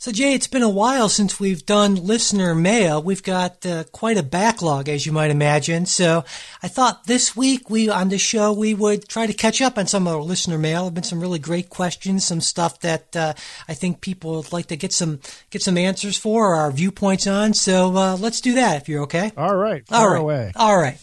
So, 0.00 0.12
Jay, 0.12 0.32
it's 0.32 0.46
been 0.46 0.62
a 0.62 0.68
while 0.68 1.08
since 1.08 1.40
we've 1.40 1.66
done 1.66 1.96
listener 1.96 2.54
mail. 2.54 3.02
We've 3.02 3.22
got 3.22 3.66
uh, 3.66 3.82
quite 3.90 4.16
a 4.16 4.22
backlog, 4.22 4.88
as 4.88 5.04
you 5.04 5.10
might 5.10 5.32
imagine. 5.32 5.86
So, 5.86 6.24
I 6.62 6.68
thought 6.68 7.06
this 7.06 7.34
week 7.36 7.68
we 7.68 7.88
on 7.88 8.08
the 8.08 8.16
show 8.16 8.52
we 8.52 8.74
would 8.74 9.08
try 9.08 9.26
to 9.26 9.32
catch 9.32 9.60
up 9.60 9.76
on 9.76 9.88
some 9.88 10.06
of 10.06 10.14
our 10.14 10.22
listener 10.22 10.56
mail. 10.56 10.82
There 10.82 10.84
have 10.84 10.94
been 10.94 11.02
some 11.02 11.20
really 11.20 11.40
great 11.40 11.68
questions, 11.68 12.22
some 12.24 12.40
stuff 12.40 12.78
that 12.80 13.16
uh, 13.16 13.34
I 13.68 13.74
think 13.74 14.00
people 14.00 14.36
would 14.36 14.52
like 14.52 14.66
to 14.66 14.76
get 14.76 14.92
some 14.92 15.18
get 15.50 15.62
some 15.62 15.76
answers 15.76 16.16
for, 16.16 16.52
or 16.52 16.54
our 16.54 16.70
viewpoints 16.70 17.26
on. 17.26 17.52
So, 17.54 17.96
uh, 17.96 18.16
let's 18.16 18.40
do 18.40 18.54
that 18.54 18.80
if 18.80 18.88
you're 18.88 19.02
okay. 19.02 19.32
All 19.36 19.56
right, 19.56 19.82
All 19.90 20.08
right, 20.08 20.20
away. 20.20 20.52
all 20.54 20.78
right. 20.78 20.98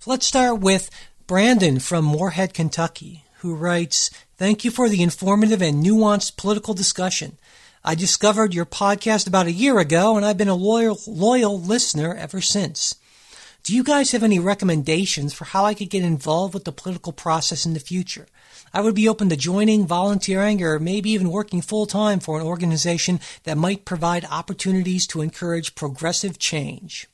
So 0.00 0.10
let's 0.10 0.26
start 0.26 0.60
with 0.60 0.90
Brandon 1.26 1.78
from 1.78 2.04
Morehead, 2.04 2.52
Kentucky, 2.52 3.24
who 3.38 3.54
writes, 3.54 4.10
"Thank 4.36 4.62
you 4.62 4.70
for 4.70 4.90
the 4.90 5.02
informative 5.02 5.62
and 5.62 5.82
nuanced 5.82 6.36
political 6.36 6.74
discussion." 6.74 7.38
I 7.88 7.94
discovered 7.94 8.52
your 8.52 8.66
podcast 8.66 9.28
about 9.28 9.46
a 9.46 9.52
year 9.52 9.78
ago, 9.78 10.16
and 10.16 10.26
I've 10.26 10.36
been 10.36 10.48
a 10.48 10.56
loyal, 10.56 10.98
loyal 11.06 11.60
listener 11.60 12.16
ever 12.16 12.40
since. 12.40 12.96
Do 13.62 13.76
you 13.76 13.84
guys 13.84 14.10
have 14.10 14.24
any 14.24 14.40
recommendations 14.40 15.32
for 15.32 15.44
how 15.44 15.64
I 15.64 15.74
could 15.74 15.88
get 15.88 16.02
involved 16.02 16.52
with 16.52 16.64
the 16.64 16.72
political 16.72 17.12
process 17.12 17.64
in 17.64 17.74
the 17.74 17.78
future? 17.78 18.26
I 18.74 18.80
would 18.80 18.96
be 18.96 19.08
open 19.08 19.28
to 19.28 19.36
joining, 19.36 19.86
volunteering, 19.86 20.64
or 20.64 20.80
maybe 20.80 21.10
even 21.10 21.30
working 21.30 21.62
full 21.62 21.86
time 21.86 22.18
for 22.18 22.40
an 22.40 22.44
organization 22.44 23.20
that 23.44 23.56
might 23.56 23.84
provide 23.84 24.24
opportunities 24.24 25.06
to 25.06 25.22
encourage 25.22 25.76
progressive 25.76 26.40
change. 26.40 27.06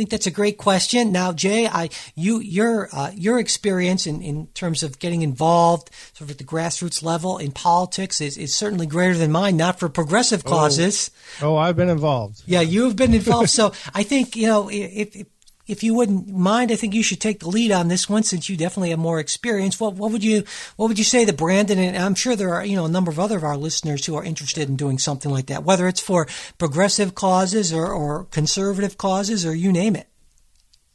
I 0.00 0.02
think 0.02 0.10
that's 0.12 0.26
a 0.26 0.30
great 0.30 0.56
question. 0.56 1.12
Now, 1.12 1.30
Jay, 1.34 1.66
I 1.66 1.90
you 2.14 2.40
your 2.40 2.88
uh, 2.90 3.10
your 3.14 3.38
experience 3.38 4.06
in, 4.06 4.22
in 4.22 4.46
terms 4.54 4.82
of 4.82 4.98
getting 4.98 5.20
involved 5.20 5.90
sort 6.14 6.22
of 6.22 6.30
at 6.30 6.38
the 6.38 6.44
grassroots 6.44 7.02
level 7.02 7.36
in 7.36 7.52
politics 7.52 8.18
is, 8.22 8.38
is 8.38 8.54
certainly 8.54 8.86
greater 8.86 9.18
than 9.18 9.30
mine. 9.30 9.58
Not 9.58 9.78
for 9.78 9.90
progressive 9.90 10.42
causes. 10.42 11.10
Oh, 11.42 11.54
I've 11.54 11.76
been 11.76 11.90
involved. 11.90 12.42
Yeah, 12.46 12.62
you 12.62 12.84
have 12.84 12.96
been 12.96 13.12
involved. 13.12 13.50
so 13.50 13.74
I 13.92 14.02
think 14.02 14.36
you 14.36 14.46
know 14.46 14.70
if, 14.70 15.14
if 15.14 15.26
if 15.70 15.82
you 15.82 15.94
wouldn't 15.94 16.28
mind, 16.28 16.72
I 16.72 16.76
think 16.76 16.94
you 16.94 17.02
should 17.02 17.20
take 17.20 17.40
the 17.40 17.48
lead 17.48 17.70
on 17.72 17.88
this 17.88 18.08
one 18.08 18.22
since 18.22 18.48
you 18.48 18.56
definitely 18.56 18.90
have 18.90 18.98
more 18.98 19.20
experience. 19.20 19.78
What 19.78 19.94
what 19.94 20.12
would 20.12 20.24
you 20.24 20.44
what 20.76 20.88
would 20.88 20.98
you 20.98 21.04
say 21.04 21.24
to 21.24 21.32
Brandon? 21.32 21.78
And 21.78 21.96
I'm 21.96 22.14
sure 22.14 22.36
there 22.36 22.54
are 22.54 22.64
you 22.64 22.76
know 22.76 22.84
a 22.86 22.90
number 22.90 23.10
of 23.10 23.18
other 23.18 23.36
of 23.36 23.44
our 23.44 23.56
listeners 23.56 24.04
who 24.06 24.16
are 24.16 24.24
interested 24.24 24.68
in 24.68 24.76
doing 24.76 24.98
something 24.98 25.30
like 25.30 25.46
that, 25.46 25.64
whether 25.64 25.86
it's 25.88 26.00
for 26.00 26.26
progressive 26.58 27.14
causes 27.14 27.72
or, 27.72 27.86
or 27.92 28.24
conservative 28.24 28.98
causes 28.98 29.46
or 29.46 29.54
you 29.54 29.72
name 29.72 29.96
it. 29.96 30.06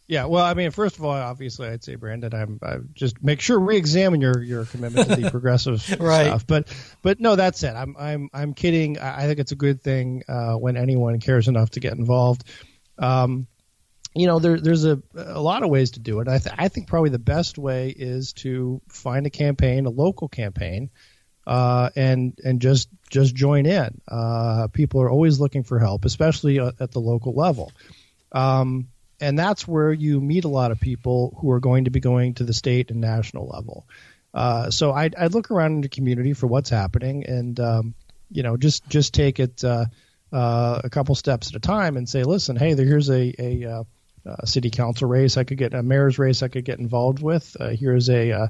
Yeah, 0.07 0.25
well, 0.25 0.45
I 0.45 0.53
mean, 0.53 0.69
first 0.69 0.99
of 0.99 1.03
all, 1.03 1.11
obviously, 1.13 1.67
I'd 1.67 1.83
say, 1.83 1.95
Brandon, 1.95 2.31
I'm, 2.31 2.59
i 2.61 2.77
just 2.93 3.23
make 3.23 3.41
sure 3.41 3.57
re-examine 3.57 4.21
your 4.21 4.43
your 4.43 4.65
commitment 4.65 5.09
to 5.09 5.15
the 5.15 5.31
progressive 5.37 5.83
Right. 5.99 6.27
stuff. 6.27 6.45
But 6.45 6.67
but 7.01 7.19
no, 7.19 7.35
that's 7.35 7.63
it. 7.63 7.73
I'm 7.75 7.95
I'm 7.97 8.29
I'm 8.31 8.53
kidding. 8.53 8.99
I 8.99 9.23
I 9.23 9.27
think 9.27 9.39
it's 9.39 9.51
a 9.51 9.55
good 9.55 9.81
thing 9.81 10.21
uh, 10.27 10.53
when 10.53 10.77
anyone 10.77 11.19
cares 11.19 11.47
enough 11.47 11.71
to 11.71 11.79
get 11.79 11.93
involved. 11.93 12.43
Um, 12.99 13.47
you 14.15 14.27
know, 14.27 14.39
there, 14.39 14.59
there's 14.59 14.85
a, 14.85 15.01
a 15.15 15.41
lot 15.41 15.63
of 15.63 15.69
ways 15.69 15.91
to 15.91 15.99
do 15.99 16.21
it. 16.21 16.27
I, 16.27 16.37
th- 16.37 16.55
I 16.57 16.69
think 16.69 16.87
probably 16.87 17.09
the 17.09 17.19
best 17.19 17.57
way 17.57 17.89
is 17.89 18.33
to 18.33 18.81
find 18.87 19.25
a 19.25 19.29
campaign, 19.29 19.85
a 19.85 19.89
local 19.89 20.29
campaign, 20.29 20.89
uh, 21.45 21.89
and 21.95 22.39
and 22.43 22.61
just 22.61 22.89
just 23.09 23.35
join 23.35 23.65
in. 23.65 24.01
Uh, 24.07 24.67
people 24.71 25.01
are 25.01 25.09
always 25.09 25.39
looking 25.39 25.63
for 25.63 25.79
help, 25.79 26.05
especially 26.05 26.59
uh, 26.59 26.71
at 26.79 26.91
the 26.91 27.01
local 27.01 27.33
level. 27.33 27.71
Um, 28.31 28.87
and 29.19 29.37
that's 29.37 29.67
where 29.67 29.93
you 29.93 30.19
meet 30.19 30.45
a 30.45 30.49
lot 30.49 30.71
of 30.71 30.79
people 30.79 31.37
who 31.39 31.51
are 31.51 31.59
going 31.59 31.85
to 31.85 31.91
be 31.91 31.99
going 31.99 32.33
to 32.35 32.43
the 32.43 32.53
state 32.53 32.91
and 32.91 33.01
national 33.01 33.47
level. 33.47 33.87
Uh, 34.33 34.69
so 34.69 34.91
I'd, 34.91 35.15
I'd 35.15 35.33
look 35.33 35.51
around 35.51 35.73
in 35.73 35.81
the 35.81 35.89
community 35.89 36.33
for 36.33 36.47
what's 36.47 36.69
happening, 36.69 37.25
and 37.25 37.57
um, 37.59 37.95
you 38.29 38.43
know, 38.43 38.57
just 38.57 38.87
just 38.89 39.13
take 39.13 39.39
it 39.39 39.63
uh, 39.63 39.85
uh, 40.33 40.81
a 40.83 40.89
couple 40.89 41.15
steps 41.15 41.49
at 41.49 41.55
a 41.55 41.59
time, 41.59 41.95
and 41.95 42.07
say, 42.07 42.23
listen, 42.23 42.55
hey, 42.55 42.73
there, 42.73 42.85
here's 42.85 43.09
a 43.09 43.33
a, 43.39 43.85
uh, 44.25 44.45
city 44.45 44.69
council 44.69 45.07
race 45.07 45.37
I 45.37 45.43
could 45.43 45.57
get, 45.57 45.73
a 45.73 45.83
mayor's 45.83 46.17
race 46.19 46.43
I 46.43 46.47
could 46.47 46.65
get 46.65 46.79
involved 46.79 47.21
with. 47.21 47.55
Uh, 47.59 47.69
here's 47.69 48.09
a 48.09 48.31
uh, 48.31 48.47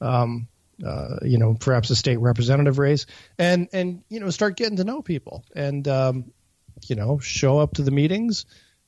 um, 0.00 0.48
uh, 0.84 1.16
you 1.22 1.38
know, 1.38 1.54
perhaps 1.54 1.90
a 1.90 1.96
state 1.96 2.18
representative 2.18 2.78
race, 2.78 3.06
and 3.38 3.68
and 3.72 4.02
you 4.08 4.20
know, 4.20 4.30
start 4.30 4.56
getting 4.56 4.76
to 4.76 4.84
know 4.84 5.02
people, 5.02 5.44
and 5.54 5.86
um, 5.88 6.32
you 6.86 6.96
know, 6.96 7.18
show 7.18 7.58
up 7.58 7.74
to 7.74 7.82
the 7.82 7.90
meetings 7.90 8.46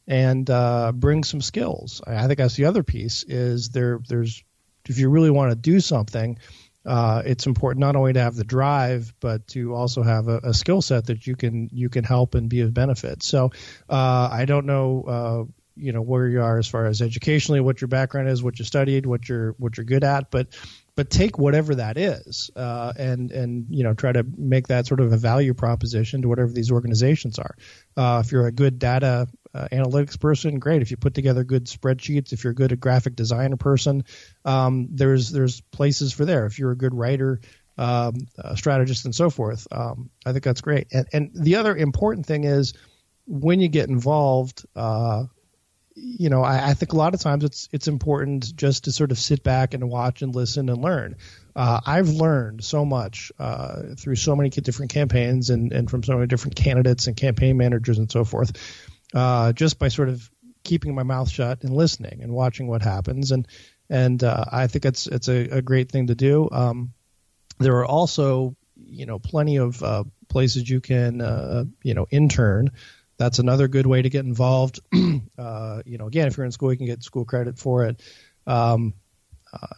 and 0.09 0.49
uh, 0.51 0.93
bring 0.93 1.25
some 1.25 1.41
skills. 1.41 2.03
I 2.07 2.17
I 2.17 2.27
think 2.27 2.39
that's 2.39 2.57
the 2.57 2.67
other 2.67 2.83
piece 2.83 3.25
is 3.25 3.71
there. 3.71 4.01
There's 4.09 4.43
if 4.89 4.99
you 4.99 5.11
really 5.11 5.31
want 5.31 5.51
to 5.51 5.57
do 5.57 5.81
something, 5.81 6.39
uh, 6.85 7.23
it's 7.25 7.47
important 7.47 7.81
not 7.81 7.97
only 7.97 8.13
to 8.13 8.21
have 8.21 8.37
the 8.37 8.45
drive, 8.45 9.13
but 9.21 9.47
to 9.49 9.75
also 9.75 10.03
have 10.03 10.29
a, 10.29 10.39
a 10.39 10.55
skill 10.55 10.83
set 10.83 11.07
that 11.07 11.27
you 11.27 11.37
can 11.37 11.69
you 11.73 11.89
can 11.89 12.05
help 12.05 12.35
and 12.35 12.49
be 12.49 12.61
of 12.61 12.75
benefit. 12.75 13.23
So 13.23 13.53
uh, 13.89 14.29
I 14.31 14.45
don't 14.45 14.67
know. 14.67 15.49
You 15.77 15.93
know 15.93 16.03
where 16.03 16.27
you 16.29 16.43
are 16.43 16.59
as 16.59 16.67
far 16.67 16.87
as 16.87 17.03
educationally, 17.03 17.61
what 17.61 17.81
your 17.81 17.89
background 17.89 18.29
is, 18.29 18.43
what 18.43 18.59
you 18.59 18.65
studied, 18.65 19.07
what 19.07 19.29
you're 19.29 19.53
what 19.59 19.77
you're 19.77 19.85
good 19.85 20.05
at, 20.05 20.31
but 20.31 20.49
but 20.97 21.11
take 21.11 21.39
whatever 21.39 21.75
that 21.75 21.99
is 21.99 22.51
uh, 22.57 22.93
and 22.99 23.31
and 23.31 23.67
you 23.69 23.85
know 23.85 23.95
try 23.95 24.11
to 24.11 24.25
make 24.37 24.69
that 24.69 24.87
sort 24.87 25.01
of 25.01 25.13
a 25.13 25.17
value 25.17 25.55
proposition 25.55 26.23
to 26.23 26.29
whatever 26.29 26.51
these 26.51 26.73
organizations 26.73 27.39
are. 27.39 27.55
Uh, 27.97 28.23
if 28.25 28.33
you're 28.33 28.47
a 28.47 28.53
good 28.53 28.79
data 28.79 29.29
uh, 29.55 29.69
analytics 29.71 30.19
person, 30.19 30.59
great. 30.59 30.83
If 30.83 30.91
you 30.91 30.97
put 30.97 31.15
together 31.15 31.45
good 31.45 31.67
spreadsheets, 31.67 32.33
if 32.33 32.43
you're 32.43 32.53
a 32.53 32.55
good 32.55 32.73
at 32.73 32.81
graphic 32.81 33.15
designer 33.15 33.57
person, 33.57 34.05
um, 34.45 34.89
there's 34.91 35.31
there's 35.31 35.61
places 35.61 36.13
for 36.13 36.25
there. 36.25 36.47
If 36.47 36.59
you're 36.59 36.73
a 36.73 36.77
good 36.77 36.95
writer, 36.95 37.41
um, 37.77 38.15
a 38.39 38.57
strategist, 38.57 39.05
and 39.05 39.15
so 39.15 39.29
forth, 39.29 39.69
um, 39.71 40.11
I 40.25 40.33
think 40.33 40.45
that's 40.45 40.63
great. 40.63 40.89
And 40.93 41.07
and 41.13 41.31
the 41.35 41.57
other 41.57 41.77
important 41.77 42.25
thing 42.25 42.45
is 42.45 42.73
when 43.27 43.61
you 43.61 43.69
get 43.69 43.91
involved. 43.91 44.65
Uh, 44.75 45.25
you 45.97 46.29
know, 46.29 46.43
I, 46.43 46.71
I 46.71 46.75
think 46.75 46.93
a 46.93 46.97
lot 46.97 47.15
of 47.15 47.21
times 47.21 47.43
it's 47.43 47.69
it's 47.73 47.89
important 47.89 48.55
just 48.55 48.85
to 48.85 48.93
sort 48.93 49.13
of 49.13 49.19
sit 49.19 49.43
back 49.43 49.73
and 49.73 49.89
watch 49.89 50.21
and 50.21 50.35
listen 50.35 50.69
and 50.69 50.83
learn. 50.83 51.17
Uh, 51.55 51.81
I've 51.85 52.11
learned 52.11 52.63
so 52.63 52.85
much 52.85 53.33
uh, 53.39 53.95
through 53.99 54.17
so 54.17 54.37
many 54.37 54.51
different 54.51 54.93
campaigns 54.93 55.49
and, 55.49 55.73
and 55.73 55.91
from 55.91 56.03
so 56.03 56.15
many 56.15 56.27
different 56.27 56.55
candidates 56.55 57.07
and 57.07 57.17
campaign 57.17 57.57
managers 57.57 57.97
and 57.97 58.13
so 58.13 58.25
forth, 58.25 58.53
uh, 59.15 59.55
just 59.55 59.79
by 59.79 59.89
sort 59.89 60.11
of 60.11 60.31
keeping 60.65 60.95
my 60.95 61.03
mouth 61.03 61.31
shut 61.31 61.63
and 61.65 61.75
listening 61.75 62.21
and 62.23 62.31
watching 62.31 62.67
what 62.67 62.83
happens. 62.83 63.33
And 63.33 63.49
and 63.89 64.23
uh, 64.23 64.45
I 64.53 64.67
think 64.67 64.85
it's 64.85 65.07
it's 65.07 65.29
a, 65.29 65.49
a 65.49 65.63
great 65.63 65.91
thing 65.91 66.09
to 66.09 66.15
do. 66.15 66.49
Um, 66.53 66.93
there 67.59 67.77
are 67.79 67.87
also 67.87 68.55
you 68.85 69.07
know 69.07 69.19
plenty 69.19 69.57
of 69.57 69.83
uh, 69.83 70.05
places 70.29 70.69
you 70.69 70.83
can 70.83 71.23
uh, 71.23 71.65
you 71.83 71.95
know 71.95 72.07
intern 72.11 72.73
that's 73.19 73.39
another 73.39 73.69
good 73.69 73.87
way 73.87 74.03
to 74.03 74.11
get 74.11 74.25
involved. 74.25 74.81
uh, 75.39 75.83
you 75.85 75.99
know, 75.99 76.07
again, 76.07 76.27
if 76.29 76.37
you're 76.37 76.47
in 76.47 76.53
school, 76.53 76.73
you 76.73 76.79
can 76.79 76.87
get 76.87 77.03
school 77.03 77.25
credit 77.25 77.59
for 77.59 77.85
it. 77.85 78.03
Um, 78.47 78.95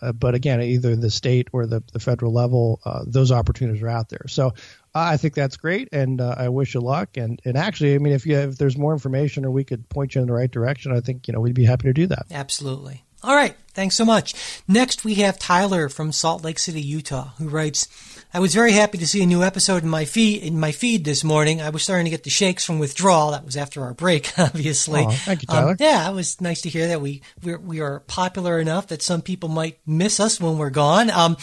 uh, 0.03 0.13
but 0.13 0.35
again, 0.35 0.61
either 0.63 0.97
the 0.97 1.11
state 1.11 1.49
or 1.53 1.67
the, 1.67 1.83
the 1.93 2.01
federal 2.01 2.33
level, 2.33 2.81
uh, 2.85 3.05
those 3.07 3.31
opportunities 3.31 3.83
are 3.83 3.89
out 3.89 4.09
there. 4.09 4.27
So 4.29 4.55
I 4.95 5.17
think 5.17 5.35
that's 5.35 5.57
great, 5.57 5.89
and 5.93 6.21
uh, 6.21 6.35
I 6.37 6.49
wish 6.49 6.75
you 6.75 6.81
luck. 6.81 7.17
And, 7.17 7.41
and 7.45 7.57
actually, 7.57 7.95
I 7.95 7.99
mean, 7.99 8.13
if 8.13 8.27
you 8.27 8.37
have, 8.37 8.51
if 8.51 8.59
there's 8.59 8.77
more 8.77 8.93
information 8.93 9.45
or 9.45 9.51
we 9.51 9.65
could 9.65 9.89
point 9.89 10.15
you 10.15 10.21
in 10.21 10.27
the 10.27 10.33
right 10.33 10.51
direction, 10.51 10.93
I 10.93 11.01
think 11.01 11.29
you 11.29 11.35
know 11.35 11.41
we'd 11.41 11.55
be 11.55 11.65
happy 11.65 11.85
to 11.85 11.93
do 11.93 12.07
that. 12.09 12.27
Absolutely. 12.31 13.05
All 13.23 13.35
right. 13.35 13.57
Thanks 13.75 13.97
so 13.97 14.05
much. 14.05 14.35
Next, 14.69 15.05
we 15.05 15.15
have 15.17 15.39
Tyler 15.39 15.89
from 15.89 16.13
Salt 16.13 16.45
Lake 16.45 16.59
City, 16.59 16.81
Utah, 16.81 17.31
who 17.39 17.49
writes, 17.49 18.18
I 18.33 18.41
was 18.41 18.55
very 18.55 18.73
happy 18.73 18.99
to 18.99 19.07
see 19.07 19.23
a 19.23 19.27
new 19.27 19.43
episode 19.43 19.83
in 19.83 19.89
my 19.89 20.05
feed 20.05 20.43
in 20.43 20.61
my 20.61 20.71
feed 20.71 21.03
this 21.03 21.25
morning. 21.25 21.63
I 21.63 21.71
was 21.71 21.83
starting 21.83 22.05
to 22.05 22.11
get 22.11 22.25
the 22.25 22.31
shakes 22.31 22.63
from 22.63 22.79
withdrawal. 22.79 23.31
That 23.31 23.47
was 23.47 23.57
after 23.57 23.83
our 23.83 23.95
break, 23.95 24.31
obviously. 24.39 25.01
Aw, 25.01 25.11
thank 25.11 25.43
you, 25.43 25.47
Tyler. 25.47 25.71
Um, 25.71 25.77
yeah, 25.81 26.11
it 26.11 26.15
was 26.15 26.39
nice 26.39 26.61
to 26.63 26.69
hear 26.69 26.89
that 26.89 27.01
we 27.01 27.23
we're, 27.43 27.59
we 27.59 27.81
are 27.81 28.01
popular 28.01 28.61
enough 28.61 28.89
that 28.89 29.01
some 29.01 29.23
people 29.23 29.49
might 29.49 29.79
miss 29.87 30.21
us 30.21 30.39
when 30.39 30.59
we're 30.59 30.69
gone 30.69 31.09
um, 31.09 31.39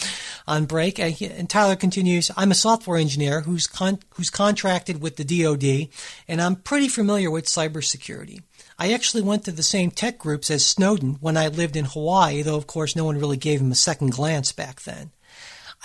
on 0.48 0.66
break. 0.66 1.00
And, 1.00 1.20
and 1.24 1.50
Tyler 1.50 1.76
continues, 1.76 2.30
I'm 2.38 2.52
a 2.52 2.56
software 2.56 3.00
engineer 3.00 3.42
who's 3.42 3.66
con- 3.66 4.00
who's 4.12 4.30
contracted 4.30 5.02
with 5.02 5.16
the 5.16 5.24
DoD, 5.24 5.90
and 6.28 6.40
I'm 6.40 6.56
pretty 6.56 6.88
familiar 6.88 7.32
with 7.32 7.46
cybersecurity. 7.46 8.44
I 8.78 8.94
actually 8.94 9.24
went 9.24 9.44
to 9.46 9.52
the 9.52 9.64
same 9.64 9.90
tech 9.90 10.20
groups 10.20 10.52
as 10.52 10.64
Snowden 10.64 11.16
when 11.20 11.36
I 11.36 11.48
lived 11.48 11.76
in 11.76 11.86
Hawaii, 11.86 12.44
though 12.44 12.58
of 12.58 12.68
course 12.68 12.96
no 12.96 13.06
one 13.06 13.18
really 13.18 13.38
gave 13.38 13.60
him 13.60 13.72
a 13.72 13.76
second 13.76 14.12
glance 14.12 14.52
back 14.52 14.82
then. 14.82 15.12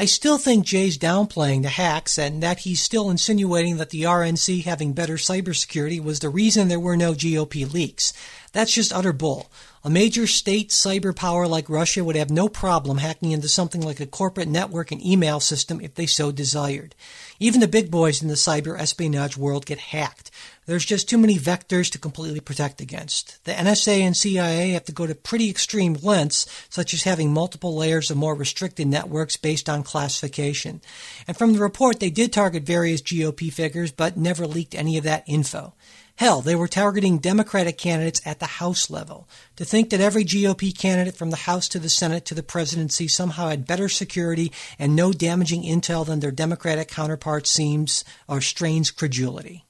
I 0.00 0.06
still 0.06 0.38
think 0.38 0.64
Jay's 0.64 0.96
downplaying 0.96 1.60
the 1.60 1.68
hacks 1.68 2.18
and 2.18 2.42
that 2.42 2.60
he's 2.60 2.80
still 2.80 3.10
insinuating 3.10 3.76
that 3.76 3.90
the 3.90 4.04
RNC 4.04 4.64
having 4.64 4.94
better 4.94 5.16
cybersecurity 5.16 6.02
was 6.02 6.20
the 6.20 6.30
reason 6.30 6.68
there 6.68 6.80
were 6.80 6.96
no 6.96 7.12
GOP 7.12 7.70
leaks. 7.70 8.14
That's 8.54 8.72
just 8.72 8.94
utter 8.94 9.12
bull. 9.12 9.50
A 9.84 9.90
major 9.90 10.26
state 10.26 10.70
cyber 10.70 11.14
power 11.14 11.46
like 11.46 11.68
Russia 11.68 12.02
would 12.02 12.16
have 12.16 12.30
no 12.30 12.48
problem 12.48 12.96
hacking 12.96 13.32
into 13.32 13.46
something 13.46 13.82
like 13.82 14.00
a 14.00 14.06
corporate 14.06 14.48
network 14.48 14.90
and 14.90 15.04
email 15.04 15.38
system 15.38 15.82
if 15.82 15.94
they 15.96 16.06
so 16.06 16.32
desired. 16.32 16.94
Even 17.42 17.60
the 17.60 17.68
big 17.68 17.90
boys 17.90 18.20
in 18.20 18.28
the 18.28 18.34
cyber 18.34 18.78
espionage 18.78 19.34
world 19.34 19.64
get 19.64 19.78
hacked. 19.78 20.30
There's 20.66 20.84
just 20.84 21.08
too 21.08 21.16
many 21.16 21.38
vectors 21.38 21.90
to 21.90 21.98
completely 21.98 22.40
protect 22.40 22.82
against. 22.82 23.42
The 23.44 23.52
NSA 23.52 24.00
and 24.00 24.14
CIA 24.14 24.72
have 24.72 24.84
to 24.84 24.92
go 24.92 25.06
to 25.06 25.14
pretty 25.14 25.48
extreme 25.48 25.94
lengths, 25.94 26.46
such 26.68 26.92
as 26.92 27.04
having 27.04 27.32
multiple 27.32 27.74
layers 27.74 28.10
of 28.10 28.18
more 28.18 28.34
restricted 28.34 28.88
networks 28.88 29.38
based 29.38 29.70
on 29.70 29.82
classification. 29.82 30.82
And 31.26 31.34
from 31.34 31.54
the 31.54 31.60
report, 31.60 31.98
they 31.98 32.10
did 32.10 32.30
target 32.30 32.64
various 32.64 33.00
GOP 33.00 33.50
figures, 33.50 33.90
but 33.90 34.18
never 34.18 34.46
leaked 34.46 34.74
any 34.74 34.98
of 34.98 35.04
that 35.04 35.24
info. 35.26 35.72
Hell, 36.20 36.42
they 36.42 36.54
were 36.54 36.68
targeting 36.68 37.16
Democratic 37.16 37.78
candidates 37.78 38.20
at 38.26 38.40
the 38.40 38.60
House 38.60 38.90
level. 38.90 39.26
To 39.56 39.64
think 39.64 39.88
that 39.88 40.02
every 40.02 40.22
GOP 40.22 40.76
candidate 40.78 41.16
from 41.16 41.30
the 41.30 41.48
House 41.48 41.66
to 41.68 41.78
the 41.78 41.88
Senate 41.88 42.26
to 42.26 42.34
the 42.34 42.42
presidency 42.42 43.08
somehow 43.08 43.48
had 43.48 43.66
better 43.66 43.88
security 43.88 44.52
and 44.78 44.94
no 44.94 45.14
damaging 45.14 45.62
intel 45.62 46.04
than 46.04 46.20
their 46.20 46.30
Democratic 46.30 46.88
counterparts 46.88 47.48
seems 47.48 48.04
or 48.28 48.42
strains 48.42 48.90
credulity. 48.90 49.64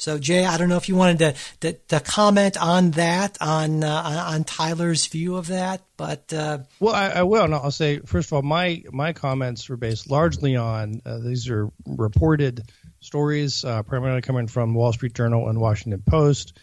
So, 0.00 0.18
Jay, 0.18 0.44
I 0.44 0.56
don't 0.56 0.68
know 0.68 0.76
if 0.76 0.88
you 0.88 0.96
wanted 0.96 1.18
to, 1.20 1.34
to, 1.60 1.72
to 1.86 2.00
comment 2.00 2.60
on 2.60 2.90
that, 2.90 3.38
on 3.40 3.84
uh, 3.84 4.24
on 4.26 4.42
Tyler's 4.42 5.06
view 5.06 5.36
of 5.36 5.46
that, 5.46 5.82
but 5.96 6.32
uh, 6.32 6.58
well, 6.80 6.96
I, 6.96 7.10
I 7.10 7.22
will. 7.22 7.54
I'll 7.54 7.70
say 7.70 8.00
first 8.00 8.28
of 8.28 8.32
all, 8.32 8.42
my 8.42 8.82
my 8.90 9.12
comments 9.12 9.68
were 9.68 9.76
based 9.76 10.10
largely 10.10 10.56
on 10.56 11.00
uh, 11.06 11.18
these 11.18 11.48
are 11.48 11.70
reported 11.86 12.64
stories, 13.04 13.64
uh, 13.64 13.82
primarily 13.82 14.22
coming 14.22 14.46
from 14.46 14.74
Wall 14.74 14.92
Street 14.92 15.14
Journal 15.14 15.48
and 15.48 15.60
Washington 15.60 16.02
Post, 16.04 16.58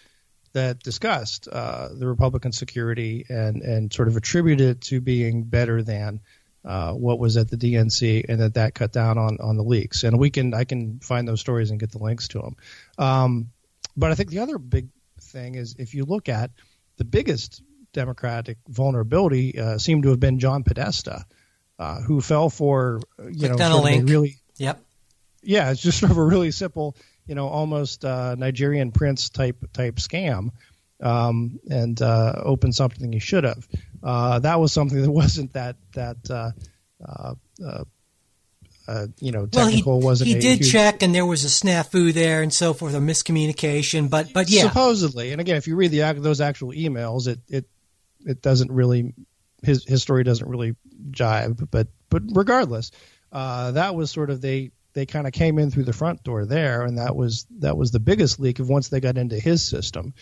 that 0.53 0.79
discussed 0.79 1.47
uh, 1.47 1.89
the 1.93 2.07
Republican 2.07 2.51
security 2.51 3.25
and 3.29 3.61
and 3.61 3.93
sort 3.93 4.07
of 4.07 4.17
attributed 4.17 4.69
it 4.69 4.81
to 4.81 4.99
being 4.99 5.43
better 5.43 5.81
than 5.81 6.19
uh, 6.65 6.93
what 6.93 7.19
was 7.19 7.38
at 7.38 7.49
the 7.49 7.57
DNC, 7.57 8.25
and 8.27 8.41
that 8.41 8.55
that 8.55 8.75
cut 8.75 8.91
down 8.91 9.17
on 9.17 9.38
on 9.39 9.57
the 9.57 9.63
leaks. 9.63 10.03
And 10.03 10.19
we 10.19 10.29
can 10.29 10.53
I 10.53 10.65
can 10.65 10.99
find 10.99 11.27
those 11.27 11.39
stories 11.39 11.71
and 11.71 11.79
get 11.79 11.91
the 11.91 11.99
links 11.99 12.27
to 12.29 12.39
them. 12.39 12.55
Um, 12.97 13.51
but 13.95 14.11
I 14.11 14.15
think 14.15 14.29
the 14.29 14.39
other 14.39 14.57
big 14.57 14.89
thing 15.19 15.55
is 15.55 15.75
if 15.79 15.93
you 15.93 16.05
look 16.05 16.29
at 16.29 16.51
the 16.97 17.05
biggest 17.05 17.61
Democratic 17.93 18.57
vulnerability 18.67 19.59
uh, 19.59 19.77
seemed 19.77 20.03
to 20.03 20.09
have 20.09 20.19
been 20.19 20.39
John 20.39 20.63
Podesta, 20.63 21.25
uh, 21.79 22.01
who 22.01 22.21
fell 22.21 22.49
for 22.49 23.01
you 23.29 23.49
know 23.49 23.55
really 24.05 24.38
yep 24.57 24.81
yeah, 25.41 25.71
it's 25.71 25.81
just 25.81 25.99
sort 25.99 26.11
of 26.11 26.17
a 26.17 26.23
really 26.23 26.51
simple, 26.51 26.95
you 27.25 27.35
know, 27.35 27.47
almost 27.47 28.05
uh, 28.05 28.35
Nigerian 28.35 28.91
prince 28.91 29.29
type 29.29 29.57
type 29.73 29.95
scam, 29.95 30.51
um, 31.01 31.59
and 31.69 32.01
uh, 32.01 32.33
open 32.43 32.71
something 32.71 33.11
you 33.13 33.19
should 33.19 33.43
have. 33.43 33.67
Uh, 34.03 34.39
that 34.39 34.59
was 34.59 34.73
something 34.73 35.01
that 35.01 35.11
wasn't 35.11 35.53
that 35.53 35.75
that 35.93 36.17
uh, 36.29 36.51
uh, 37.05 37.83
uh, 38.88 39.07
you 39.19 39.31
know 39.31 39.45
technical. 39.45 39.93
Well, 39.93 40.01
he, 40.01 40.05
wasn't 40.05 40.27
he 40.29 40.39
did 40.39 40.59
huge, 40.59 40.71
check, 40.71 41.03
and 41.03 41.13
there 41.13 41.25
was 41.25 41.45
a 41.45 41.47
snafu 41.47 42.13
there, 42.13 42.41
and 42.41 42.53
so 42.53 42.73
forth, 42.73 42.93
a 42.93 42.99
miscommunication. 42.99 44.09
But 44.09 44.33
but 44.33 44.49
yeah, 44.49 44.63
supposedly, 44.63 45.31
and 45.31 45.41
again, 45.41 45.57
if 45.57 45.67
you 45.67 45.75
read 45.75 45.91
the 45.91 46.13
those 46.19 46.41
actual 46.41 46.71
emails, 46.71 47.27
it 47.27 47.39
it 47.47 47.65
it 48.25 48.41
doesn't 48.41 48.71
really 48.71 49.13
his 49.63 49.85
his 49.85 50.01
story 50.01 50.23
doesn't 50.23 50.47
really 50.47 50.75
jive. 51.11 51.67
But 51.69 51.88
but 52.09 52.23
regardless, 52.33 52.91
uh, 53.31 53.71
that 53.71 53.95
was 53.95 54.11
sort 54.11 54.29
of 54.29 54.41
they 54.41 54.71
they 54.93 55.05
kind 55.05 55.27
of 55.27 55.33
came 55.33 55.59
in 55.59 55.71
through 55.71 55.85
the 55.85 55.93
front 55.93 56.23
door 56.23 56.45
there, 56.45 56.83
and 56.83 56.97
that 56.97 57.15
was 57.15 57.45
that 57.59 57.77
was 57.77 57.91
the 57.91 57.99
biggest 57.99 58.39
leak 58.39 58.59
of 58.59 58.69
once 58.69 58.89
they 58.89 58.99
got 58.99 59.17
into 59.17 59.39
his 59.39 59.63
system. 59.63 60.13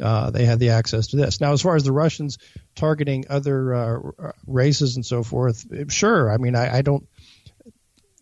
Uh, 0.00 0.30
they 0.30 0.44
had 0.46 0.58
the 0.58 0.70
access 0.70 1.08
to 1.08 1.16
this. 1.16 1.40
Now, 1.40 1.52
as 1.52 1.60
far 1.60 1.76
as 1.76 1.84
the 1.84 1.92
Russians 1.92 2.38
targeting 2.74 3.26
other 3.28 3.74
uh, 3.74 4.32
races 4.46 4.96
and 4.96 5.04
so 5.04 5.22
forth, 5.22 5.66
sure. 5.92 6.30
I 6.30 6.38
mean, 6.38 6.56
I, 6.56 6.78
I, 6.78 6.82
don't. 6.82 7.06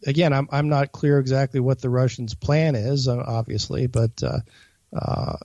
Again, 0.04 0.32
I'm 0.32 0.48
I'm 0.50 0.68
not 0.68 0.90
clear 0.90 1.18
exactly 1.18 1.60
what 1.60 1.80
the 1.80 1.88
Russians' 1.88 2.34
plan 2.34 2.74
is, 2.74 3.08
uh, 3.08 3.22
obviously, 3.24 3.86
but. 3.86 4.22
Uh, 4.22 4.38
uh, 4.92 5.36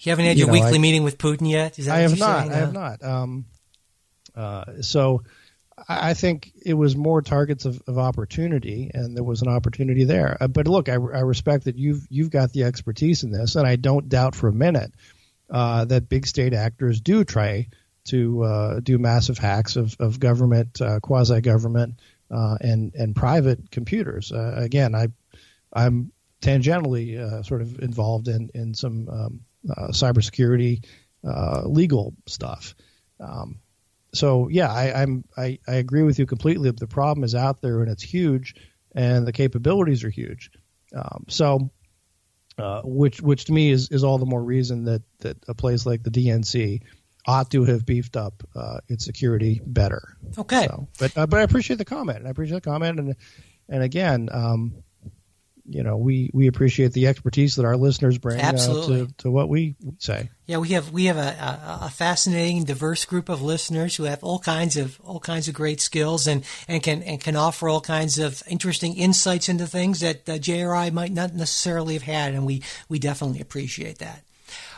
you 0.00 0.10
haven't 0.10 0.26
had 0.26 0.36
you 0.36 0.46
your 0.46 0.46
know, 0.48 0.52
weekly 0.52 0.76
I, 0.76 0.78
meeting 0.78 1.02
with 1.02 1.18
Putin 1.18 1.50
yet? 1.50 1.78
I 1.88 1.98
have 1.98 2.18
not. 2.18 2.48
I 2.48 2.54
have 2.54 2.72
not. 2.72 3.02
Um, 3.02 3.46
uh, 4.34 4.64
so 4.80 5.22
I 5.88 6.14
think 6.14 6.52
it 6.64 6.74
was 6.74 6.96
more 6.96 7.22
targets 7.22 7.64
of, 7.64 7.82
of, 7.86 7.98
opportunity, 7.98 8.90
and 8.92 9.16
there 9.16 9.24
was 9.24 9.42
an 9.42 9.48
opportunity 9.48 10.04
there. 10.04 10.36
Uh, 10.40 10.48
but 10.48 10.66
look, 10.66 10.88
I, 10.88 10.94
I, 10.94 11.20
respect 11.20 11.64
that 11.64 11.76
you've 11.76 12.06
you've 12.10 12.30
got 12.30 12.52
the 12.52 12.64
expertise 12.64 13.22
in 13.22 13.30
this, 13.30 13.56
and 13.56 13.66
I 13.66 13.76
don't 13.76 14.08
doubt 14.08 14.34
for 14.34 14.48
a 14.48 14.52
minute 14.52 14.92
uh, 15.50 15.84
that 15.86 16.08
big 16.08 16.26
state 16.26 16.54
actors 16.54 17.00
do 17.00 17.24
try 17.24 17.68
to 18.06 18.42
uh, 18.42 18.80
do 18.80 18.98
massive 18.98 19.38
hacks 19.38 19.76
of, 19.76 19.94
of 20.00 20.18
government, 20.18 20.80
uh, 20.80 21.00
quasi 21.00 21.40
government, 21.40 22.00
uh, 22.30 22.56
and 22.60 22.94
and 22.94 23.14
private 23.14 23.70
computers. 23.70 24.32
Uh, 24.32 24.54
again, 24.56 24.94
I 24.94 25.08
I'm 25.72 26.12
tangentially 26.40 27.44
sort 27.44 27.62
of 27.62 27.78
involved 27.80 28.28
in 28.28 28.50
in 28.54 28.74
some 28.74 29.08
um, 29.08 29.40
cybersecurity 29.92 30.84
legal 31.64 32.14
stuff. 32.26 32.74
Um, 33.20 33.60
so 34.12 34.48
yeah, 34.48 34.72
I, 34.72 35.02
I'm 35.02 35.24
I, 35.36 35.58
I 35.66 35.74
agree 35.74 36.02
with 36.02 36.18
you 36.18 36.26
completely. 36.26 36.70
The 36.70 36.86
problem 36.86 37.24
is 37.24 37.34
out 37.34 37.60
there 37.60 37.82
and 37.82 37.90
it's 37.90 38.02
huge, 38.02 38.54
and 38.94 39.26
the 39.26 39.32
capabilities 39.32 40.04
are 40.04 40.10
huge. 40.10 40.50
Um, 40.94 41.26
so, 41.28 41.70
uh, 42.56 42.82
which 42.84 43.20
which 43.20 43.46
to 43.46 43.52
me 43.52 43.70
is, 43.70 43.90
is 43.90 44.04
all 44.04 44.18
the 44.18 44.26
more 44.26 44.42
reason 44.42 44.84
that 44.84 45.02
that 45.20 45.36
a 45.48 45.54
place 45.54 45.84
like 45.84 46.02
the 46.02 46.10
DNC 46.10 46.82
ought 47.26 47.50
to 47.50 47.64
have 47.64 47.84
beefed 47.84 48.16
up 48.16 48.42
uh, 48.56 48.80
its 48.88 49.04
security 49.04 49.60
better. 49.66 50.16
Okay, 50.38 50.66
so, 50.66 50.88
but 50.98 51.16
uh, 51.16 51.26
but 51.26 51.40
I 51.40 51.42
appreciate 51.42 51.76
the 51.76 51.84
comment. 51.84 52.26
I 52.26 52.30
appreciate 52.30 52.62
the 52.62 52.70
comment, 52.70 52.98
and 52.98 53.16
and 53.68 53.82
again, 53.82 54.28
um, 54.32 54.82
you 55.68 55.82
know, 55.82 55.96
we, 55.96 56.30
we 56.32 56.46
appreciate 56.46 56.92
the 56.92 57.06
expertise 57.08 57.56
that 57.56 57.64
our 57.66 57.76
listeners 57.76 58.16
bring 58.16 58.40
uh, 58.40 58.52
to, 58.52 59.08
to 59.18 59.30
what 59.30 59.48
we 59.48 59.76
say. 59.98 60.30
Yeah, 60.46 60.56
we 60.58 60.68
have 60.68 60.90
we 60.90 61.04
have 61.04 61.18
a, 61.18 61.20
a, 61.20 61.78
a, 61.82 61.90
fascinating, 61.90 62.64
diverse 62.64 63.04
group 63.04 63.28
of 63.28 63.42
listeners 63.42 63.96
who 63.96 64.04
have 64.04 64.24
all 64.24 64.38
kinds 64.38 64.78
of 64.78 64.98
all 65.04 65.20
kinds 65.20 65.46
of 65.46 65.52
great 65.52 65.82
skills 65.82 66.26
and, 66.26 66.42
and 66.66 66.82
can 66.82 67.02
and 67.02 67.20
can 67.20 67.36
offer 67.36 67.68
all 67.68 67.82
kinds 67.82 68.18
of 68.18 68.42
interesting 68.48 68.96
insights 68.96 69.50
into 69.50 69.66
things 69.66 70.00
that 70.00 70.26
uh, 70.26 70.32
JRI 70.38 70.90
might 70.90 71.12
not 71.12 71.34
necessarily 71.34 71.94
have 71.94 72.02
had, 72.02 72.32
and 72.32 72.46
we 72.46 72.62
we 72.88 72.98
definitely 72.98 73.42
appreciate 73.42 73.98
that. 73.98 74.24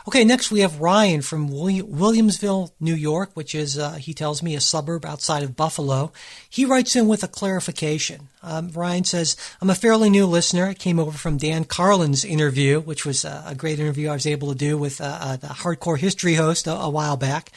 Okay, 0.07 0.23
next 0.23 0.49
we 0.49 0.61
have 0.61 0.81
Ryan 0.81 1.21
from 1.21 1.49
Williamsville, 1.49 2.71
New 2.79 2.95
York, 2.95 3.29
which 3.35 3.53
is, 3.53 3.77
uh, 3.77 3.93
he 3.93 4.15
tells 4.15 4.41
me, 4.41 4.55
a 4.55 4.61
suburb 4.61 5.05
outside 5.05 5.43
of 5.43 5.55
Buffalo. 5.55 6.11
He 6.49 6.65
writes 6.65 6.95
in 6.95 7.07
with 7.07 7.23
a 7.23 7.27
clarification. 7.27 8.29
Um, 8.41 8.71
Ryan 8.71 9.03
says, 9.03 9.37
I'm 9.61 9.69
a 9.69 9.75
fairly 9.75 10.09
new 10.09 10.25
listener. 10.25 10.65
I 10.65 10.73
came 10.73 10.97
over 10.97 11.11
from 11.11 11.37
Dan 11.37 11.65
Carlin's 11.65 12.25
interview, 12.25 12.79
which 12.79 13.05
was 13.05 13.23
uh, 13.25 13.43
a 13.45 13.53
great 13.53 13.79
interview 13.79 14.09
I 14.09 14.13
was 14.13 14.25
able 14.25 14.49
to 14.49 14.57
do 14.57 14.75
with 14.75 14.99
uh, 14.99 15.19
uh, 15.21 15.35
the 15.35 15.47
hardcore 15.47 15.99
history 15.99 16.33
host 16.33 16.65
a, 16.65 16.73
a 16.73 16.89
while 16.89 17.15
back. 17.15 17.51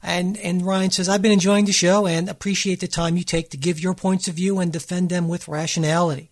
And, 0.00 0.36
and 0.38 0.64
Ryan 0.64 0.92
says, 0.92 1.08
I've 1.08 1.22
been 1.22 1.32
enjoying 1.32 1.64
the 1.64 1.72
show 1.72 2.06
and 2.06 2.28
appreciate 2.28 2.78
the 2.78 2.86
time 2.86 3.16
you 3.16 3.24
take 3.24 3.50
to 3.50 3.56
give 3.56 3.80
your 3.80 3.94
points 3.94 4.28
of 4.28 4.36
view 4.36 4.60
and 4.60 4.72
defend 4.72 5.08
them 5.08 5.26
with 5.26 5.48
rationality. 5.48 6.30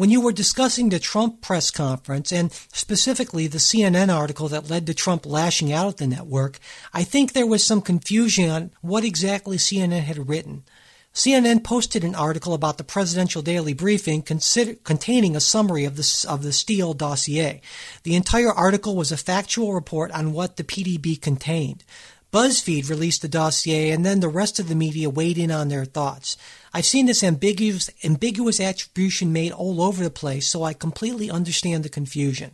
When 0.00 0.08
you 0.08 0.22
were 0.22 0.32
discussing 0.32 0.88
the 0.88 0.98
Trump 0.98 1.42
press 1.42 1.70
conference 1.70 2.32
and 2.32 2.50
specifically 2.72 3.46
the 3.46 3.58
CNN 3.58 4.08
article 4.08 4.48
that 4.48 4.70
led 4.70 4.86
to 4.86 4.94
Trump 4.94 5.26
lashing 5.26 5.74
out 5.74 5.88
at 5.88 5.96
the 5.98 6.06
network, 6.06 6.58
I 6.94 7.04
think 7.04 7.34
there 7.34 7.46
was 7.46 7.62
some 7.62 7.82
confusion 7.82 8.48
on 8.48 8.70
what 8.80 9.04
exactly 9.04 9.58
CNN 9.58 10.04
had 10.04 10.26
written. 10.26 10.64
CNN 11.12 11.62
posted 11.62 12.02
an 12.02 12.14
article 12.14 12.54
about 12.54 12.78
the 12.78 12.82
presidential 12.82 13.42
daily 13.42 13.74
briefing 13.74 14.22
consider, 14.22 14.76
containing 14.84 15.36
a 15.36 15.40
summary 15.40 15.84
of 15.84 15.96
the, 15.96 16.26
of 16.26 16.42
the 16.44 16.54
Steele 16.54 16.94
dossier. 16.94 17.60
The 18.04 18.16
entire 18.16 18.52
article 18.52 18.96
was 18.96 19.12
a 19.12 19.18
factual 19.18 19.74
report 19.74 20.10
on 20.12 20.32
what 20.32 20.56
the 20.56 20.64
PDB 20.64 21.20
contained. 21.20 21.84
BuzzFeed 22.32 22.88
released 22.88 23.22
the 23.22 23.28
dossier 23.28 23.90
and 23.90 24.06
then 24.06 24.20
the 24.20 24.28
rest 24.28 24.60
of 24.60 24.68
the 24.68 24.74
media 24.74 25.10
weighed 25.10 25.38
in 25.38 25.50
on 25.50 25.68
their 25.68 25.84
thoughts. 25.84 26.36
I've 26.72 26.84
seen 26.84 27.06
this 27.06 27.24
ambiguous, 27.24 27.90
ambiguous 28.04 28.60
attribution 28.60 29.32
made 29.32 29.50
all 29.50 29.82
over 29.82 30.04
the 30.04 30.10
place, 30.10 30.46
so 30.46 30.62
I 30.62 30.72
completely 30.72 31.28
understand 31.28 31.82
the 31.82 31.88
confusion. 31.88 32.52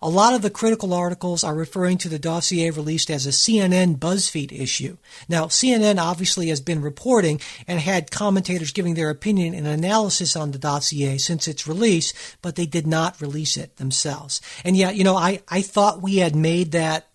A 0.00 0.08
lot 0.08 0.34
of 0.34 0.42
the 0.42 0.50
critical 0.50 0.92
articles 0.92 1.42
are 1.42 1.54
referring 1.54 1.98
to 1.98 2.08
the 2.08 2.18
dossier 2.18 2.70
released 2.70 3.10
as 3.10 3.26
a 3.26 3.30
CNN 3.30 3.98
BuzzFeed 3.98 4.52
issue. 4.52 4.98
Now, 5.28 5.46
CNN 5.46 5.98
obviously 5.98 6.48
has 6.48 6.60
been 6.60 6.82
reporting 6.82 7.40
and 7.66 7.80
had 7.80 8.10
commentators 8.10 8.72
giving 8.72 8.94
their 8.94 9.10
opinion 9.10 9.54
and 9.54 9.66
analysis 9.66 10.36
on 10.36 10.52
the 10.52 10.58
dossier 10.58 11.18
since 11.18 11.48
its 11.48 11.66
release, 11.66 12.12
but 12.42 12.56
they 12.56 12.66
did 12.66 12.86
not 12.86 13.20
release 13.20 13.56
it 13.56 13.76
themselves. 13.78 14.40
And 14.64 14.76
yeah, 14.76 14.90
you 14.90 15.02
know, 15.02 15.16
I, 15.16 15.40
I 15.48 15.62
thought 15.62 16.02
we 16.02 16.16
had 16.18 16.36
made 16.36 16.72
that 16.72 17.08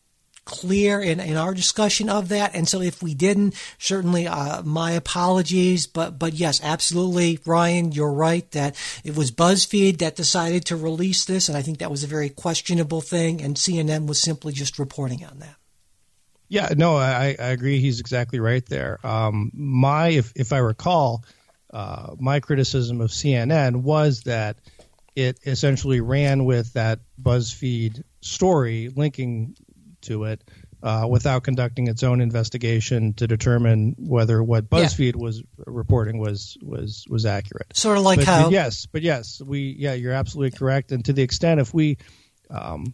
clear 0.51 1.00
in, 1.00 1.20
in 1.20 1.38
our 1.38 1.53
discussion 1.53 2.10
of 2.10 2.27
that. 2.29 2.53
And 2.53 2.67
so 2.67 2.81
if 2.81 3.01
we 3.01 3.13
didn't, 3.15 3.55
certainly 3.79 4.27
uh, 4.27 4.62
my 4.63 4.91
apologies. 4.91 5.88
But 5.88 6.20
but 6.20 6.34
yes, 6.34 6.62
absolutely, 6.62 7.39
Ryan, 7.46 7.91
you're 7.91 8.12
right 8.12 8.50
that 8.51 8.75
it 9.03 9.15
was 9.15 9.31
BuzzFeed 9.31 10.00
that 10.00 10.15
decided 10.15 10.65
to 10.65 10.75
release 10.75 11.25
this, 11.25 11.48
and 11.48 11.58
I 11.58 11.62
think 11.62 11.79
that 11.79 11.89
was 11.89 12.03
a 12.03 12.08
very 12.08 12.29
questionable 12.29 13.01
thing. 13.01 13.41
And 13.41 13.55
CNN 13.55 14.05
was 14.08 14.20
simply 14.20 14.53
just 14.53 14.77
reporting 14.77 15.25
on 15.25 15.39
that. 15.39 15.55
Yeah, 16.50 16.70
no, 16.75 16.98
I, 16.98 17.38
I 17.39 17.48
agree. 17.48 17.79
He's 17.79 18.01
exactly 18.01 18.41
right 18.41 18.65
there. 18.65 19.00
Um, 19.08 19.51
my, 19.53 20.10
if 20.10 20.34
if 20.36 20.51
I 20.51 20.58
recall, 20.58 21.24
uh, 21.72 22.15
my 22.20 22.41
criticism 22.41 23.00
of 23.00 23.12
CNN 23.12 23.77
was 23.77 24.24
that 24.24 24.58
it 25.15 25.39
essentially 25.46 26.01
ran 26.01 26.43
with 26.43 26.74
that 26.74 27.00
BuzzFeed 27.22 28.03
story 28.22 28.89
linking 28.96 29.55
to 30.01 30.25
it 30.25 30.43
uh, 30.84 31.05
without 31.10 31.43
conducting 31.43 31.88
its 31.88 32.03
own 32.03 32.22
investigation 32.22 33.13
to 33.13 33.27
determine 33.27 33.96
whether 33.98 34.41
what 34.43 34.70
BuzzFeed 34.70 35.15
yeah. 35.15 35.22
was 35.22 35.43
reporting 35.58 36.17
was 36.17 36.58
was 36.62 37.05
was 37.10 37.25
accurate. 37.25 37.75
Sort 37.75 37.98
of 37.98 38.03
like 38.03 38.20
but, 38.20 38.27
how 38.27 38.50
yes, 38.50 38.86
but 38.86 39.01
yes, 39.01 39.41
we 39.41 39.75
yeah, 39.77 39.93
you're 39.93 40.13
absolutely 40.13 40.58
correct. 40.58 40.91
And 40.91 41.05
to 41.05 41.13
the 41.13 41.22
extent 41.22 41.60
if 41.60 41.74
we 41.74 41.98
um, 42.50 42.93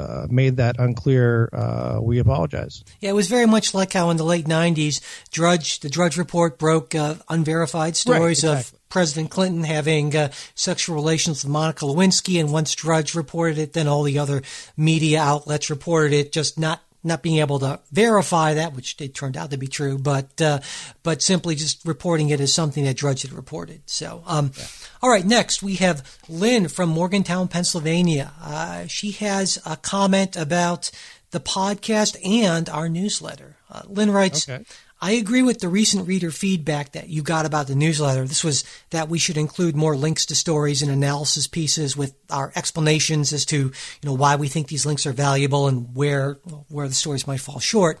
uh, 0.00 0.26
made 0.30 0.56
that 0.56 0.78
unclear, 0.78 1.48
uh, 1.52 2.00
we 2.02 2.18
apologize. 2.18 2.82
Yeah, 3.00 3.10
it 3.10 3.14
was 3.14 3.28
very 3.28 3.46
much 3.46 3.74
like 3.74 3.92
how 3.92 4.10
in 4.10 4.16
the 4.16 4.24
late 4.24 4.46
'90s, 4.46 5.00
Drudge, 5.30 5.80
the 5.80 5.90
Drudge 5.90 6.16
Report 6.16 6.58
broke 6.58 6.94
uh, 6.94 7.16
unverified 7.28 7.96
stories 7.96 8.44
right, 8.44 8.52
exactly. 8.52 8.76
of 8.76 8.88
President 8.88 9.30
Clinton 9.30 9.64
having 9.64 10.16
uh, 10.16 10.30
sexual 10.54 10.96
relations 10.96 11.44
with 11.44 11.52
Monica 11.52 11.84
Lewinsky, 11.84 12.40
and 12.40 12.52
once 12.52 12.74
Drudge 12.74 13.14
reported 13.14 13.58
it, 13.58 13.72
then 13.72 13.86
all 13.86 14.02
the 14.02 14.18
other 14.18 14.42
media 14.76 15.20
outlets 15.20 15.70
reported 15.70 16.12
it, 16.12 16.32
just 16.32 16.58
not 16.58 16.80
not 17.02 17.22
being 17.22 17.38
able 17.38 17.58
to 17.60 17.80
verify 17.90 18.54
that, 18.54 18.74
which 18.74 19.00
it 19.00 19.14
turned 19.14 19.36
out 19.36 19.50
to 19.50 19.56
be 19.56 19.66
true, 19.66 19.98
but 19.98 20.40
uh, 20.40 20.60
but 21.02 21.22
simply 21.22 21.54
just 21.54 21.84
reporting 21.84 22.30
it 22.30 22.40
as 22.40 22.52
something 22.52 22.84
that 22.84 22.96
Drudge 22.96 23.22
had 23.22 23.32
reported. 23.32 23.82
So, 23.86 24.22
um, 24.26 24.52
yeah. 24.56 24.64
all 25.02 25.10
right, 25.10 25.24
next 25.24 25.62
we 25.62 25.76
have 25.76 26.18
Lynn 26.28 26.68
from 26.68 26.88
Morgantown, 26.90 27.48
Pennsylvania. 27.48 28.32
Uh, 28.42 28.86
she 28.86 29.12
has 29.12 29.58
a 29.64 29.76
comment 29.76 30.36
about 30.36 30.90
the 31.30 31.40
podcast 31.40 32.16
and 32.24 32.68
our 32.68 32.88
newsletter. 32.88 33.56
Uh, 33.70 33.82
Lynn 33.86 34.10
writes. 34.10 34.48
Okay. 34.48 34.64
I 35.02 35.12
agree 35.12 35.42
with 35.42 35.60
the 35.60 35.68
recent 35.68 36.06
reader 36.06 36.30
feedback 36.30 36.92
that 36.92 37.08
you 37.08 37.22
got 37.22 37.46
about 37.46 37.66
the 37.66 37.74
newsletter. 37.74 38.26
This 38.26 38.44
was 38.44 38.64
that 38.90 39.08
we 39.08 39.18
should 39.18 39.38
include 39.38 39.74
more 39.74 39.96
links 39.96 40.26
to 40.26 40.34
stories 40.34 40.82
and 40.82 40.90
analysis 40.90 41.46
pieces 41.46 41.96
with 41.96 42.14
our 42.28 42.52
explanations 42.54 43.32
as 43.32 43.46
to, 43.46 43.56
you 43.56 43.72
know, 44.04 44.12
why 44.12 44.36
we 44.36 44.48
think 44.48 44.68
these 44.68 44.84
links 44.84 45.06
are 45.06 45.12
valuable 45.12 45.68
and 45.68 45.94
where 45.94 46.34
where 46.68 46.86
the 46.86 46.94
stories 46.94 47.26
might 47.26 47.40
fall 47.40 47.60
short. 47.60 47.98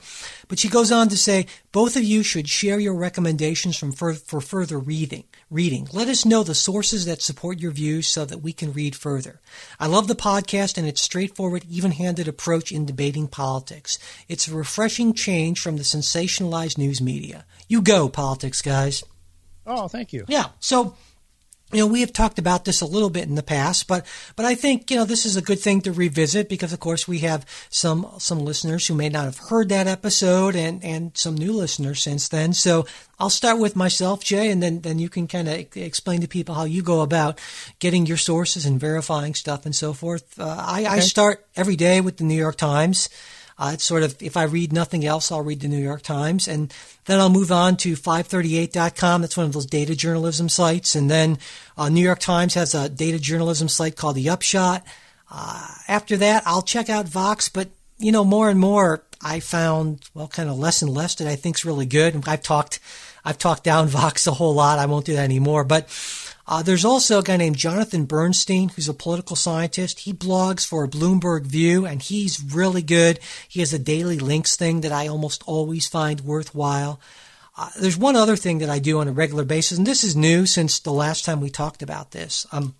But 0.50 0.58
she 0.58 0.68
goes 0.68 0.92
on 0.92 1.08
to 1.08 1.16
say 1.16 1.46
both 1.72 1.96
of 1.96 2.02
you 2.02 2.22
should 2.22 2.48
share 2.48 2.78
your 2.78 2.94
recommendations 2.94 3.78
from 3.78 3.92
for, 3.92 4.12
for 4.12 4.42
further 4.42 4.78
reading 4.78 5.24
reading. 5.50 5.88
Let 5.92 6.08
us 6.08 6.24
know 6.24 6.42
the 6.42 6.54
sources 6.54 7.06
that 7.06 7.22
support 7.22 7.60
your 7.60 7.72
views 7.72 8.06
so 8.06 8.24
that 8.24 8.42
we 8.42 8.52
can 8.52 8.72
read 8.72 8.94
further. 8.94 9.40
I 9.78 9.86
love 9.86 10.08
the 10.08 10.14
podcast 10.14 10.78
and 10.78 10.86
its 10.86 11.00
straightforward, 11.00 11.64
even 11.68 11.92
handed 11.92 12.28
approach 12.28 12.70
in 12.70 12.86
debating 12.86 13.26
politics. 13.26 13.98
It's 14.28 14.48
a 14.48 14.54
refreshing 14.54 15.12
change 15.12 15.60
from 15.60 15.76
the 15.76 15.82
sensationalized 15.82 16.78
news 16.78 17.00
media. 17.00 17.44
You 17.68 17.82
go, 17.82 18.08
politics 18.08 18.62
guys. 18.62 19.02
Oh, 19.66 19.88
thank 19.88 20.12
you. 20.12 20.24
Yeah. 20.26 20.46
So, 20.58 20.96
you 21.72 21.78
know, 21.78 21.86
we 21.86 22.00
have 22.00 22.12
talked 22.12 22.38
about 22.38 22.64
this 22.64 22.80
a 22.80 22.86
little 22.86 23.10
bit 23.10 23.28
in 23.28 23.34
the 23.34 23.42
past, 23.42 23.86
but 23.86 24.04
but 24.36 24.44
I 24.44 24.54
think 24.54 24.90
you 24.90 24.96
know 24.96 25.04
this 25.04 25.24
is 25.24 25.36
a 25.36 25.42
good 25.42 25.60
thing 25.60 25.80
to 25.82 25.92
revisit 25.92 26.48
because, 26.48 26.72
of 26.72 26.80
course, 26.80 27.06
we 27.06 27.18
have 27.20 27.46
some 27.68 28.06
some 28.18 28.40
listeners 28.40 28.86
who 28.86 28.94
may 28.94 29.08
not 29.08 29.24
have 29.24 29.38
heard 29.38 29.68
that 29.68 29.86
episode, 29.86 30.56
and 30.56 30.84
and 30.84 31.12
some 31.14 31.36
new 31.36 31.52
listeners 31.52 32.02
since 32.02 32.28
then. 32.28 32.52
So 32.52 32.86
I'll 33.18 33.30
start 33.30 33.58
with 33.58 33.76
myself, 33.76 34.24
Jay, 34.24 34.50
and 34.50 34.62
then 34.62 34.80
then 34.80 34.98
you 34.98 35.08
can 35.08 35.28
kind 35.28 35.48
of 35.48 35.76
explain 35.76 36.20
to 36.22 36.28
people 36.28 36.54
how 36.54 36.64
you 36.64 36.82
go 36.82 37.02
about 37.02 37.38
getting 37.78 38.06
your 38.06 38.16
sources 38.16 38.66
and 38.66 38.80
verifying 38.80 39.34
stuff 39.34 39.64
and 39.64 39.74
so 39.74 39.92
forth. 39.92 40.38
Uh, 40.38 40.56
I, 40.58 40.80
okay. 40.80 40.88
I 40.88 40.98
start 41.00 41.46
every 41.56 41.76
day 41.76 42.00
with 42.00 42.16
the 42.16 42.24
New 42.24 42.34
York 42.34 42.56
Times. 42.56 43.08
Uh, 43.60 43.72
it's 43.74 43.84
sort 43.84 44.02
of, 44.02 44.20
if 44.22 44.38
I 44.38 44.44
read 44.44 44.72
nothing 44.72 45.04
else, 45.04 45.30
I'll 45.30 45.42
read 45.42 45.60
the 45.60 45.68
New 45.68 45.82
York 45.82 46.00
Times. 46.00 46.48
And 46.48 46.72
then 47.04 47.20
I'll 47.20 47.28
move 47.28 47.52
on 47.52 47.76
to 47.78 47.92
538.com. 47.92 49.20
That's 49.20 49.36
one 49.36 49.44
of 49.44 49.52
those 49.52 49.66
data 49.66 49.94
journalism 49.94 50.48
sites. 50.48 50.94
And 50.94 51.10
then 51.10 51.36
uh, 51.76 51.90
New 51.90 52.02
York 52.02 52.20
Times 52.20 52.54
has 52.54 52.74
a 52.74 52.88
data 52.88 53.18
journalism 53.18 53.68
site 53.68 53.96
called 53.96 54.16
The 54.16 54.30
Upshot. 54.30 54.82
Uh, 55.30 55.68
after 55.88 56.16
that, 56.16 56.42
I'll 56.46 56.62
check 56.62 56.88
out 56.88 57.06
Vox. 57.06 57.50
But, 57.50 57.68
you 57.98 58.12
know, 58.12 58.24
more 58.24 58.48
and 58.48 58.58
more, 58.58 59.04
I 59.22 59.40
found, 59.40 60.08
well, 60.14 60.28
kind 60.28 60.48
of 60.48 60.58
less 60.58 60.80
and 60.80 60.90
less 60.90 61.16
that 61.16 61.28
I 61.28 61.36
think's 61.36 61.66
really 61.66 61.84
good. 61.84 62.26
I've 62.26 62.42
talked, 62.42 62.80
I've 63.26 63.36
talked 63.36 63.64
down 63.64 63.88
Vox 63.88 64.26
a 64.26 64.32
whole 64.32 64.54
lot. 64.54 64.78
I 64.78 64.86
won't 64.86 65.04
do 65.04 65.16
that 65.16 65.24
anymore. 65.24 65.64
But 65.64 65.86
uh, 66.50 66.62
there's 66.62 66.84
also 66.84 67.20
a 67.20 67.22
guy 67.22 67.36
named 67.36 67.56
Jonathan 67.56 68.06
Bernstein, 68.06 68.70
who's 68.70 68.88
a 68.88 68.92
political 68.92 69.36
scientist. 69.36 70.00
He 70.00 70.12
blogs 70.12 70.66
for 70.66 70.88
Bloomberg 70.88 71.46
View, 71.46 71.86
and 71.86 72.02
he's 72.02 72.42
really 72.42 72.82
good. 72.82 73.20
He 73.48 73.60
has 73.60 73.72
a 73.72 73.78
daily 73.78 74.18
links 74.18 74.56
thing 74.56 74.80
that 74.80 74.90
I 74.90 75.06
almost 75.06 75.44
always 75.46 75.86
find 75.86 76.20
worthwhile. 76.22 77.00
Uh, 77.56 77.68
there's 77.80 77.96
one 77.96 78.16
other 78.16 78.34
thing 78.34 78.58
that 78.58 78.68
I 78.68 78.80
do 78.80 78.98
on 78.98 79.06
a 79.06 79.12
regular 79.12 79.44
basis, 79.44 79.78
and 79.78 79.86
this 79.86 80.02
is 80.02 80.16
new 80.16 80.44
since 80.44 80.80
the 80.80 80.92
last 80.92 81.24
time 81.24 81.40
we 81.40 81.50
talked 81.50 81.82
about 81.82 82.10
this. 82.10 82.48
Um, 82.50 82.74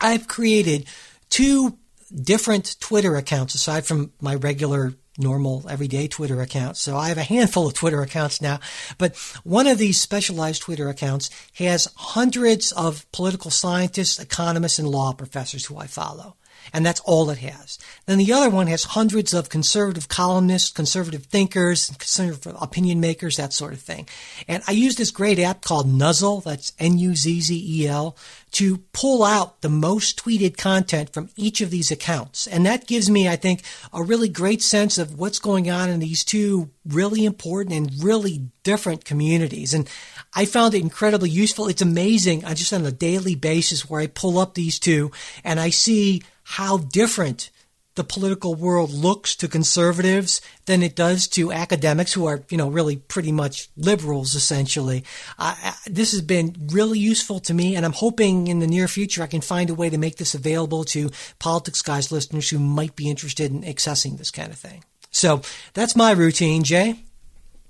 I've 0.00 0.26
created 0.26 0.86
two 1.28 1.78
different 2.12 2.74
Twitter 2.80 3.14
accounts 3.14 3.54
aside 3.54 3.86
from 3.86 4.12
my 4.20 4.34
regular 4.34 4.94
normal 5.20 5.64
everyday 5.68 6.08
Twitter 6.08 6.40
accounts. 6.40 6.80
So 6.80 6.96
I 6.96 7.08
have 7.08 7.18
a 7.18 7.22
handful 7.22 7.66
of 7.66 7.74
Twitter 7.74 8.02
accounts 8.02 8.40
now, 8.40 8.58
but 8.98 9.16
one 9.44 9.66
of 9.66 9.78
these 9.78 10.00
specialized 10.00 10.62
Twitter 10.62 10.88
accounts 10.88 11.30
has 11.54 11.88
hundreds 11.96 12.72
of 12.72 13.10
political 13.12 13.50
scientists, 13.50 14.18
economists, 14.18 14.78
and 14.78 14.88
law 14.88 15.12
professors 15.12 15.66
who 15.66 15.76
I 15.76 15.86
follow 15.86 16.36
and 16.72 16.84
that's 16.84 17.00
all 17.00 17.30
it 17.30 17.38
has. 17.38 17.78
Then 18.06 18.18
the 18.18 18.32
other 18.32 18.50
one 18.50 18.66
has 18.66 18.84
hundreds 18.84 19.34
of 19.34 19.48
conservative 19.48 20.08
columnists, 20.08 20.70
conservative 20.70 21.26
thinkers, 21.26 21.88
conservative 21.98 22.56
opinion 22.60 23.00
makers, 23.00 23.36
that 23.36 23.52
sort 23.52 23.72
of 23.72 23.80
thing. 23.80 24.08
And 24.48 24.62
I 24.66 24.72
use 24.72 24.96
this 24.96 25.10
great 25.10 25.38
app 25.38 25.62
called 25.62 25.86
Nuzzel, 25.86 26.40
that's 26.40 26.72
N-U-Z-Z-E-L, 26.78 28.16
to 28.52 28.78
pull 28.92 29.22
out 29.22 29.60
the 29.60 29.68
most 29.68 30.24
tweeted 30.24 30.56
content 30.56 31.12
from 31.12 31.30
each 31.36 31.60
of 31.60 31.70
these 31.70 31.90
accounts. 31.90 32.46
And 32.46 32.66
that 32.66 32.86
gives 32.86 33.08
me, 33.08 33.28
I 33.28 33.36
think, 33.36 33.62
a 33.92 34.02
really 34.02 34.28
great 34.28 34.62
sense 34.62 34.98
of 34.98 35.18
what's 35.18 35.38
going 35.38 35.70
on 35.70 35.88
in 35.88 36.00
these 36.00 36.24
two 36.24 36.70
really 36.86 37.24
important 37.24 37.76
and 37.76 38.02
really 38.02 38.50
different 38.62 39.04
communities. 39.04 39.74
And 39.74 39.88
I 40.34 40.44
found 40.44 40.74
it 40.74 40.82
incredibly 40.82 41.30
useful. 41.30 41.68
It's 41.68 41.82
amazing. 41.82 42.44
I 42.44 42.54
just 42.54 42.72
on 42.72 42.84
a 42.84 42.92
daily 42.92 43.34
basis 43.34 43.88
where 43.88 44.00
I 44.00 44.06
pull 44.06 44.38
up 44.38 44.54
these 44.54 44.78
two 44.78 45.10
and 45.44 45.60
I 45.60 45.70
see 45.70 46.22
how 46.50 46.78
different 46.78 47.48
the 47.94 48.02
political 48.02 48.56
world 48.56 48.90
looks 48.90 49.36
to 49.36 49.46
conservatives 49.46 50.40
than 50.66 50.82
it 50.82 50.96
does 50.96 51.28
to 51.28 51.52
academics 51.52 52.12
who 52.12 52.26
are, 52.26 52.42
you 52.48 52.56
know, 52.56 52.68
really 52.68 52.96
pretty 52.96 53.30
much 53.30 53.68
liberals 53.76 54.34
essentially. 54.34 55.04
Uh, 55.38 55.54
this 55.86 56.10
has 56.10 56.22
been 56.22 56.56
really 56.72 56.98
useful 56.98 57.38
to 57.38 57.54
me, 57.54 57.76
and 57.76 57.86
I'm 57.86 57.92
hoping 57.92 58.48
in 58.48 58.58
the 58.58 58.66
near 58.66 58.88
future 58.88 59.22
I 59.22 59.28
can 59.28 59.40
find 59.40 59.70
a 59.70 59.74
way 59.74 59.90
to 59.90 59.98
make 59.98 60.16
this 60.16 60.34
available 60.34 60.82
to 60.86 61.10
politics 61.38 61.82
guys 61.82 62.10
listeners 62.10 62.50
who 62.50 62.58
might 62.58 62.96
be 62.96 63.08
interested 63.08 63.52
in 63.52 63.62
accessing 63.62 64.18
this 64.18 64.32
kind 64.32 64.50
of 64.50 64.58
thing. 64.58 64.82
So 65.12 65.42
that's 65.74 65.94
my 65.94 66.10
routine, 66.10 66.64
Jay. 66.64 66.96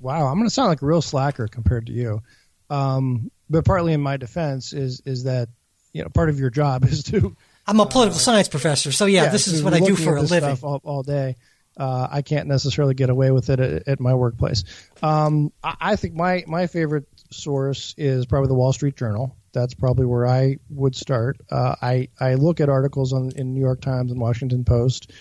Wow, 0.01 0.27
I'm 0.27 0.37
going 0.37 0.47
to 0.47 0.55
sound 0.55 0.71
like 0.71 0.81
a 0.81 0.87
real 0.87 1.03
slacker 1.03 1.49
compared 1.49 1.87
to 1.87 1.93
you. 1.93 2.23
Um, 2.71 3.31
but 3.51 3.67
partly 3.67 3.93
in 3.93 4.01
my 4.01 4.17
defense 4.17 4.73
is 4.73 5.03
is 5.05 5.25
that 5.25 5.51
you 5.93 6.03
know 6.03 6.09
part 6.09 6.31
of 6.31 6.39
your 6.39 6.49
job 6.49 6.85
is 6.91 7.03
to 7.05 7.37
I'm 7.71 7.79
a 7.79 7.87
political 7.87 8.17
uh, 8.17 8.21
science 8.21 8.49
professor, 8.49 8.91
so 8.91 9.07
yeah, 9.07 9.25
yeah 9.25 9.29
this 9.29 9.47
is 9.47 9.63
what 9.63 9.75
I 9.75 9.79
do 9.79 9.95
for 9.95 10.17
a 10.17 10.23
living. 10.23 10.59
All, 10.63 10.81
all, 10.83 11.03
day. 11.05 11.37
Uh, 11.77 12.09
I 12.11 12.23
can't 12.23 12.49
necessarily 12.49 12.95
get 12.95 13.11
away 13.11 13.31
with 13.31 13.49
it 13.49 13.61
at, 13.61 13.87
at 13.87 14.01
my 14.01 14.13
workplace. 14.15 14.65
Um, 15.05 15.53
I, 15.63 15.77
I, 15.81 15.97
think 15.97 16.15
my, 16.15 16.43
my 16.49 16.67
favorite 16.67 17.07
source 17.31 17.95
is 17.97 18.27
probably 18.27 18.49
the 18.49 18.55
Wall 18.55 18.73
Street 18.73 18.97
Journal. 18.97 19.37
That's 19.53 19.75
probably 19.75 20.05
where 20.05 20.27
I 20.27 20.57
would 20.69 20.97
start. 20.97 21.39
Uh, 21.49 21.77
I, 21.81 22.09
I 22.19 22.35
look 22.35 22.61
at 22.61 22.69
articles 22.69 23.13
on 23.13 23.31
in 23.37 23.55
New 23.55 23.61
York 23.61 23.81
Times 23.81 24.11
and 24.11 24.21
Washington 24.21 24.65
Post, 24.65 25.13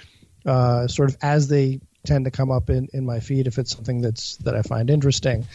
uh, 0.44 0.88
sort 0.88 1.12
of 1.12 1.18
as 1.22 1.48
they 1.50 1.80
tend 2.04 2.26
to 2.26 2.32
come 2.32 2.50
up 2.50 2.72
in, 2.72 2.88
in 2.94 3.06
my 3.06 3.20
feed 3.20 3.46
if 3.46 3.60
it's 3.60 3.76
something 3.76 4.02
that's 4.02 4.38
that 4.38 4.56
I 4.56 4.64
find 4.64 4.90
interesting. 4.90 5.46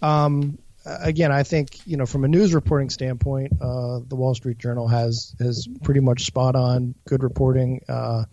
Um, 0.00 0.58
again, 0.84 1.32
I 1.32 1.42
think 1.42 1.86
you 1.86 1.96
know 1.96 2.06
from 2.06 2.24
a 2.24 2.28
news 2.28 2.54
reporting 2.54 2.90
standpoint, 2.90 3.52
uh, 3.60 4.00
the 4.06 4.16
Wall 4.16 4.34
Street 4.34 4.58
Journal 4.58 4.88
has 4.88 5.34
has 5.38 5.68
pretty 5.82 6.00
much 6.00 6.24
spot 6.24 6.56
on 6.56 6.94
good 7.06 7.22
reporting. 7.22 7.82
Uh, 7.88 8.24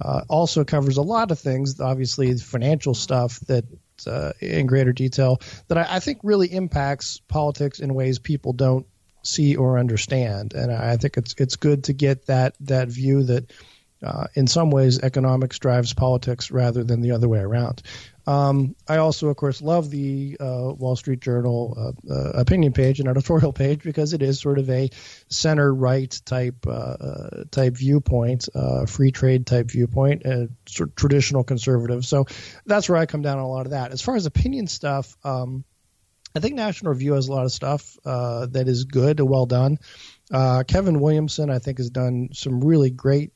uh, 0.00 0.22
also 0.28 0.64
covers 0.64 0.96
a 0.96 1.02
lot 1.02 1.30
of 1.30 1.38
things, 1.38 1.80
obviously 1.80 2.36
financial 2.36 2.94
stuff 2.94 3.38
that 3.40 3.64
uh, 4.08 4.32
in 4.40 4.66
greater 4.66 4.92
detail 4.92 5.40
that 5.68 5.78
I, 5.78 5.86
I, 5.88 6.00
think 6.00 6.18
really 6.24 6.48
impacts 6.48 7.20
politics 7.28 7.78
in 7.78 7.94
ways 7.94 8.18
people 8.18 8.52
don't 8.52 8.86
see 9.22 9.54
or 9.54 9.78
understand. 9.78 10.52
And 10.52 10.72
I 10.72 10.96
think 10.96 11.16
it's 11.16 11.34
it's 11.38 11.56
good 11.56 11.84
to 11.84 11.92
get 11.92 12.26
that 12.26 12.54
that 12.60 12.88
view 12.88 13.22
that 13.24 13.52
uh, 14.02 14.26
in 14.34 14.46
some 14.46 14.70
ways, 14.70 14.98
economics 14.98 15.58
drives 15.58 15.94
politics 15.94 16.50
rather 16.50 16.84
than 16.84 17.00
the 17.00 17.12
other 17.12 17.28
way 17.28 17.38
around. 17.38 17.82
Um, 18.26 18.74
I 18.88 18.96
also, 18.98 19.28
of 19.28 19.36
course, 19.36 19.60
love 19.60 19.90
the 19.90 20.36
uh, 20.40 20.72
Wall 20.76 20.96
Street 20.96 21.20
Journal 21.20 21.76
uh, 22.08 22.12
uh, 22.12 22.30
opinion 22.40 22.72
page 22.72 23.00
and 23.00 23.08
editorial 23.08 23.52
page 23.52 23.82
because 23.82 24.12
it 24.12 24.22
is 24.22 24.40
sort 24.40 24.58
of 24.58 24.70
a 24.70 24.90
center 25.28 25.72
right 25.72 26.10
type 26.24 26.66
uh, 26.66 26.70
uh, 26.70 27.44
type 27.50 27.76
viewpoint, 27.76 28.48
uh, 28.54 28.86
free 28.86 29.10
trade 29.10 29.46
type 29.46 29.70
viewpoint, 29.70 30.22
sort 30.66 30.90
of 30.90 30.96
traditional 30.96 31.44
conservative. 31.44 32.04
So 32.04 32.26
that's 32.64 32.88
where 32.88 32.98
I 32.98 33.06
come 33.06 33.22
down 33.22 33.38
on 33.38 33.44
a 33.44 33.48
lot 33.48 33.66
of 33.66 33.72
that. 33.72 33.92
As 33.92 34.00
far 34.00 34.16
as 34.16 34.26
opinion 34.26 34.66
stuff, 34.68 35.16
um, 35.24 35.64
I 36.34 36.40
think 36.40 36.54
National 36.54 36.92
Review 36.92 37.12
has 37.12 37.28
a 37.28 37.32
lot 37.32 37.44
of 37.44 37.52
stuff 37.52 37.96
that 38.04 38.64
is 38.66 38.84
good, 38.84 39.20
well 39.20 39.46
done. 39.46 39.78
Kevin 40.32 41.00
Williamson, 41.00 41.50
I 41.50 41.58
think, 41.58 41.78
has 41.78 41.90
done 41.90 42.30
some 42.32 42.64
really 42.64 42.90
great 42.90 43.32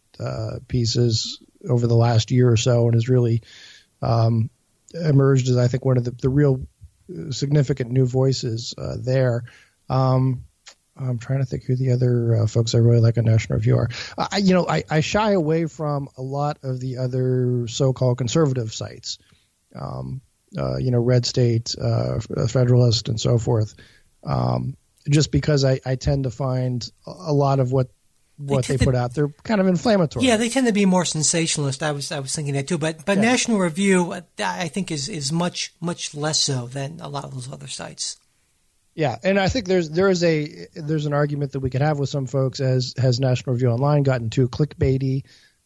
pieces 0.67 1.41
over 1.69 1.87
the 1.87 1.95
last 1.95 2.31
year 2.31 2.51
or 2.51 2.57
so, 2.57 2.87
and 2.87 2.95
has 2.95 3.09
really 3.09 3.43
um, 4.03 4.51
emerged 4.95 5.49
as 5.49 5.57
I 5.57 5.69
think 5.69 5.85
one 5.85 5.97
of 5.97 6.05
the, 6.05 6.11
the 6.13 6.29
real 6.29 6.67
significant 7.31 7.91
new 7.91 8.07
voices 8.07 8.75
uh, 8.77 8.97
there. 9.01 9.45
Um, 9.89 10.45
I'm 10.97 11.19
trying 11.19 11.39
to 11.39 11.45
think 11.45 11.65
who 11.65 11.77
the 11.77 11.93
other 11.93 12.35
uh, 12.35 12.47
folks 12.47 12.75
I 12.75 12.79
really 12.79 13.01
like 13.01 13.19
on 13.19 13.25
National 13.25 13.57
Review 13.59 13.77
are. 13.77 13.89
I, 14.17 14.39
you 14.39 14.53
know, 14.53 14.67
I, 14.69 14.83
I, 14.91 15.01
shy 15.01 15.33
away 15.33 15.67
from 15.67 16.09
a 16.17 16.23
lot 16.23 16.59
of 16.65 16.81
the 16.81 16.99
other 16.99 17.69
so-called 17.69 18.19
conservative 18.19 18.75
sites. 18.75 19.19
Um, 19.75 20.23
uh, 20.57 20.79
you 20.79 20.91
know, 20.91 20.99
Red 20.99 21.25
State, 21.25 21.75
uh, 21.81 22.19
Federalist, 22.49 23.09
and 23.09 23.21
so 23.21 23.39
forth. 23.39 23.75
Um, 24.25 24.77
just 25.09 25.31
because 25.31 25.65
I, 25.65 25.81
I, 25.87 25.95
tend 25.95 26.25
to 26.25 26.31
find 26.31 26.91
a 27.07 27.33
lot 27.33 27.61
of 27.61 27.71
what 27.71 27.91
what 28.39 28.65
they, 28.67 28.77
they 28.77 28.85
put 28.85 28.95
out. 28.95 29.15
They're 29.15 29.29
kind 29.43 29.61
of 29.61 29.67
inflammatory. 29.67 30.25
Yeah, 30.25 30.37
they 30.37 30.49
tend 30.49 30.67
to 30.67 30.73
be 30.73 30.87
more 30.87 31.05
sensationalist. 31.05 31.83
I 31.83 31.93
was 31.93 32.11
I 32.13 32.21
was 32.21 32.35
thinking 32.35 32.55
that 32.55 32.69
too. 32.69 32.79
But 32.79 33.05
but 33.05 33.17
yeah. 33.17 33.25
National 33.25 33.59
Review, 33.59 34.15
I 34.39 34.69
think, 34.69 34.91
is 34.91 35.09
is 35.09 35.33
much 35.33 35.75
much 35.81 36.15
less 36.15 36.41
so 36.41 36.67
than 36.67 37.01
a 37.01 37.09
lot 37.09 37.25
of 37.25 37.35
those 37.35 37.53
other 37.53 37.67
sites. 37.67 38.17
Yeah, 38.95 39.17
and 39.23 39.39
I 39.39 39.49
think 39.49 39.67
there's 39.67 39.91
there 39.91 40.09
is 40.09 40.25
a 40.25 40.67
there's 40.75 41.07
an 41.07 41.13
argument 41.13 41.53
that 41.53 41.61
we 41.61 41.71
could 41.71 41.83
have 41.83 41.99
with 41.99 42.09
some 42.09 42.27
folks 42.27 42.59
as 42.59 42.95
has 42.97 43.21
National 43.21 43.55
Review 43.55 43.69
Online 43.69 44.03
gotten 44.03 44.29
too 44.29 44.49
clickbaity 44.49 45.23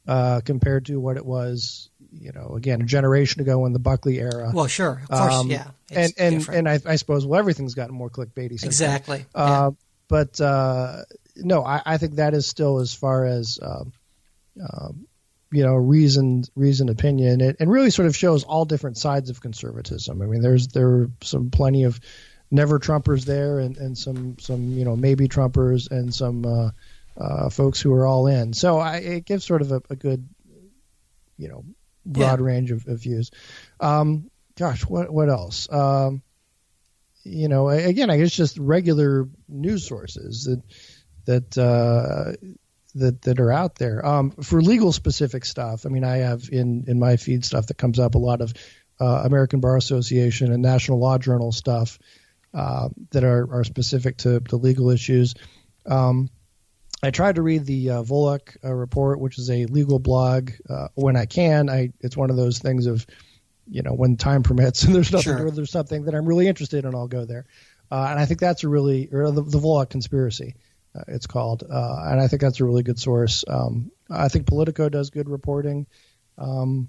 uh, 0.06 0.40
compared 0.44 0.86
to 0.86 1.00
what 1.00 1.16
it 1.16 1.24
was, 1.24 1.88
you 2.10 2.32
know, 2.32 2.54
again 2.56 2.82
a 2.82 2.84
generation 2.84 3.40
ago 3.40 3.64
in 3.64 3.72
the 3.72 3.78
Buckley 3.78 4.18
era. 4.18 4.50
Well, 4.52 4.66
sure, 4.66 5.00
of 5.04 5.08
course, 5.08 5.34
um, 5.34 5.50
yeah, 5.50 5.68
and 5.90 6.12
and 6.18 6.38
different. 6.40 6.58
and 6.58 6.68
I, 6.68 6.92
I, 6.92 6.96
suppose 6.96 7.24
well 7.24 7.38
everything's 7.38 7.74
gotten 7.74 7.94
more 7.94 8.10
clickbaity. 8.10 8.60
Since 8.60 8.64
exactly. 8.64 9.24
Uh, 9.34 9.70
yeah. 9.70 9.76
But 10.08 10.38
uh, 10.38 11.04
no, 11.36 11.64
I, 11.64 11.82
I, 11.84 11.98
think 11.98 12.16
that 12.16 12.34
is 12.34 12.46
still 12.46 12.78
as 12.78 12.92
far 12.94 13.24
as 13.24 13.58
um, 13.62 13.92
um, 14.60 15.06
you 15.50 15.62
know 15.62 15.74
reasoned 15.74 16.50
reasoned 16.54 16.90
opinion. 16.90 17.40
It, 17.40 17.56
and 17.60 17.70
really 17.70 17.90
sort 17.90 18.06
of 18.06 18.16
shows 18.16 18.44
all 18.44 18.64
different 18.64 18.98
sides 18.98 19.30
of 19.30 19.40
conservatism. 19.40 20.20
I 20.20 20.26
mean, 20.26 20.42
there's 20.42 20.68
there 20.68 20.88
are 20.88 21.10
some 21.22 21.50
plenty 21.50 21.84
of 21.84 22.00
never 22.50 22.78
Trumpers 22.78 23.24
there, 23.24 23.58
and, 23.58 23.76
and 23.76 23.96
some 23.96 24.38
some 24.38 24.72
you 24.72 24.84
know 24.84 24.96
maybe 24.96 25.28
Trumpers, 25.28 25.90
and 25.90 26.14
some 26.14 26.44
uh, 26.44 26.70
uh, 27.16 27.48
folks 27.50 27.80
who 27.80 27.92
are 27.94 28.06
all 28.06 28.26
in. 28.26 28.52
So 28.52 28.78
I, 28.78 28.96
it 28.96 29.24
gives 29.24 29.44
sort 29.44 29.62
of 29.62 29.72
a, 29.72 29.82
a 29.90 29.96
good 29.96 30.28
you 31.38 31.48
know 31.48 31.64
broad 32.04 32.40
yeah. 32.40 32.46
range 32.46 32.70
of, 32.70 32.86
of 32.88 33.00
views. 33.00 33.30
Um, 33.80 34.30
gosh, 34.56 34.82
what 34.86 35.10
what 35.10 35.28
else? 35.28 35.70
Um, 35.70 36.22
you 37.24 37.48
know, 37.48 37.68
again, 37.68 38.10
I 38.10 38.18
guess 38.18 38.32
just 38.32 38.58
regular 38.58 39.28
news 39.48 39.86
sources 39.86 40.44
that 40.44 40.60
that 41.26 41.56
uh, 41.58 42.36
that 42.94 43.22
that 43.22 43.40
are 43.40 43.52
out 43.52 43.76
there. 43.76 44.04
Um, 44.04 44.30
for 44.30 44.60
legal 44.60 44.92
specific 44.92 45.44
stuff, 45.44 45.86
I 45.86 45.88
mean, 45.88 46.04
I 46.04 46.18
have 46.18 46.48
in 46.50 46.84
in 46.88 46.98
my 46.98 47.16
feed 47.16 47.44
stuff 47.44 47.66
that 47.66 47.78
comes 47.78 47.98
up 47.98 48.14
a 48.14 48.18
lot 48.18 48.40
of 48.40 48.54
uh, 49.00 49.22
American 49.24 49.60
Bar 49.60 49.76
Association 49.76 50.52
and 50.52 50.62
National 50.62 50.98
Law 50.98 51.18
Journal 51.18 51.52
stuff 51.52 51.98
uh, 52.54 52.88
that 53.10 53.24
are, 53.24 53.52
are 53.52 53.64
specific 53.64 54.18
to, 54.18 54.40
to 54.40 54.56
legal 54.56 54.90
issues. 54.90 55.34
Um, 55.86 56.30
I 57.02 57.10
tried 57.10 57.34
to 57.34 57.42
read 57.42 57.66
the 57.66 57.90
uh, 57.90 58.02
Volokh 58.02 58.56
uh, 58.64 58.72
report, 58.72 59.18
which 59.18 59.38
is 59.38 59.50
a 59.50 59.66
legal 59.66 59.98
blog, 59.98 60.52
uh, 60.70 60.88
when 60.94 61.16
I 61.16 61.26
can. 61.26 61.68
I 61.68 61.92
it's 62.00 62.16
one 62.16 62.30
of 62.30 62.36
those 62.36 62.60
things 62.60 62.86
of, 62.86 63.04
you 63.66 63.82
know, 63.82 63.92
when 63.92 64.16
time 64.16 64.44
permits 64.44 64.82
and 64.84 64.94
there's 64.94 65.10
nothing, 65.10 65.36
sure. 65.36 65.50
there's 65.50 65.72
something 65.72 66.04
that 66.04 66.14
I'm 66.14 66.26
really 66.26 66.46
interested 66.46 66.84
in, 66.84 66.94
I'll 66.94 67.08
go 67.08 67.24
there. 67.24 67.46
Uh, 67.90 68.06
and 68.10 68.20
I 68.20 68.26
think 68.26 68.38
that's 68.38 68.62
a 68.62 68.68
really, 68.68 69.08
or 69.12 69.32
the, 69.32 69.42
the 69.42 69.58
Volokh 69.58 69.90
conspiracy 69.90 70.54
uh, 70.94 71.04
it's 71.08 71.26
called, 71.26 71.64
uh, 71.68 72.04
and 72.06 72.20
I 72.20 72.28
think 72.28 72.42
that's 72.42 72.60
a 72.60 72.64
really 72.64 72.82
good 72.82 72.98
source. 72.98 73.44
Um, 73.48 73.90
I 74.10 74.28
think 74.28 74.46
Politico 74.46 74.88
does 74.88 75.10
good 75.10 75.28
reporting, 75.28 75.86
um, 76.36 76.88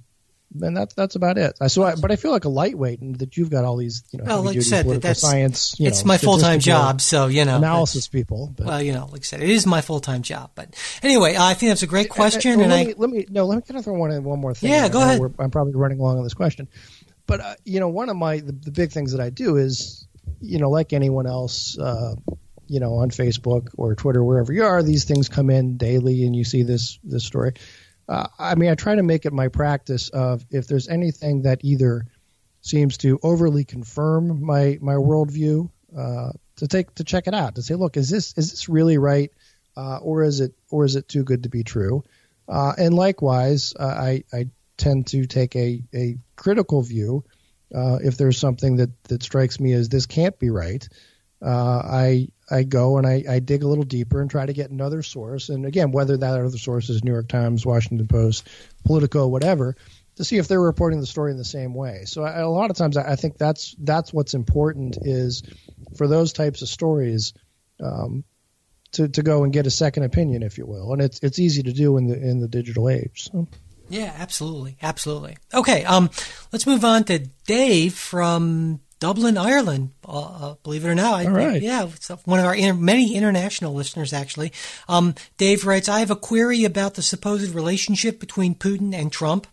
and 0.62 0.76
that's 0.76 0.94
that's 0.94 1.16
about 1.16 1.38
it. 1.38 1.58
So, 1.70 1.84
I, 1.84 1.96
but 1.96 2.12
I 2.12 2.18
feel 2.18 2.32
like 2.32 2.44
a 2.44 2.50
lightweight, 2.50 3.00
and 3.00 3.16
that 3.20 3.38
you've 3.38 3.50
got 3.50 3.64
all 3.64 3.78
these, 3.78 4.04
you 4.12 4.20
know, 4.20 4.26
well, 4.26 4.42
like 4.44 4.58
I 4.58 4.60
said, 4.60 4.86
that's 5.02 5.22
science. 5.22 5.76
it's 5.80 6.04
know, 6.04 6.08
my 6.08 6.18
full 6.18 6.38
time 6.38 6.60
job, 6.60 7.00
so 7.00 7.28
you 7.28 7.46
know, 7.46 7.58
analysis 7.58 8.08
people. 8.08 8.54
But. 8.56 8.68
Well, 8.68 8.82
you 8.82 8.92
know, 8.92 9.06
like 9.06 9.22
I 9.22 9.24
said, 9.24 9.42
it 9.42 9.50
is 9.50 9.66
my 9.66 9.80
full 9.80 10.02
time 10.02 10.22
job. 10.22 10.52
But 10.54 10.76
anyway, 11.02 11.36
I 11.40 11.54
think 11.54 11.70
that's 11.70 11.84
a 11.84 11.88
great 11.88 12.10
question, 12.10 12.60
well, 12.60 12.64
and 12.64 12.72
let 12.72 12.80
I 12.80 12.86
me, 12.86 12.94
let 12.98 13.10
me 13.10 13.26
no, 13.30 13.46
let 13.46 13.56
me 13.56 13.62
kind 13.62 13.78
of 13.78 13.86
throw 13.86 13.94
one 13.94 14.24
one 14.24 14.40
more 14.40 14.54
thing. 14.54 14.70
Yeah, 14.70 14.90
go 14.90 15.02
ahead. 15.02 15.22
I'm 15.40 15.50
probably 15.50 15.74
running 15.76 16.00
along 16.00 16.18
on 16.18 16.24
this 16.24 16.34
question, 16.34 16.68
but 17.26 17.40
uh, 17.40 17.56
you 17.64 17.80
know, 17.80 17.88
one 17.88 18.10
of 18.10 18.18
my 18.18 18.40
the, 18.40 18.52
the, 18.52 18.72
big 18.72 18.92
things 18.92 19.14
that 19.14 19.22
I 19.22 19.30
do 19.30 19.56
is, 19.56 20.08
you 20.42 20.60
know, 20.60 20.70
like 20.70 20.92
anyone 20.92 21.26
else. 21.26 21.78
Uh, 21.78 22.16
you 22.74 22.80
know, 22.80 22.96
on 22.96 23.12
Facebook 23.12 23.68
or 23.78 23.94
Twitter, 23.94 24.24
wherever 24.24 24.52
you 24.52 24.64
are, 24.64 24.82
these 24.82 25.04
things 25.04 25.30
come 25.30 25.52
in 25.52 25.78
daily, 25.78 26.26
and 26.26 26.36
you 26.36 26.44
see 26.44 26.64
this 26.64 26.98
this 27.04 27.24
story. 27.24 27.54
Uh, 28.10 28.26
I 28.40 28.56
mean, 28.56 28.72
I 28.72 28.76
try 28.76 28.96
to 28.96 29.04
make 29.04 29.28
it 29.28 29.32
my 29.32 29.50
practice 29.50 30.10
of 30.10 30.44
if 30.50 30.66
there's 30.66 30.90
anything 30.90 31.44
that 31.44 31.60
either 31.64 32.08
seems 32.62 32.98
to 32.98 33.20
overly 33.22 33.64
confirm 33.64 34.44
my 34.44 34.80
my 34.82 34.96
worldview, 34.96 35.70
uh, 35.96 36.32
to 36.56 36.68
take 36.68 36.96
to 36.96 37.04
check 37.04 37.28
it 37.28 37.36
out 37.36 37.56
to 37.56 37.62
say, 37.62 37.76
look, 37.76 37.96
is 37.96 38.10
this 38.10 38.34
is 38.38 38.50
this 38.50 38.68
really 38.68 38.98
right, 38.98 39.32
uh, 39.78 39.98
or 39.98 40.24
is 40.24 40.40
it 40.40 40.56
or 40.72 40.84
is 40.84 40.96
it 40.96 41.08
too 41.08 41.24
good 41.24 41.44
to 41.44 41.50
be 41.50 41.64
true? 41.64 42.04
Uh, 42.50 42.74
and 42.76 42.96
likewise, 42.96 43.76
uh, 43.80 43.86
I 43.86 44.24
I 44.34 44.50
tend 44.78 45.06
to 45.08 45.28
take 45.28 45.56
a 45.56 45.84
a 45.94 46.18
critical 46.36 46.82
view 46.82 47.24
uh, 47.72 48.00
if 48.04 48.18
there's 48.18 48.40
something 48.40 48.78
that 48.78 49.04
that 49.04 49.22
strikes 49.22 49.60
me 49.60 49.74
as 49.74 49.90
this 49.90 50.08
can't 50.08 50.40
be 50.40 50.50
right. 50.50 50.90
I 51.50 52.28
I 52.50 52.64
go 52.64 52.98
and 52.98 53.08
I, 53.08 53.24
I 53.30 53.40
dig 53.40 53.64
a 53.64 53.68
little 53.68 53.84
deeper 53.84 54.22
and 54.22 54.30
try 54.30 54.46
to 54.46 54.54
get 54.54 54.70
another 54.70 55.02
source. 55.02 55.50
And 55.50 55.66
again, 55.66 55.92
whether 55.92 56.18
that 56.18 56.40
other 56.40 56.58
source 56.58 56.90
is 56.90 57.04
New 57.04 57.12
York 57.12 57.28
Times, 57.28 57.66
Washington 57.66 58.08
Post, 58.08 58.48
Politico, 58.86 59.28
whatever, 59.28 59.76
to 60.16 60.24
see 60.24 60.38
if 60.38 60.48
they're 60.48 60.62
reporting 60.62 61.00
the 61.00 61.06
story 61.06 61.32
in 61.32 61.38
the 61.38 61.46
same 61.46 61.74
way. 61.74 62.04
So 62.06 62.24
I, 62.24 62.40
a 62.40 62.50
lot 62.50 62.70
of 62.70 62.78
times 62.78 62.98
I, 62.98 63.14
I 63.14 63.16
think 63.16 63.38
that's 63.38 63.76
that's 63.80 64.14
what's 64.14 64.34
important 64.34 64.98
is 65.02 65.44
for 65.98 66.08
those 66.08 66.34
types 66.34 66.62
of 66.62 66.70
stories 66.70 67.34
um, 67.82 68.24
to 68.94 69.08
to 69.10 69.24
go 69.24 69.44
and 69.44 69.52
get 69.52 69.68
a 69.68 69.72
second 69.72 70.04
opinion, 70.04 70.44
if 70.44 70.58
you 70.58 70.66
will. 70.66 70.94
And 70.94 71.02
it's 71.02 71.20
it's 71.22 71.40
easy 71.40 71.64
to 71.64 71.74
do 71.74 71.98
in 71.98 72.08
the 72.08 72.16
in 72.16 72.40
the 72.40 72.48
digital 72.48 72.90
age. 72.90 73.30
So. 73.32 73.48
Yeah, 73.90 74.14
absolutely, 74.18 74.78
absolutely. 74.82 75.38
Okay, 75.54 75.84
um, 75.84 76.10
let's 76.52 76.66
move 76.66 76.86
on 76.86 77.04
to 77.06 77.20
Dave 77.46 77.94
from 77.94 78.80
Dublin, 79.04 79.38
Ireland. 79.38 79.90
Uh, 80.08 80.22
uh, 80.22 80.56
believe 80.64 80.86
it 80.86 80.88
or 80.88 80.96
not, 80.96 81.26
I, 81.26 81.28
right. 81.28 81.62
yeah, 81.62 81.90
one 82.24 82.40
of 82.40 82.46
our 82.46 82.56
inter- 82.56 82.74
many 82.74 83.16
international 83.16 83.74
listeners 83.74 84.14
actually. 84.14 84.54
Um, 84.88 85.14
Dave 85.38 85.66
writes, 85.66 85.90
"I 85.90 86.00
have 86.00 86.10
a 86.10 86.16
query 86.16 86.64
about 86.64 86.94
the 86.94 87.02
supposed 87.02 87.54
relationship 87.54 88.18
between 88.18 88.56
Putin 88.56 88.96
and 88.96 89.12
Trump. 89.12 89.46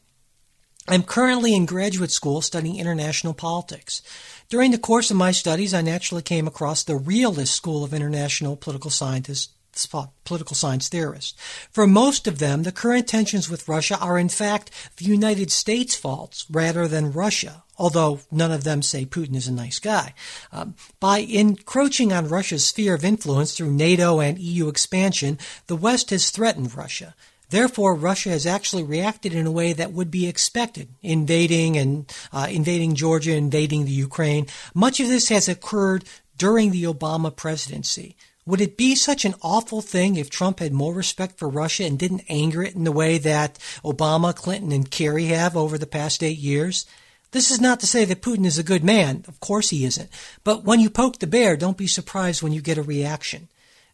I'm 0.87 1.03
currently 1.03 1.53
in 1.53 1.67
graduate 1.67 2.13
school 2.13 2.43
studying 2.43 2.77
international 2.77 3.35
politics. 3.35 4.03
During 4.49 4.71
the 4.71 4.79
course 4.79 5.11
of 5.11 5.17
my 5.17 5.33
studies, 5.33 5.75
I 5.75 5.81
naturally 5.81 6.23
came 6.23 6.47
across 6.47 6.85
the 6.85 6.95
realist 6.95 7.53
school 7.53 7.83
of 7.83 7.93
international 7.93 8.55
political 8.55 8.91
scientists 8.91 9.49
political 9.87 10.57
science 10.57 10.89
theorists. 10.89 11.35
For 11.71 11.87
most 11.87 12.27
of 12.27 12.39
them, 12.39 12.63
the 12.63 12.73
current 12.73 13.09
tensions 13.09 13.49
with 13.49 13.69
Russia 13.69 13.99
are 13.99 14.19
in 14.19 14.29
fact 14.29 14.71
the 14.97 15.05
United 15.05 15.51
States' 15.51 15.95
faults 15.95 16.47
rather 16.51 16.89
than 16.89 17.13
Russia, 17.13 17.65
although 17.79 18.21
none 18.31 18.53
of 18.53 18.65
them 18.65 18.83
say 18.83 19.05
Putin 19.05 19.37
is 19.37 19.49
a 19.49 19.53
nice 19.53 19.79
guy. 19.79 20.15
Um, 20.53 20.75
by 20.99 21.19
encroaching 21.19 22.13
on 22.13 22.29
Russia's 22.29 22.67
sphere 22.67 22.95
of 22.95 23.05
influence 23.05 23.57
through 23.57 23.73
NATO 23.73 24.21
and 24.21 24.39
EU 24.39 24.69
expansion, 24.69 25.39
the 25.67 25.77
West 25.77 26.11
has 26.11 26.31
threatened 26.31 26.75
Russia. 26.75 27.15
Therefore, 27.51 27.97
Russia 27.97 28.31
has 28.31 28.47
actually 28.47 28.85
reacted 28.85 29.35
in 29.35 29.47
a 29.47 29.51
way 29.51 29.73
that 29.73 29.93
would 29.93 30.11
be 30.11 30.29
expected, 30.29 30.89
invading 31.03 31.77
and 31.77 32.13
uh, 32.33 32.47
invading 32.49 32.95
Georgia, 32.95 33.35
invading 33.35 33.85
the 33.85 33.91
Ukraine. 33.91 34.47
Much 34.73 35.01
of 35.01 35.09
this 35.09 35.29
has 35.31 35.49
occurred 35.49 36.05
during 36.37 36.71
the 36.71 36.85
Obama 36.85 37.35
presidency. 37.35 38.17
Would 38.51 38.61
it 38.61 38.77
be 38.77 38.97
such 38.97 39.25
an 39.25 39.37
awful 39.43 39.81
thing 39.81 40.17
if 40.17 40.29
Trump 40.29 40.59
had 40.59 40.73
more 40.73 40.93
respect 40.93 41.39
for 41.39 41.49
Russia 41.49 41.85
and 41.85 41.97
didn't 41.97 42.25
anger 42.29 42.65
it 42.65 42.75
in 42.75 42.83
the 42.83 42.91
way 42.91 43.17
that 43.17 43.61
Obama, 43.85 44.35
Clinton, 44.35 44.73
and 44.73 44.91
Kerry 44.91 45.27
have 45.27 45.57
over 45.57 45.79
the 45.79 45.87
past 45.87 46.21
eight 46.21 46.37
years? 46.39 46.85
This 47.31 47.53
is 47.53 47.61
not 47.61 47.79
to 47.79 47.87
say 47.87 48.05
that 48.05 48.23
Putin 48.23 48.45
is 48.45 48.59
a 48.59 48.65
good 48.65 48.83
man. 48.83 49.25
Of 49.29 49.39
course 49.39 49.71
he 49.71 49.85
isn't. 49.85 50.11
But 50.43 50.65
when 50.65 50.81
you 50.81 50.91
poke 50.91 51.21
the 51.21 51.29
bear, 51.29 51.57
don't 51.57 51.77
be 51.77 51.87
surprised 51.87 52.43
when 52.43 52.53
you 52.53 52.61
get 52.61 52.77
a 52.77 52.83
reaction. 52.83 53.47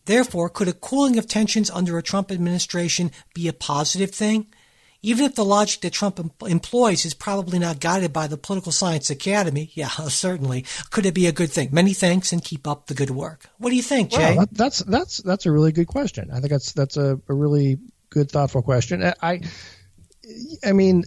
Therefore, 0.07 0.49
could 0.49 0.69
a 0.69 0.73
cooling 0.73 1.19
of 1.19 1.29
tensions 1.29 1.69
under 1.69 1.99
a 1.99 2.03
Trump 2.03 2.33
administration 2.33 3.11
be 3.35 3.49
a 3.49 3.53
positive 3.53 4.13
thing? 4.13 4.47
Even 5.03 5.25
if 5.25 5.35
the 5.35 5.45
logic 5.45 5.81
that 5.83 5.93
Trump 5.93 6.21
employs 6.43 7.05
is 7.05 7.15
probably 7.15 7.59
not 7.59 7.81
guided 7.81 8.13
by 8.13 8.27
the 8.27 8.37
Political 8.37 8.73
Science 8.73 9.11
Academy, 9.11 9.71
yeah, 9.75 9.89
certainly, 9.89 10.65
could 10.91 11.07
it 11.07 11.15
be 11.15 11.27
a 11.27 11.33
good 11.33 11.51
thing? 11.51 11.69
Many 11.73 11.93
thanks 11.93 12.33
and 12.33 12.43
keep 12.43 12.67
up 12.67 12.87
the 12.87 12.95
good 12.95 13.11
work. 13.11 13.47
What 13.59 13.71
do 13.71 13.77
you 13.77 13.83
think, 13.83 14.11
Jay? 14.11 14.37
Well, 14.37 14.47
that's 14.53 14.79
that's 14.81 15.19
that's 15.19 15.47
a 15.47 15.53
really 15.53 15.73
good 15.73 15.87
question. 15.87 16.31
I 16.31 16.41
think 16.41 16.51
that's 16.51 16.73
that's 16.73 16.97
a, 16.97 17.21
a 17.29 17.35
really 17.35 17.79
good, 18.11 18.31
thoughtful 18.31 18.63
question. 18.63 19.03
I, 19.23 19.41
I 20.65 20.73
mean, 20.73 21.05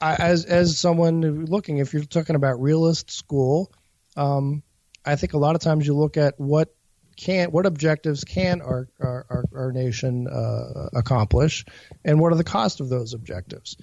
I, 0.00 0.14
as 0.14 0.44
as 0.44 0.78
someone 0.78 1.46
looking, 1.46 1.78
if 1.78 1.92
you're 1.92 2.04
talking 2.04 2.36
about 2.36 2.60
realist 2.60 3.10
school, 3.10 3.72
um, 4.16 4.62
I 5.04 5.16
think 5.16 5.34
a 5.34 5.38
lot 5.38 5.54
of 5.54 5.60
times 5.60 5.86
you 5.86 5.94
look 5.94 6.16
at 6.16 6.34
what 6.38 6.74
can 7.16 7.50
what 7.50 7.66
objectives 7.66 8.24
can 8.24 8.60
our 8.60 8.88
our, 9.00 9.26
our, 9.28 9.44
our 9.54 9.72
nation 9.72 10.28
uh, 10.28 10.88
accomplish, 10.94 11.64
and 12.04 12.20
what 12.20 12.32
are 12.32 12.36
the 12.36 12.44
cost 12.44 12.80
of 12.80 12.88
those 12.88 13.14
objectives. 13.14 13.76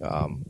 Um, 0.00 0.44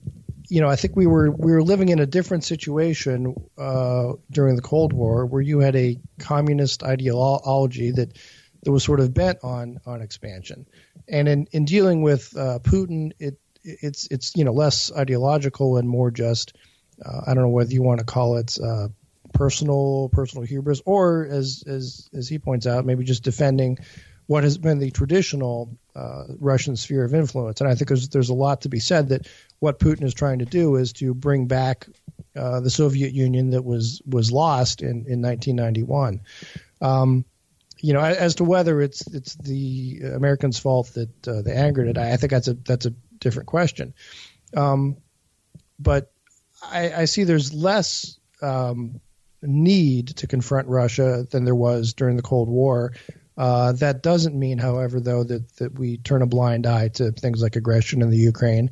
you 0.48 0.60
know, 0.60 0.68
I 0.68 0.76
think 0.76 0.94
we 0.94 1.06
were 1.06 1.30
we 1.30 1.52
were 1.52 1.62
living 1.62 1.88
in 1.88 1.98
a 1.98 2.06
different 2.06 2.44
situation 2.44 3.34
uh, 3.58 4.12
during 4.30 4.56
the 4.56 4.62
Cold 4.62 4.92
War, 4.92 5.26
where 5.26 5.42
you 5.42 5.58
had 5.60 5.74
a 5.76 5.98
communist 6.18 6.82
ideology 6.82 7.90
that 7.92 8.16
that 8.62 8.72
was 8.72 8.84
sort 8.84 9.00
of 9.00 9.12
bent 9.12 9.38
on 9.42 9.80
on 9.86 10.02
expansion, 10.02 10.66
and 11.08 11.28
in 11.28 11.48
in 11.52 11.64
dealing 11.64 12.02
with 12.02 12.36
uh, 12.36 12.60
Putin, 12.60 13.12
it 13.18 13.38
it's 13.64 14.06
it's 14.10 14.36
you 14.36 14.44
know 14.44 14.52
less 14.52 14.92
ideological 14.92 15.76
and 15.78 15.88
more 15.88 16.10
just 16.10 16.56
uh, 17.04 17.22
I 17.26 17.34
don't 17.34 17.42
know 17.42 17.50
whether 17.50 17.72
you 17.72 17.82
want 17.82 18.00
to 18.00 18.06
call 18.06 18.36
it 18.36 18.56
uh, 18.62 18.88
personal 19.32 20.08
personal 20.10 20.46
hubris 20.46 20.80
or 20.84 21.26
as 21.26 21.64
as 21.66 22.08
as 22.14 22.28
he 22.28 22.38
points 22.38 22.66
out 22.66 22.84
maybe 22.84 23.04
just 23.04 23.22
defending 23.22 23.78
what 24.26 24.44
has 24.44 24.58
been 24.58 24.78
the 24.78 24.90
traditional 24.90 25.78
uh, 25.94 26.24
Russian 26.40 26.76
sphere 26.76 27.04
of 27.04 27.14
influence. 27.14 27.60
And 27.60 27.70
I 27.70 27.74
think 27.74 27.88
there's 27.88 28.08
there's 28.08 28.28
a 28.28 28.34
lot 28.34 28.62
to 28.62 28.68
be 28.68 28.80
said 28.80 29.10
that 29.10 29.28
what 29.60 29.78
Putin 29.78 30.04
is 30.04 30.14
trying 30.14 30.40
to 30.40 30.44
do 30.44 30.76
is 30.76 30.92
to 30.94 31.14
bring 31.14 31.46
back 31.46 31.86
uh, 32.34 32.60
the 32.60 32.70
Soviet 32.70 33.12
Union 33.12 33.50
that 33.50 33.64
was 33.64 34.02
was 34.06 34.32
lost 34.32 34.82
in 34.82 35.06
in 35.06 35.22
1991. 35.22 36.20
Um, 36.80 37.24
you 37.78 37.92
know, 37.92 38.00
as 38.00 38.36
to 38.36 38.44
whether 38.44 38.80
it's 38.80 39.06
it's 39.06 39.34
the 39.36 40.00
Americans' 40.14 40.58
fault 40.58 40.92
that 40.94 41.28
uh, 41.28 41.42
they 41.42 41.52
angered 41.52 41.88
it, 41.88 41.98
I, 41.98 42.16
think 42.16 42.30
that's 42.30 42.48
a 42.48 42.54
that's 42.54 42.86
a 42.86 42.94
different 43.20 43.48
question. 43.48 43.94
Um, 44.56 44.96
but 45.78 46.10
I, 46.62 46.92
I, 46.92 47.04
see 47.04 47.24
there's 47.24 47.52
less 47.52 48.18
um, 48.40 49.00
need 49.46 50.08
to 50.08 50.26
confront 50.26 50.68
Russia 50.68 51.26
than 51.30 51.44
there 51.44 51.54
was 51.54 51.94
during 51.94 52.16
the 52.16 52.22
Cold 52.22 52.48
War. 52.48 52.92
Uh, 53.36 53.72
that 53.72 54.02
doesn't 54.02 54.34
mean, 54.34 54.58
however, 54.58 54.98
though, 54.98 55.22
that, 55.22 55.56
that 55.56 55.78
we 55.78 55.98
turn 55.98 56.22
a 56.22 56.26
blind 56.26 56.66
eye 56.66 56.88
to 56.88 57.12
things 57.12 57.42
like 57.42 57.56
aggression 57.56 58.00
in 58.00 58.10
the 58.10 58.16
Ukraine 58.16 58.70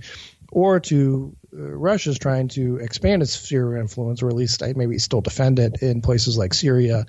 or 0.54 0.80
to 0.80 1.36
uh, 1.52 1.58
Russia's 1.58 2.18
trying 2.18 2.48
to 2.48 2.76
expand 2.76 3.22
its 3.22 3.32
sphere 3.32 3.74
of 3.74 3.80
influence, 3.80 4.22
or 4.22 4.28
at 4.28 4.34
least 4.34 4.62
maybe 4.76 4.98
still 4.98 5.20
defend 5.20 5.58
it 5.58 5.82
in 5.82 6.00
places 6.00 6.38
like 6.38 6.54
Syria 6.54 7.04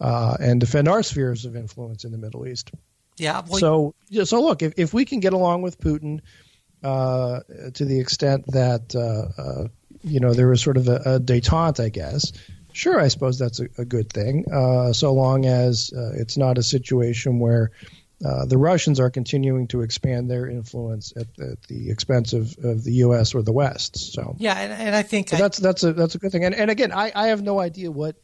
uh, 0.00 0.36
and 0.40 0.58
defend 0.58 0.88
our 0.88 1.02
spheres 1.02 1.44
of 1.44 1.54
influence 1.54 2.04
in 2.04 2.10
the 2.10 2.18
Middle 2.18 2.46
East. 2.46 2.72
Yeah. 3.18 3.42
Well, 3.46 3.60
so, 3.60 4.24
so 4.24 4.42
look, 4.42 4.62
if, 4.62 4.74
if 4.76 4.94
we 4.94 5.04
can 5.04 5.20
get 5.20 5.32
along 5.34 5.62
with 5.62 5.78
Putin 5.78 6.20
uh, 6.82 7.40
to 7.74 7.84
the 7.84 8.00
extent 8.00 8.44
that 8.48 8.94
uh, 8.94 9.40
uh, 9.40 9.68
you 10.02 10.20
know 10.20 10.34
there 10.34 10.48
was 10.48 10.62
sort 10.62 10.76
of 10.76 10.88
a, 10.88 10.96
a 10.96 11.20
détente, 11.20 11.84
I 11.84 11.88
guess. 11.88 12.32
Sure, 12.76 13.00
I 13.00 13.08
suppose 13.08 13.38
that's 13.38 13.60
a, 13.60 13.68
a 13.78 13.84
good 13.84 14.12
thing, 14.12 14.44
uh, 14.52 14.92
so 14.92 15.12
long 15.12 15.46
as 15.46 15.92
uh, 15.96 16.12
it's 16.14 16.36
not 16.36 16.58
a 16.58 16.62
situation 16.62 17.38
where 17.38 17.70
the 18.20 18.58
Russians 18.58 19.00
are 19.00 19.10
continuing 19.10 19.66
to 19.68 19.82
expand 19.82 20.30
their 20.30 20.48
influence 20.48 21.12
at, 21.16 21.26
at 21.38 21.62
the 21.64 21.90
expense 21.90 22.32
of, 22.32 22.56
of, 22.64 22.84
the 22.84 22.92
U.S. 22.94 23.34
or 23.34 23.42
the 23.42 23.52
West. 23.52 24.12
So 24.12 24.36
yeah, 24.38 24.54
and, 24.54 24.72
and 24.72 24.96
I 24.96 25.02
think 25.02 25.28
so 25.28 25.36
I, 25.36 25.40
that's 25.40 25.58
that's 25.58 25.84
a 25.84 25.92
that's 25.92 26.14
a 26.14 26.18
good 26.18 26.32
thing. 26.32 26.44
And, 26.44 26.54
and 26.54 26.70
again, 26.70 26.92
I, 26.92 27.12
I 27.14 27.28
have 27.28 27.42
no 27.42 27.60
idea 27.60 27.90
what 27.90 28.16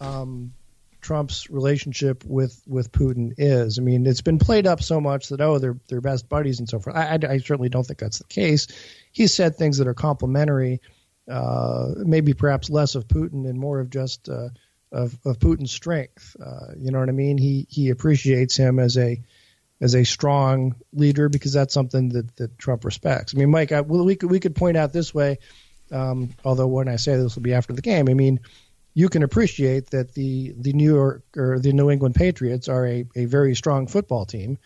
um, 0.00 0.52
Trump's 1.00 1.50
relationship 1.50 2.24
with 2.24 2.62
with 2.66 2.92
Putin 2.92 3.34
is. 3.36 3.78
I 3.78 3.82
mean, 3.82 4.06
it's 4.06 4.20
been 4.20 4.38
played 4.38 4.66
up 4.66 4.82
so 4.82 5.00
much 5.00 5.28
that 5.28 5.40
oh, 5.40 5.58
they're 5.58 5.76
they're 5.88 6.00
best 6.00 6.28
buddies 6.28 6.60
and 6.60 6.68
so 6.68 6.78
forth. 6.78 6.96
I, 6.96 7.14
I, 7.14 7.18
I 7.28 7.38
certainly 7.38 7.68
don't 7.68 7.84
think 7.84 7.98
that's 7.98 8.18
the 8.18 8.24
case. 8.24 8.68
He 9.10 9.26
said 9.26 9.56
things 9.56 9.78
that 9.78 9.88
are 9.88 9.94
complimentary, 9.94 10.80
uh, 10.80 10.86
maybe 11.26 12.34
perhaps 12.34 12.70
less 12.70 12.94
of 12.94 13.08
Putin 13.08 13.48
and 13.48 13.58
more 13.58 13.80
of 13.80 13.90
just 13.90 14.28
uh, 14.28 14.48
of 14.90 15.18
of 15.24 15.38
Putin's 15.38 15.72
strength. 15.72 16.36
Uh, 16.44 16.72
you 16.76 16.90
know 16.90 17.00
what 17.00 17.08
I 17.08 17.12
mean? 17.12 17.38
He 17.38 17.66
he 17.68 17.90
appreciates 17.90 18.56
him 18.56 18.78
as 18.78 18.96
a 18.96 19.20
as 19.80 19.94
a 19.94 20.04
strong 20.04 20.76
leader 20.92 21.28
because 21.28 21.52
that's 21.52 21.74
something 21.74 22.10
that, 22.10 22.36
that 22.36 22.56
Trump 22.56 22.84
respects. 22.84 23.34
I 23.34 23.38
mean, 23.38 23.50
Mike, 23.50 23.72
I, 23.72 23.80
well, 23.80 24.04
we 24.04 24.16
could 24.16 24.30
we 24.30 24.40
could 24.40 24.54
point 24.54 24.76
out 24.76 24.92
this 24.92 25.12
way. 25.12 25.38
Um, 25.90 26.30
although 26.44 26.68
when 26.68 26.88
I 26.88 26.96
say 26.96 27.16
this 27.16 27.34
will 27.34 27.42
be 27.42 27.52
after 27.52 27.72
the 27.72 27.82
game, 27.82 28.08
I 28.08 28.14
mean 28.14 28.40
you 28.94 29.08
can 29.08 29.22
appreciate 29.22 29.90
that 29.90 30.14
the 30.14 30.54
the 30.56 30.72
New 30.72 30.94
York 30.94 31.22
or 31.36 31.58
the 31.58 31.72
New 31.72 31.90
England 31.90 32.14
Patriots 32.14 32.68
are 32.68 32.86
a, 32.86 33.06
a 33.16 33.24
very 33.24 33.54
strong 33.54 33.86
football 33.86 34.24
team. 34.24 34.58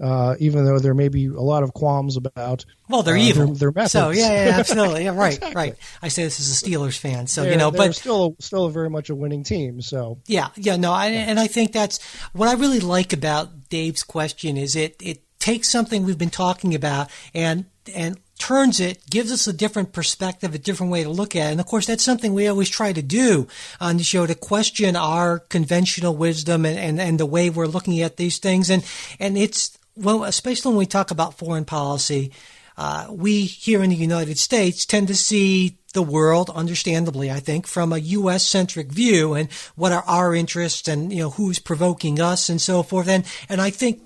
Uh, 0.00 0.34
even 0.38 0.64
though 0.64 0.78
there 0.78 0.94
may 0.94 1.08
be 1.08 1.26
a 1.26 1.40
lot 1.40 1.62
of 1.62 1.74
qualms 1.74 2.16
about 2.16 2.64
well, 2.88 3.02
they're 3.02 3.16
uh, 3.16 3.18
evil. 3.18 3.46
Their, 3.48 3.54
their, 3.54 3.72
methods. 3.72 3.92
So 3.92 4.10
yeah, 4.10 4.46
yeah, 4.46 4.58
absolutely, 4.58 5.04
yeah, 5.04 5.10
right, 5.14 5.34
exactly. 5.34 5.54
right. 5.54 5.74
I 6.00 6.08
say 6.08 6.24
this 6.24 6.40
as 6.40 6.62
a 6.62 6.64
Steelers 6.64 6.98
fan, 6.98 7.26
so 7.26 7.42
they're, 7.42 7.52
you 7.52 7.58
know, 7.58 7.70
but 7.70 7.94
still, 7.94 8.36
still 8.38 8.64
a 8.64 8.70
very 8.70 8.88
much 8.88 9.10
a 9.10 9.14
winning 9.14 9.44
team. 9.44 9.82
So 9.82 10.18
yeah, 10.26 10.48
yeah, 10.56 10.76
no, 10.76 10.92
I, 10.92 11.08
and 11.08 11.38
I 11.38 11.46
think 11.46 11.72
that's 11.72 12.02
what 12.32 12.48
I 12.48 12.54
really 12.54 12.80
like 12.80 13.12
about 13.12 13.68
Dave's 13.68 14.02
question 14.02 14.56
is 14.56 14.74
it 14.74 14.96
it 15.02 15.22
takes 15.38 15.68
something 15.68 16.04
we've 16.04 16.18
been 16.18 16.30
talking 16.30 16.74
about 16.74 17.10
and 17.34 17.66
and 17.94 18.18
turns 18.40 18.80
it, 18.80 19.08
gives 19.08 19.30
us 19.30 19.46
a 19.46 19.52
different 19.52 19.92
perspective, 19.92 20.54
a 20.54 20.58
different 20.58 20.90
way 20.90 21.02
to 21.02 21.10
look 21.10 21.36
at 21.36 21.48
it. 21.48 21.52
And 21.52 21.60
of 21.60 21.66
course, 21.66 21.86
that's 21.86 22.02
something 22.02 22.32
we 22.32 22.48
always 22.48 22.70
try 22.70 22.92
to 22.92 23.02
do 23.02 23.46
on 23.80 23.98
the 23.98 24.02
show 24.02 24.26
to 24.26 24.34
question 24.34 24.96
our 24.96 25.38
conventional 25.38 26.16
wisdom 26.16 26.64
and, 26.64 26.78
and, 26.78 27.00
and 27.00 27.20
the 27.20 27.26
way 27.26 27.50
we're 27.50 27.66
looking 27.66 28.00
at 28.00 28.16
these 28.16 28.38
things. 28.38 28.70
And, 28.70 28.84
and 29.20 29.36
it's, 29.36 29.78
well, 29.96 30.24
especially 30.24 30.70
when 30.70 30.78
we 30.78 30.86
talk 30.86 31.10
about 31.10 31.38
foreign 31.38 31.64
policy, 31.64 32.32
uh, 32.76 33.08
we 33.10 33.42
here 33.44 33.82
in 33.82 33.90
the 33.90 33.96
United 33.96 34.38
States 34.38 34.86
tend 34.86 35.08
to 35.08 35.14
see 35.14 35.76
the 35.92 36.02
world, 36.02 36.50
understandably, 36.50 37.30
I 37.30 37.40
think, 37.40 37.66
from 37.66 37.92
a 37.92 37.98
U.S. 37.98 38.46
centric 38.46 38.92
view 38.92 39.34
and 39.34 39.50
what 39.74 39.92
are 39.92 40.04
our 40.06 40.34
interests 40.34 40.86
and, 40.88 41.12
you 41.12 41.18
know, 41.18 41.30
who's 41.30 41.58
provoking 41.58 42.20
us 42.20 42.48
and 42.48 42.60
so 42.60 42.82
forth. 42.82 43.08
And, 43.08 43.26
and 43.48 43.60
I 43.60 43.70
think 43.70 44.00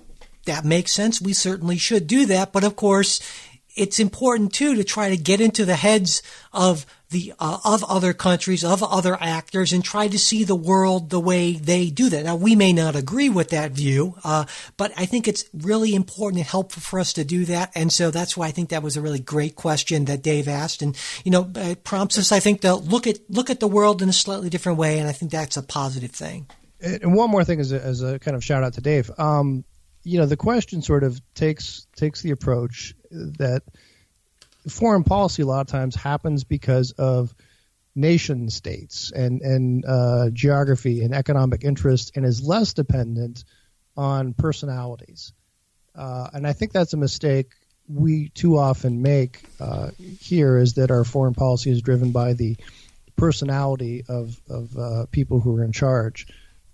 that 0.45 0.65
makes 0.65 0.91
sense. 0.91 1.21
We 1.21 1.33
certainly 1.33 1.77
should 1.77 2.07
do 2.07 2.25
that. 2.25 2.51
But 2.51 2.63
of 2.63 2.75
course, 2.75 3.21
it's 3.75 3.99
important 3.99 4.53
too 4.53 4.75
to 4.75 4.83
try 4.83 5.09
to 5.09 5.17
get 5.17 5.41
into 5.41 5.65
the 5.65 5.75
heads 5.75 6.21
of 6.53 6.85
the 7.09 7.33
uh, 7.39 7.59
of 7.63 7.83
other 7.83 8.13
countries, 8.13 8.63
of 8.63 8.81
other 8.81 9.17
actors, 9.19 9.71
and 9.71 9.83
try 9.83 10.07
to 10.07 10.17
see 10.17 10.43
the 10.43 10.55
world 10.55 11.09
the 11.09 11.19
way 11.19 11.53
they 11.53 11.89
do 11.89 12.09
that. 12.09 12.25
Now, 12.25 12.35
we 12.35 12.55
may 12.55 12.73
not 12.73 12.95
agree 12.95 13.29
with 13.29 13.49
that 13.49 13.71
view, 13.71 14.15
uh, 14.23 14.45
but 14.75 14.91
I 14.97 15.05
think 15.05 15.27
it's 15.27 15.45
really 15.53 15.93
important 15.93 16.39
and 16.39 16.47
helpful 16.47 16.81
for 16.81 16.99
us 16.99 17.13
to 17.13 17.23
do 17.23 17.45
that. 17.45 17.71
And 17.75 17.91
so 17.91 18.11
that's 18.11 18.35
why 18.35 18.47
I 18.47 18.51
think 18.51 18.69
that 18.69 18.83
was 18.83 18.97
a 18.97 19.01
really 19.01 19.19
great 19.19 19.55
question 19.55 20.05
that 20.05 20.23
Dave 20.23 20.47
asked, 20.47 20.81
and 20.81 20.97
you 21.23 21.31
know, 21.31 21.49
it 21.55 21.83
prompts 21.83 22.17
us, 22.17 22.31
I 22.31 22.39
think, 22.39 22.61
to 22.61 22.75
look 22.75 23.07
at 23.07 23.19
look 23.29 23.49
at 23.49 23.59
the 23.59 23.67
world 23.67 24.01
in 24.01 24.09
a 24.09 24.13
slightly 24.13 24.49
different 24.49 24.77
way, 24.77 24.99
and 24.99 25.07
I 25.07 25.11
think 25.11 25.31
that's 25.31 25.57
a 25.57 25.63
positive 25.63 26.11
thing. 26.11 26.47
And 26.81 27.15
one 27.15 27.29
more 27.29 27.43
thing, 27.43 27.59
as 27.59 27.71
a, 27.71 27.81
as 27.81 28.01
a 28.01 28.19
kind 28.19 28.35
of 28.35 28.43
shout 28.43 28.63
out 28.63 28.73
to 28.73 28.81
Dave. 28.81 29.09
Um, 29.17 29.63
you 30.03 30.19
know, 30.19 30.27
the 30.27 30.37
question 30.37 30.81
sort 30.81 31.03
of 31.03 31.19
takes 31.33 31.87
takes 31.95 32.21
the 32.21 32.31
approach 32.31 32.93
that 33.11 33.63
foreign 34.69 35.03
policy 35.03 35.43
a 35.43 35.45
lot 35.45 35.61
of 35.61 35.67
times 35.67 35.95
happens 35.95 36.43
because 36.43 36.91
of 36.91 37.33
nation 37.95 38.49
states 38.49 39.11
and 39.11 39.41
and 39.41 39.85
uh, 39.85 40.29
geography 40.31 41.03
and 41.03 41.13
economic 41.13 41.63
interest, 41.63 42.11
and 42.15 42.25
is 42.25 42.41
less 42.43 42.73
dependent 42.73 43.43
on 43.95 44.33
personalities. 44.33 45.33
Uh, 45.95 46.29
and 46.33 46.45
I 46.45 46.53
think 46.53 46.73
that's 46.73 46.93
a 46.93 46.97
mistake 46.97 47.51
we 47.87 48.29
too 48.29 48.57
often 48.57 49.01
make 49.01 49.43
uh, 49.59 49.91
here 50.19 50.57
is 50.57 50.73
that 50.73 50.91
our 50.91 51.03
foreign 51.03 51.35
policy 51.35 51.69
is 51.71 51.81
driven 51.81 52.11
by 52.11 52.33
the 52.33 52.57
personality 53.15 54.03
of 54.09 54.39
of 54.49 54.77
uh, 54.77 55.05
people 55.11 55.39
who 55.39 55.55
are 55.55 55.63
in 55.63 55.71
charge 55.71 56.27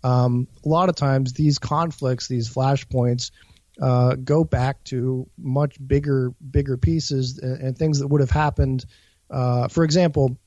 um, 0.04 0.48
a 0.66 0.70
lot 0.70 0.90
of 0.90 0.96
times 0.96 1.34
these 1.34 1.60
conflicts, 1.60 2.28
these 2.28 2.50
flashpoints, 2.50 3.32
uh, 3.80 4.16
go 4.16 4.44
back 4.44 4.84
to 4.86 5.28
much 5.38 5.76
bigger, 5.86 6.34
bigger 6.50 6.78
pieces 6.78 7.38
and, 7.40 7.62
and 7.62 7.78
things 7.78 8.00
that 8.00 8.08
would 8.08 8.22
have 8.22 8.32
happened. 8.32 8.86
Uh, 9.30 9.68
for 9.68 9.84
example, 9.84 10.38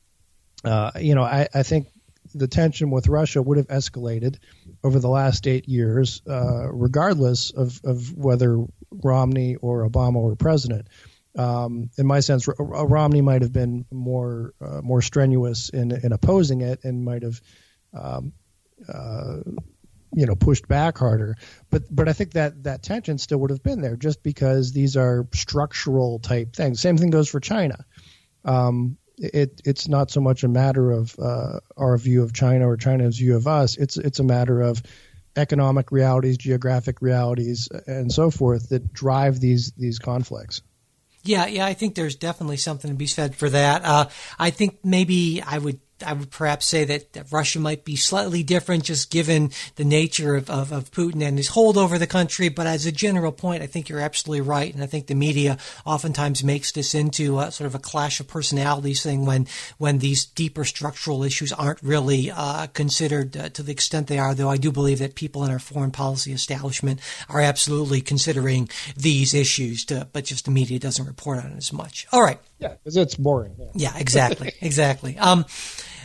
uh, 0.64 0.90
you 1.00 1.14
know, 1.14 1.22
I, 1.22 1.48
I, 1.54 1.62
think 1.62 1.88
the 2.34 2.48
tension 2.48 2.90
with 2.90 3.06
Russia 3.08 3.42
would 3.42 3.58
have 3.58 3.68
escalated 3.68 4.36
over 4.82 4.98
the 4.98 5.08
last 5.08 5.46
eight 5.46 5.68
years, 5.68 6.22
uh, 6.28 6.70
regardless 6.72 7.50
of, 7.50 7.80
of 7.84 8.14
whether 8.16 8.64
Romney 8.90 9.56
or 9.56 9.88
Obama 9.88 10.22
were 10.22 10.36
president. 10.36 10.88
Um, 11.36 11.90
in 11.98 12.06
my 12.06 12.20
sense, 12.20 12.48
R- 12.48 12.86
Romney 12.86 13.20
might 13.20 13.42
have 13.42 13.52
been 13.52 13.86
more 13.90 14.54
uh, 14.60 14.80
more 14.82 15.02
strenuous 15.02 15.68
in, 15.68 15.90
in 15.90 16.12
opposing 16.12 16.60
it 16.60 16.84
and 16.84 17.04
might 17.04 17.22
have 17.22 17.40
um, 17.92 18.32
uh, 18.88 19.38
you 20.14 20.26
know 20.26 20.34
pushed 20.34 20.68
back 20.68 20.98
harder. 20.98 21.36
But 21.70 21.82
but 21.90 22.08
I 22.08 22.12
think 22.12 22.32
that 22.32 22.64
that 22.64 22.82
tension 22.82 23.18
still 23.18 23.38
would 23.38 23.50
have 23.50 23.62
been 23.62 23.80
there 23.80 23.96
just 23.96 24.22
because 24.22 24.72
these 24.72 24.96
are 24.96 25.26
structural 25.34 26.18
type 26.18 26.54
things. 26.54 26.80
Same 26.80 26.96
thing 26.96 27.10
goes 27.10 27.28
for 27.28 27.40
China. 27.40 27.84
Um, 28.44 28.98
it 29.16 29.60
it's 29.64 29.88
not 29.88 30.10
so 30.10 30.20
much 30.20 30.44
a 30.44 30.48
matter 30.48 30.90
of 30.90 31.14
uh, 31.18 31.60
our 31.76 31.96
view 31.96 32.22
of 32.22 32.32
China 32.32 32.68
or 32.68 32.76
China's 32.76 33.18
view 33.18 33.36
of 33.36 33.46
us. 33.46 33.76
It's 33.76 33.96
it's 33.96 34.18
a 34.18 34.24
matter 34.24 34.60
of 34.60 34.82
economic 35.36 35.90
realities, 35.90 36.38
geographic 36.38 37.02
realities, 37.02 37.68
and 37.86 38.12
so 38.12 38.30
forth 38.30 38.70
that 38.70 38.92
drive 38.92 39.40
these 39.40 39.72
these 39.76 39.98
conflicts. 39.98 40.62
Yeah, 41.22 41.46
yeah, 41.46 41.64
I 41.64 41.72
think 41.72 41.94
there's 41.94 42.16
definitely 42.16 42.58
something 42.58 42.90
to 42.90 42.96
be 42.96 43.06
said 43.06 43.34
for 43.34 43.48
that. 43.48 43.82
Uh, 43.82 44.08
I 44.38 44.50
think 44.50 44.80
maybe 44.84 45.42
I 45.42 45.56
would 45.56 45.80
I 46.04 46.12
would 46.12 46.30
perhaps 46.30 46.66
say 46.66 46.84
that, 46.84 47.12
that, 47.12 47.30
Russia 47.30 47.60
might 47.60 47.84
be 47.84 47.96
slightly 47.96 48.42
different, 48.42 48.84
just 48.84 49.10
given 49.10 49.50
the 49.76 49.84
nature 49.84 50.34
of, 50.34 50.50
of, 50.50 50.72
of, 50.72 50.90
Putin 50.90 51.22
and 51.22 51.38
his 51.38 51.48
hold 51.48 51.76
over 51.76 51.98
the 51.98 52.06
country. 52.06 52.48
But 52.48 52.66
as 52.66 52.86
a 52.86 52.92
general 52.92 53.32
point, 53.32 53.62
I 53.62 53.66
think 53.66 53.88
you're 53.88 54.00
absolutely 54.00 54.40
right, 54.40 54.72
and 54.72 54.82
I 54.82 54.86
think 54.86 55.06
the 55.06 55.14
media 55.14 55.58
oftentimes 55.86 56.42
makes 56.42 56.72
this 56.72 56.94
into 56.94 57.38
a, 57.38 57.52
sort 57.52 57.66
of 57.66 57.74
a 57.74 57.78
clash 57.78 58.20
of 58.20 58.28
personalities 58.28 59.02
thing 59.02 59.24
when 59.24 59.46
when 59.78 59.98
these 59.98 60.24
deeper 60.24 60.64
structural 60.64 61.22
issues 61.22 61.52
aren't 61.52 61.82
really 61.82 62.30
uh, 62.30 62.66
considered 62.68 63.36
uh, 63.36 63.48
to 63.50 63.62
the 63.62 63.72
extent 63.72 64.06
they 64.06 64.18
are. 64.18 64.34
Though 64.34 64.50
I 64.50 64.56
do 64.56 64.72
believe 64.72 64.98
that 64.98 65.14
people 65.14 65.44
in 65.44 65.50
our 65.50 65.58
foreign 65.58 65.90
policy 65.90 66.32
establishment 66.32 67.00
are 67.28 67.40
absolutely 67.40 68.00
considering 68.00 68.68
these 68.96 69.34
issues, 69.34 69.84
to, 69.86 70.08
but 70.12 70.24
just 70.24 70.44
the 70.44 70.50
media 70.50 70.78
doesn't 70.78 71.06
report 71.06 71.44
on 71.44 71.52
it 71.52 71.56
as 71.56 71.72
much. 71.72 72.06
All 72.12 72.22
right. 72.22 72.40
Yeah, 72.58 72.74
because 72.74 72.96
it's 72.96 73.14
boring. 73.14 73.54
Yeah, 73.58 73.66
yeah 73.74 73.98
exactly, 73.98 74.52
exactly. 74.60 75.18
Um, 75.18 75.44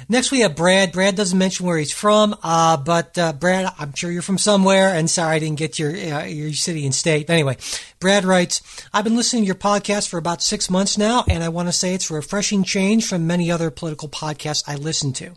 Next, 0.08 0.32
we 0.32 0.40
have 0.40 0.56
Brad. 0.56 0.92
Brad 0.92 1.16
doesn't 1.16 1.38
mention 1.38 1.66
where 1.66 1.78
he's 1.78 1.92
from, 1.92 2.36
uh, 2.42 2.78
but 2.78 3.18
uh, 3.18 3.34
Brad, 3.34 3.74
I'm 3.78 3.94
sure 3.94 4.12
you're 4.12 4.22
from 4.22 4.38
somewhere. 4.38 4.90
And 4.90 5.10
sorry, 5.10 5.36
I 5.36 5.40
didn't 5.40 5.60
get 5.60 5.78
your 5.78 5.92
uh, 5.92 6.26
your 6.26 6.54
city 6.54 6.86
and 6.86 6.96
state. 6.96 7.30
Anyway, 7.30 7.58
Brad 8.00 8.24
writes, 8.24 8.62
"I've 8.94 9.04
been 9.04 9.16
listening 9.16 9.44
to 9.44 9.48
your 9.48 9.56
podcast 9.56 10.08
for 10.08 10.18
about 10.18 10.42
six 10.42 10.70
months 10.70 10.98
now, 10.98 11.26
and 11.28 11.44
I 11.44 11.50
want 11.50 11.68
to 11.68 11.74
say 11.74 11.94
it's 11.94 12.10
a 12.10 12.14
refreshing 12.14 12.64
change 12.64 13.06
from 13.08 13.28
many 13.28 13.52
other 13.52 13.70
political 13.72 14.08
podcasts 14.08 14.64
I 14.68 14.76
listen 14.76 15.12
to. 15.14 15.34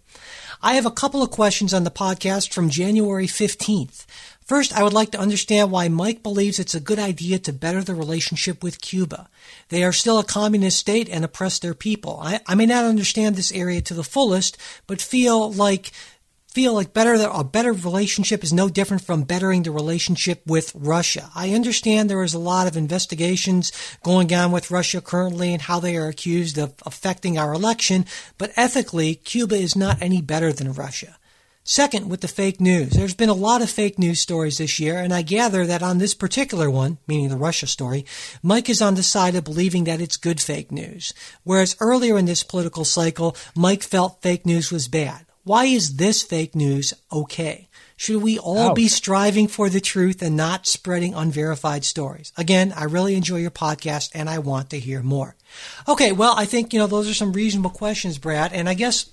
I 0.65 0.75
have 0.75 0.87
a 0.87 0.93
couple 0.93 1.25
of 1.25 1.33
questions 1.33 1.75
on 1.75 1.83
the 1.83 1.91
podcast 1.91 2.53
from 2.53 2.71
January 2.71 3.27
15th. 3.27 4.07
First, 4.53 4.75
I 4.75 4.83
would 4.83 4.93
like 4.93 5.13
to 5.13 5.19
understand 5.19 5.71
why 5.71 5.89
Mike 5.89 6.23
believes 6.23 6.59
it's 6.59 6.75
a 6.75 6.79
good 6.79 6.99
idea 6.99 7.39
to 7.39 7.55
better 7.55 7.83
the 7.83 7.95
relationship 7.95 8.63
with 8.63 8.83
Cuba. 8.83 9.31
They 9.71 9.83
are 9.83 9.95
still 9.95 10.19
a 10.19 10.25
communist 10.25 10.77
state 10.77 11.09
and 11.09 11.25
oppress 11.25 11.59
their 11.59 11.73
people. 11.73 12.21
I, 12.23 12.39
I 12.47 12.55
may 12.55 12.67
not 12.67 12.85
understand 12.85 13.35
this 13.35 13.51
area 13.53 13.81
to 13.81 13.95
the 13.95 14.05
fullest, 14.05 14.59
but 14.87 15.01
feel 15.01 15.51
like 15.51 15.91
feel 16.49 16.75
like 16.75 16.93
better 16.93 17.15
a 17.15 17.43
better 17.43 17.73
relationship 17.73 18.45
is 18.45 18.53
no 18.53 18.69
different 18.69 19.03
from 19.03 19.23
bettering 19.23 19.63
the 19.63 19.71
relationship 19.71 20.43
with 20.47 20.75
Russia. 20.75 21.31
I 21.35 21.55
understand 21.55 22.11
there 22.11 22.23
is 22.23 22.35
a 22.35 22.39
lot 22.39 22.67
of 22.67 22.77
investigations 22.77 23.73
going 24.03 24.35
on 24.35 24.53
with 24.53 24.71
Russia 24.71 25.01
currently 25.01 25.55
and 25.55 25.63
how 25.63 25.81
they 25.81 25.97
are 25.97 26.09
accused 26.09 26.59
of 26.59 26.75
affecting 26.85 27.39
our 27.39 27.55
election, 27.55 28.05
but 28.37 28.53
ethically 28.57 29.15
Cuba 29.15 29.55
is 29.55 29.75
not 29.75 30.03
any 30.03 30.21
better 30.21 30.53
than 30.53 30.75
Russia. 30.75 31.17
Second, 31.65 32.11
with 32.11 32.23
the 32.23 32.29
fake 32.29 32.61
news. 32.61 32.91
There's 32.91 33.15
been 33.15 33.29
a 33.29 33.35
lot 33.35 33.63
of 33.63 33.71
fake 33.71 33.97
news 33.97 34.19
stories 34.19 34.59
this 34.59 34.81
year, 34.81 34.99
and 34.99 35.15
I 35.15 35.23
gather 35.23 35.65
that 35.65 35.83
on 35.83 35.99
this 35.99 36.13
particular 36.13 36.69
one, 36.69 36.99
meaning 37.07 37.29
the 37.29 37.37
Russia 37.37 37.69
story, 37.69 38.05
Mike 38.43 38.69
is 38.69 38.83
on 38.83 38.97
the 38.97 39.03
side 39.03 39.37
of 39.37 39.45
believing 39.45 39.85
that 39.85 40.01
it's 40.01 40.17
good 40.17 40.41
fake 40.41 40.73
news. 40.73 41.15
Whereas 41.45 41.77
earlier 41.79 42.19
in 42.19 42.25
this 42.25 42.43
political 42.43 42.85
cycle, 42.85 43.37
Mike 43.55 43.85
felt 43.85 44.23
fake 44.23 44.45
news 44.45 44.73
was 44.73 44.89
bad. 44.89 45.25
Why 45.45 45.67
is 45.67 45.97
this 45.97 46.23
fake 46.23 46.57
news 46.57 46.95
okay? 47.13 47.69
Should 47.97 48.23
we 48.23 48.41
all 48.41 48.71
Ouch. 48.71 48.75
be 48.75 48.89
striving 48.89 49.47
for 49.47 49.69
the 49.69 49.81
truth 49.81 50.21
and 50.21 50.37
not 50.37 50.67
spreading 50.67 51.15
unverified 51.15 51.85
stories? 51.85 52.33
Again, 52.37 52.73
I 52.77 52.85
really 52.85 53.15
enjoy 53.15 53.37
your 53.37 53.53
podcast 53.53 54.11
and 54.15 54.29
I 54.29 54.41
want 54.41 54.71
to 54.71 54.81
hear 54.81 55.03
more. 55.03 55.37
Okay, 55.87 56.11
well, 56.11 56.35
I 56.37 56.45
think, 56.45 56.73
you 56.73 56.81
know, 56.81 56.89
those 56.89 57.09
are 57.09 57.15
some 57.15 57.33
reasonable 57.33 57.71
questions, 57.71 58.19
Brad, 58.19 58.53
and 58.53 58.69
I 58.69 58.75
guess 58.75 59.09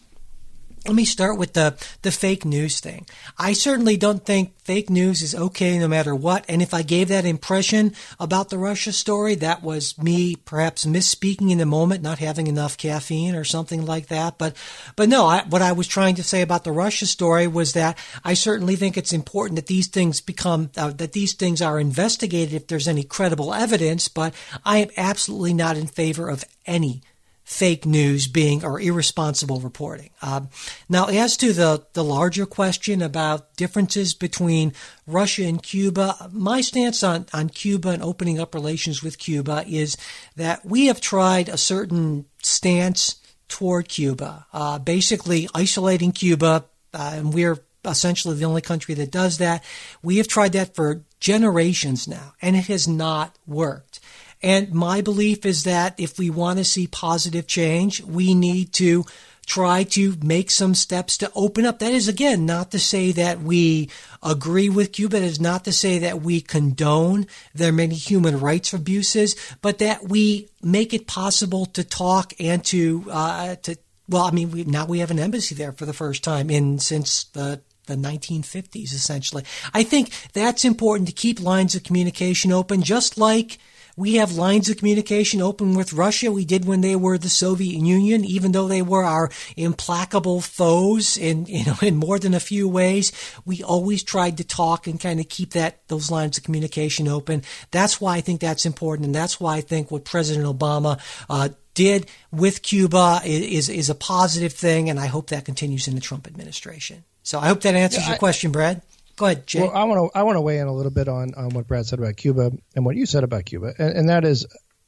let 0.89 0.95
me 0.95 1.05
start 1.05 1.37
with 1.37 1.53
the, 1.53 1.77
the 2.01 2.11
fake 2.11 2.43
news 2.43 2.79
thing. 2.79 3.05
I 3.37 3.53
certainly 3.53 3.95
don't 3.95 4.25
think 4.25 4.59
fake 4.63 4.89
news 4.89 5.21
is 5.21 5.35
okay 5.35 5.77
no 5.77 5.87
matter 5.87 6.15
what. 6.15 6.45
And 6.49 6.63
if 6.63 6.73
I 6.73 6.81
gave 6.81 7.09
that 7.09 7.25
impression 7.25 7.93
about 8.19 8.49
the 8.49 8.57
Russia 8.57 8.91
story, 8.91 9.35
that 9.35 9.61
was 9.61 9.99
me 9.99 10.35
perhaps 10.35 10.87
misspeaking 10.87 11.51
in 11.51 11.59
the 11.59 11.67
moment, 11.67 12.01
not 12.01 12.17
having 12.17 12.47
enough 12.47 12.75
caffeine 12.75 13.35
or 13.35 13.43
something 13.43 13.85
like 13.85 14.07
that. 14.07 14.39
But, 14.39 14.57
but 14.95 15.09
no, 15.09 15.27
I, 15.27 15.43
what 15.47 15.61
I 15.61 15.73
was 15.73 15.87
trying 15.87 16.15
to 16.15 16.23
say 16.23 16.41
about 16.41 16.63
the 16.63 16.71
Russia 16.71 17.05
story 17.05 17.45
was 17.45 17.73
that 17.73 17.95
I 18.23 18.33
certainly 18.33 18.75
think 18.75 18.97
it's 18.97 19.13
important 19.13 19.57
that 19.57 19.67
these 19.67 19.87
things 19.87 20.21
become, 20.21 20.71
uh, 20.75 20.89
that 20.93 21.13
these 21.13 21.33
things 21.33 21.61
are 21.61 21.79
investigated 21.79 22.55
if 22.55 22.65
there's 22.65 22.87
any 22.87 23.03
credible 23.03 23.53
evidence. 23.53 24.07
But 24.07 24.33
I 24.65 24.79
am 24.79 24.89
absolutely 24.97 25.53
not 25.53 25.77
in 25.77 25.85
favor 25.85 26.29
of 26.29 26.43
any 26.65 27.03
fake 27.49 27.83
news 27.83 28.27
being 28.27 28.63
or 28.63 28.79
irresponsible 28.79 29.59
reporting. 29.59 30.11
Uh, 30.21 30.41
now, 30.87 31.07
as 31.07 31.35
to 31.35 31.51
the, 31.51 31.83
the 31.93 32.03
larger 32.03 32.45
question 32.45 33.01
about 33.01 33.55
differences 33.55 34.13
between 34.13 34.71
Russia 35.07 35.45
and 35.45 35.63
Cuba, 35.63 36.29
my 36.31 36.61
stance 36.61 37.01
on, 37.01 37.25
on 37.33 37.49
Cuba 37.49 37.89
and 37.89 38.03
opening 38.03 38.39
up 38.39 38.53
relations 38.53 39.01
with 39.01 39.17
Cuba 39.17 39.65
is 39.67 39.97
that 40.35 40.63
we 40.63 40.85
have 40.85 41.01
tried 41.01 41.49
a 41.49 41.57
certain 41.57 42.25
stance 42.43 43.15
toward 43.47 43.89
Cuba, 43.89 44.45
uh, 44.53 44.77
basically 44.77 45.49
isolating 45.55 46.11
Cuba, 46.11 46.65
uh, 46.93 47.13
and 47.15 47.33
we're 47.33 47.57
essentially 47.83 48.35
the 48.35 48.45
only 48.45 48.61
country 48.61 48.93
that 48.93 49.09
does 49.09 49.39
that. 49.39 49.63
We 50.03 50.17
have 50.17 50.27
tried 50.27 50.53
that 50.53 50.75
for 50.75 51.03
generations 51.19 52.07
now, 52.07 52.33
and 52.43 52.55
it 52.55 52.67
has 52.67 52.87
not 52.87 53.39
worked. 53.47 53.99
And 54.41 54.71
my 54.71 55.01
belief 55.01 55.45
is 55.45 55.63
that 55.63 55.99
if 55.99 56.17
we 56.17 56.29
want 56.29 56.59
to 56.59 56.65
see 56.65 56.87
positive 56.87 57.45
change, 57.47 58.01
we 58.03 58.33
need 58.33 58.71
to 58.73 59.05
try 59.49 59.83
to 59.83 60.15
make 60.23 60.51
some 60.51 60.75
steps 60.75 61.17
to 61.17 61.31
open 61.35 61.65
up. 61.65 61.79
That 61.79 61.91
is, 61.91 62.07
again, 62.07 62.45
not 62.45 62.69
to 62.71 62.79
say 62.79 63.11
that 63.13 63.41
we 63.41 63.89
agree 64.21 64.69
with 64.69 64.93
Cuba. 64.93 65.17
It 65.17 65.23
is 65.23 65.41
not 65.41 65.65
to 65.65 65.73
say 65.73 65.97
that 65.99 66.21
we 66.21 66.39
condone 66.39 67.25
their 67.53 67.71
many 67.71 67.95
human 67.95 68.39
rights 68.39 68.73
abuses, 68.73 69.35
but 69.61 69.79
that 69.79 70.07
we 70.07 70.49
make 70.61 70.93
it 70.93 71.07
possible 71.07 71.65
to 71.65 71.83
talk 71.83 72.33
and 72.39 72.63
to, 72.65 73.05
uh, 73.09 73.55
to, 73.63 73.75
well, 74.07 74.23
I 74.23 74.31
mean, 74.31 74.51
we, 74.51 74.63
now 74.65 74.85
we 74.85 74.99
have 74.99 75.11
an 75.11 75.19
embassy 75.19 75.55
there 75.55 75.71
for 75.71 75.87
the 75.87 75.93
first 75.93 76.23
time 76.23 76.49
in 76.49 76.79
since 76.79 77.25
the 77.25 77.61
the 77.87 77.95
1950s, 77.95 78.93
essentially. 78.93 79.43
I 79.73 79.81
think 79.81 80.11
that's 80.33 80.63
important 80.63 81.09
to 81.09 81.13
keep 81.13 81.41
lines 81.41 81.73
of 81.73 81.83
communication 81.83 82.51
open, 82.51 82.83
just 82.83 83.17
like 83.17 83.57
we 83.99 84.15
have 84.15 84.31
lines 84.31 84.69
of 84.69 84.77
communication 84.77 85.41
open 85.41 85.75
with 85.75 85.91
Russia. 85.91 86.31
We 86.31 86.45
did 86.45 86.63
when 86.63 86.79
they 86.79 86.95
were 86.95 87.17
the 87.17 87.27
Soviet 87.27 87.77
Union, 87.77 88.23
even 88.23 88.53
though 88.53 88.69
they 88.69 88.81
were 88.81 89.03
our 89.03 89.29
implacable 89.57 90.39
foes 90.39 91.17
in, 91.17 91.45
you 91.47 91.65
know, 91.65 91.75
in 91.81 91.97
more 91.97 92.17
than 92.17 92.33
a 92.33 92.39
few 92.39 92.69
ways. 92.69 93.11
We 93.43 93.61
always 93.61 94.01
tried 94.01 94.37
to 94.37 94.45
talk 94.45 94.87
and 94.87 95.01
kind 95.01 95.19
of 95.19 95.27
keep 95.27 95.51
that, 95.51 95.85
those 95.89 96.09
lines 96.09 96.37
of 96.37 96.45
communication 96.45 97.09
open. 97.09 97.43
That's 97.71 97.99
why 97.99 98.15
I 98.15 98.21
think 98.21 98.39
that's 98.39 98.65
important. 98.65 99.05
And 99.07 99.13
that's 99.13 99.37
why 99.37 99.57
I 99.57 99.61
think 99.61 99.91
what 99.91 100.05
President 100.05 100.45
Obama, 100.45 101.01
uh, 101.29 101.49
did 101.73 102.09
with 102.31 102.61
Cuba 102.61 103.19
is, 103.25 103.67
is 103.67 103.89
a 103.89 103.95
positive 103.95 104.53
thing. 104.53 104.89
And 104.89 104.97
I 104.97 105.07
hope 105.07 105.27
that 105.27 105.43
continues 105.43 105.89
in 105.89 105.95
the 105.95 106.01
Trump 106.01 106.25
administration. 106.25 107.03
So 107.23 107.37
I 107.37 107.47
hope 107.47 107.61
that 107.61 107.75
answers 107.75 108.03
yeah, 108.03 108.11
your 108.11 108.17
question, 108.17 108.51
Brad. 108.53 108.81
Go 109.19 109.25
ahead, 109.25 109.45
Jay. 109.45 109.59
Well, 109.59 109.71
I 109.75 109.83
want 109.83 110.13
to 110.13 110.17
I 110.17 110.23
want 110.23 110.37
to 110.37 110.41
weigh 110.41 110.59
in 110.59 110.67
a 110.67 110.73
little 110.73 110.93
bit 110.93 111.09
on, 111.09 111.33
on 111.35 111.49
what 111.49 111.67
Brad 111.67 111.85
said 111.85 111.99
about 111.99 112.15
Cuba 112.15 112.53
and 112.73 112.85
what 112.85 112.95
you 112.95 113.05
said 113.05 113.25
about 113.25 113.43
Cuba, 113.43 113.73
and, 113.77 113.97
and 113.97 114.09
that 114.09 114.23
is, 114.23 114.45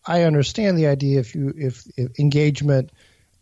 I 0.08 0.24
understand 0.24 0.78
the 0.78 0.88
idea 0.88 1.20
if 1.20 1.36
you 1.36 1.54
if, 1.54 1.84
if 1.98 2.18
engagement 2.18 2.94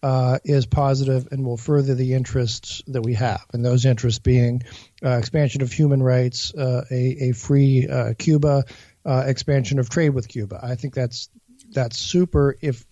uh, 0.02 0.39
is 0.43 0.65
positive 0.65 1.28
and 1.32 1.45
will 1.45 1.58
further 1.58 1.93
the 1.93 2.15
interests 2.15 2.82
that 2.88 3.04
we 3.04 3.13
have, 3.13 3.45
and 3.54 3.63
those 3.63 3.86
interests 3.86 4.17
being 4.17 4.63
uh, 5.06 5.12
expansion 5.12 5.62
of 5.62 5.71
human 5.71 6.02
rights, 6.02 6.56
uh, 6.56 6.86
a, 6.89 7.30
a 7.30 7.32
free 7.34 7.88
uh, 7.88 8.15
Cuba, 8.17 8.65
uh, 9.06 9.23
expansion 9.28 9.78
of 9.78 9.91
trade 9.91 10.10
with 10.10 10.28
Cuba. 10.28 10.60
I 10.63 10.73
think 10.73 10.95
that's 10.95 11.30
that's 11.69 11.99
super. 11.99 12.56
If 12.62 12.84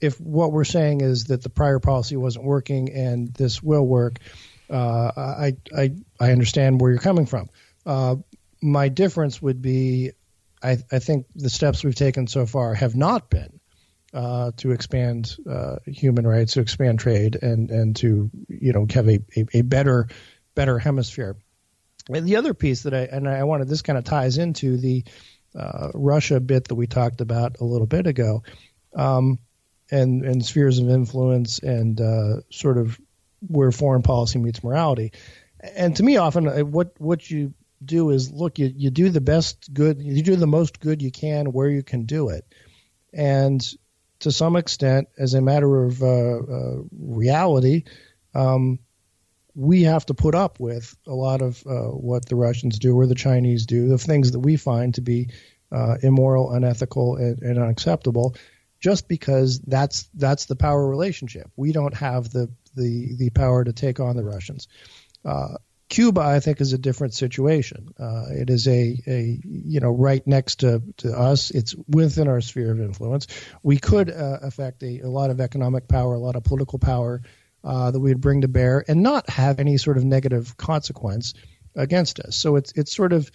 if 0.00 0.18
what 0.18 0.52
we're 0.52 0.64
saying 0.64 1.02
is 1.02 1.24
that 1.24 1.42
the 1.42 1.50
prior 1.50 1.80
policy 1.80 2.16
wasn't 2.16 2.46
working 2.46 2.92
and 2.92 3.34
this 3.34 3.62
will 3.62 3.86
work, 3.86 4.20
uh, 4.70 5.12
I, 5.16 5.56
I 5.76 5.92
I 6.22 6.30
understand 6.30 6.80
where 6.80 6.92
you're 6.92 7.00
coming 7.00 7.26
from. 7.26 7.50
Uh, 7.84 8.16
my 8.62 8.88
difference 8.88 9.42
would 9.42 9.60
be, 9.60 10.12
I, 10.62 10.78
I, 10.92 11.00
think 11.00 11.26
the 11.34 11.50
steps 11.50 11.82
we've 11.82 11.96
taken 11.96 12.28
so 12.28 12.46
far 12.46 12.74
have 12.74 12.94
not 12.94 13.28
been 13.28 13.58
uh, 14.14 14.52
to 14.58 14.70
expand 14.70 15.36
uh, 15.50 15.76
human 15.84 16.24
rights, 16.24 16.52
to 16.52 16.60
expand 16.60 17.00
trade, 17.00 17.36
and 17.42 17.70
and 17.72 17.96
to 17.96 18.30
you 18.46 18.72
know 18.72 18.86
have 18.94 19.08
a, 19.08 19.18
a, 19.36 19.46
a 19.54 19.62
better 19.62 20.06
better 20.54 20.78
hemisphere. 20.78 21.36
And 22.08 22.24
the 22.24 22.36
other 22.36 22.54
piece 22.54 22.84
that 22.84 22.94
I 22.94 23.00
and 23.10 23.28
I 23.28 23.42
wanted 23.42 23.66
this 23.66 23.82
kind 23.82 23.98
of 23.98 24.04
ties 24.04 24.38
into 24.38 24.76
the 24.76 25.02
uh, 25.58 25.88
Russia 25.92 26.38
bit 26.38 26.68
that 26.68 26.76
we 26.76 26.86
talked 26.86 27.20
about 27.20 27.56
a 27.60 27.64
little 27.64 27.88
bit 27.88 28.06
ago, 28.06 28.44
um, 28.94 29.40
and 29.90 30.24
and 30.24 30.44
spheres 30.44 30.78
of 30.78 30.88
influence 30.88 31.58
and 31.58 32.00
uh, 32.00 32.42
sort 32.48 32.78
of 32.78 33.00
where 33.48 33.72
foreign 33.72 34.02
policy 34.02 34.38
meets 34.38 34.62
morality. 34.62 35.10
And 35.62 35.94
to 35.96 36.02
me, 36.02 36.16
often 36.16 36.48
uh, 36.48 36.60
what 36.60 36.92
what 36.98 37.30
you 37.30 37.54
do 37.84 38.10
is 38.10 38.30
look, 38.30 38.58
you, 38.58 38.72
you 38.74 38.90
do 38.90 39.08
the 39.10 39.20
best 39.20 39.72
good, 39.72 40.00
you 40.00 40.22
do 40.22 40.36
the 40.36 40.46
most 40.46 40.80
good 40.80 41.02
you 41.02 41.10
can 41.10 41.52
where 41.52 41.68
you 41.68 41.82
can 41.82 42.04
do 42.04 42.28
it. 42.28 42.44
And 43.12 43.64
to 44.20 44.32
some 44.32 44.56
extent, 44.56 45.08
as 45.18 45.34
a 45.34 45.40
matter 45.40 45.84
of 45.84 46.02
uh, 46.02 46.06
uh, 46.06 46.76
reality, 46.92 47.84
um, 48.34 48.78
we 49.54 49.82
have 49.82 50.06
to 50.06 50.14
put 50.14 50.34
up 50.34 50.58
with 50.60 50.96
a 51.06 51.12
lot 51.12 51.42
of 51.42 51.62
uh, 51.66 51.88
what 51.88 52.26
the 52.26 52.36
Russians 52.36 52.78
do 52.78 52.96
or 52.96 53.06
the 53.06 53.14
Chinese 53.14 53.66
do, 53.66 53.88
the 53.88 53.98
things 53.98 54.32
that 54.32 54.40
we 54.40 54.56
find 54.56 54.94
to 54.94 55.00
be 55.00 55.28
uh, 55.70 55.96
immoral, 56.02 56.52
unethical, 56.52 57.16
and, 57.16 57.42
and, 57.42 57.58
unacceptable, 57.58 58.34
just 58.80 59.08
because 59.08 59.60
that's 59.60 60.08
that's 60.14 60.46
the 60.46 60.56
power 60.56 60.86
relationship. 60.86 61.50
We 61.56 61.72
don't 61.72 61.94
have 61.94 62.30
the 62.30 62.50
the 62.74 63.14
the 63.16 63.30
power 63.30 63.64
to 63.64 63.72
take 63.72 64.00
on 64.00 64.16
the 64.16 64.24
Russians. 64.24 64.68
Uh, 65.24 65.56
Cuba, 65.88 66.22
I 66.22 66.40
think, 66.40 66.62
is 66.62 66.72
a 66.72 66.78
different 66.78 67.12
situation. 67.12 67.92
Uh, 68.00 68.24
it 68.30 68.48
is 68.48 68.66
a, 68.66 68.98
a 69.06 69.38
you 69.44 69.80
know 69.80 69.90
right 69.90 70.26
next 70.26 70.60
to, 70.60 70.82
to 70.98 71.12
us. 71.12 71.50
It's 71.50 71.74
within 71.86 72.28
our 72.28 72.40
sphere 72.40 72.72
of 72.72 72.80
influence. 72.80 73.26
We 73.62 73.76
could 73.76 74.10
uh, 74.10 74.38
affect 74.40 74.82
a, 74.82 75.00
a, 75.00 75.08
lot 75.08 75.28
of 75.28 75.38
economic 75.38 75.88
power, 75.88 76.14
a 76.14 76.18
lot 76.18 76.34
of 76.34 76.44
political 76.44 76.78
power 76.78 77.20
uh, 77.62 77.90
that 77.90 78.00
we'd 78.00 78.22
bring 78.22 78.40
to 78.40 78.48
bear, 78.48 78.82
and 78.88 79.02
not 79.02 79.28
have 79.28 79.60
any 79.60 79.76
sort 79.76 79.98
of 79.98 80.04
negative 80.04 80.56
consequence 80.56 81.34
against 81.76 82.20
us. 82.20 82.36
So 82.36 82.56
it's 82.56 82.72
it's 82.74 82.96
sort 82.96 83.12
of 83.12 83.30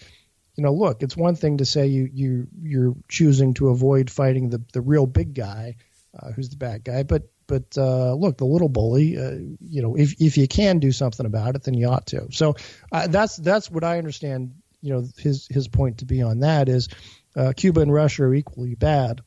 you 0.58 0.64
know, 0.64 0.72
look, 0.72 1.04
it's 1.04 1.16
one 1.16 1.36
thing 1.36 1.58
to 1.58 1.64
say 1.64 1.86
you 1.86 2.08
you 2.12 2.48
you're 2.60 2.96
choosing 3.08 3.54
to 3.54 3.68
avoid 3.68 4.10
fighting 4.10 4.50
the 4.50 4.60
the 4.72 4.80
real 4.80 5.06
big 5.06 5.32
guy, 5.32 5.76
uh, 6.18 6.32
who's 6.32 6.48
the 6.48 6.56
bad 6.56 6.82
guy, 6.82 7.04
but 7.04 7.30
but 7.48 7.76
uh, 7.76 8.14
look, 8.14 8.36
the 8.36 8.44
little 8.44 8.68
bully, 8.68 9.18
uh, 9.18 9.32
you 9.60 9.82
know, 9.82 9.96
if 9.96 10.20
if 10.20 10.36
you 10.36 10.46
can 10.46 10.78
do 10.78 10.92
something 10.92 11.26
about 11.26 11.56
it, 11.56 11.64
then 11.64 11.74
you 11.74 11.88
ought 11.88 12.06
to. 12.08 12.28
So 12.30 12.54
uh, 12.92 13.08
that's 13.08 13.36
that's 13.36 13.70
what 13.70 13.82
I 13.82 13.98
understand. 13.98 14.54
You 14.82 14.92
know, 14.92 15.08
his 15.16 15.48
his 15.50 15.66
point 15.66 15.98
to 15.98 16.04
be 16.04 16.22
on 16.22 16.40
that 16.40 16.68
is 16.68 16.88
uh, 17.34 17.52
Cuba 17.56 17.80
and 17.80 17.92
Russia 17.92 18.24
are 18.24 18.34
equally 18.34 18.76
bad, 18.76 19.22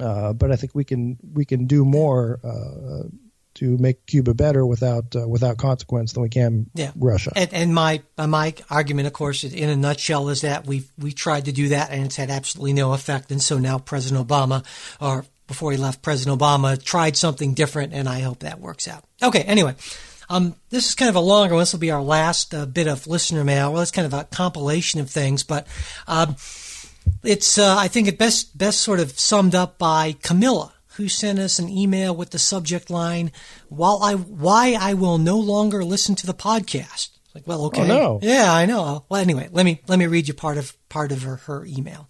uh, 0.00 0.32
but 0.32 0.50
I 0.50 0.56
think 0.56 0.74
we 0.74 0.84
can 0.84 1.18
we 1.32 1.44
can 1.44 1.66
do 1.66 1.84
more 1.84 2.40
uh, 2.42 3.08
to 3.54 3.78
make 3.78 4.06
Cuba 4.06 4.34
better 4.34 4.66
without 4.66 5.14
uh, 5.14 5.28
without 5.28 5.58
consequence 5.58 6.14
than 6.14 6.22
we 6.22 6.28
can 6.28 6.70
yeah. 6.74 6.92
Russia. 6.96 7.32
And, 7.36 7.52
and 7.52 7.74
my 7.74 8.02
my 8.18 8.54
argument, 8.70 9.06
of 9.06 9.12
course, 9.12 9.44
in 9.44 9.68
a 9.68 9.76
nutshell, 9.76 10.30
is 10.30 10.40
that 10.40 10.66
we 10.66 10.84
we 10.98 11.12
tried 11.12 11.44
to 11.44 11.52
do 11.52 11.68
that 11.68 11.90
and 11.90 12.06
it's 12.06 12.16
had 12.16 12.30
absolutely 12.30 12.72
no 12.72 12.94
effect. 12.94 13.30
And 13.30 13.42
so 13.42 13.58
now 13.58 13.78
President 13.78 14.26
Obama, 14.26 14.64
or 15.00 15.24
before 15.54 15.70
he 15.70 15.78
left, 15.78 16.02
President 16.02 16.38
Obama 16.38 16.82
tried 16.82 17.16
something 17.16 17.54
different, 17.54 17.92
and 17.92 18.08
I 18.08 18.20
hope 18.20 18.40
that 18.40 18.60
works 18.60 18.88
out. 18.88 19.04
Okay, 19.22 19.42
anyway. 19.42 19.76
Um, 20.28 20.56
this 20.70 20.88
is 20.88 20.94
kind 20.94 21.08
of 21.08 21.14
a 21.14 21.20
longer 21.20 21.54
one. 21.54 21.62
This 21.62 21.72
will 21.72 21.80
be 21.80 21.92
our 21.92 22.02
last 22.02 22.52
uh, 22.54 22.66
bit 22.66 22.88
of 22.88 23.06
listener 23.06 23.44
mail. 23.44 23.72
Well, 23.72 23.82
it's 23.82 23.90
kind 23.92 24.06
of 24.06 24.14
a 24.14 24.24
compilation 24.24 25.00
of 25.00 25.10
things, 25.10 25.44
but 25.44 25.66
um, 26.08 26.34
it's 27.22 27.56
uh, 27.58 27.76
I 27.78 27.88
think 27.88 28.08
it 28.08 28.18
best 28.18 28.56
best 28.56 28.80
sort 28.80 29.00
of 29.00 29.18
summed 29.18 29.54
up 29.54 29.78
by 29.78 30.16
Camilla, 30.22 30.72
who 30.96 31.08
sent 31.08 31.38
us 31.38 31.58
an 31.58 31.68
email 31.68 32.16
with 32.16 32.30
the 32.30 32.38
subject 32.38 32.90
line 32.90 33.30
"While 33.68 34.00
I 34.02 34.14
why 34.14 34.76
I 34.80 34.94
will 34.94 35.18
no 35.18 35.38
longer 35.38 35.84
listen 35.84 36.14
to 36.16 36.26
the 36.26 36.34
podcast." 36.34 37.10
Like, 37.34 37.46
well, 37.48 37.64
okay, 37.66 37.82
oh, 37.82 37.86
no. 37.86 38.18
yeah, 38.22 38.52
I 38.52 38.64
know. 38.64 39.04
Well, 39.08 39.20
anyway, 39.20 39.48
let 39.50 39.64
me 39.64 39.80
let 39.88 39.98
me 39.98 40.06
read 40.06 40.28
you 40.28 40.34
part 40.34 40.56
of 40.56 40.76
part 40.88 41.10
of 41.10 41.22
her, 41.22 41.36
her 41.36 41.64
email. 41.66 42.08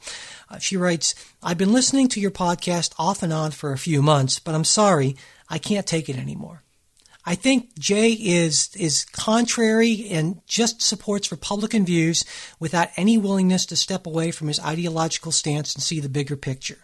Uh, 0.51 0.59
she 0.59 0.77
writes, 0.77 1.15
I've 1.43 1.57
been 1.57 1.73
listening 1.73 2.09
to 2.09 2.21
your 2.21 2.31
podcast 2.31 2.93
off 2.99 3.23
and 3.23 3.33
on 3.33 3.51
for 3.51 3.73
a 3.73 3.79
few 3.79 4.03
months, 4.03 4.39
but 4.39 4.55
I'm 4.55 4.65
sorry, 4.65 5.17
I 5.49 5.59
can't 5.59 5.87
take 5.87 6.11
it 6.11 6.19
anymore. 6.19 6.63
I 7.27 7.37
think 7.37 7.79
Jay 7.79 8.13
is 8.13 8.69
is 8.77 9.07
contrary 9.07 10.09
and 10.11 10.41
just 10.47 10.83
supports 10.83 11.33
Republican 11.33 11.87
views 11.87 12.25
without 12.61 12.89
any 12.97 13.17
willingness 13.17 13.65
to 13.67 13.77
step 13.77 14.07
away 14.07 14.31
from 14.31 14.49
his 14.49 14.61
ideological 14.61 15.33
stance 15.33 15.75
and 15.75 15.83
see 15.83 16.01
the 16.01 16.11
bigger 16.11 16.37
picture. 16.37 16.84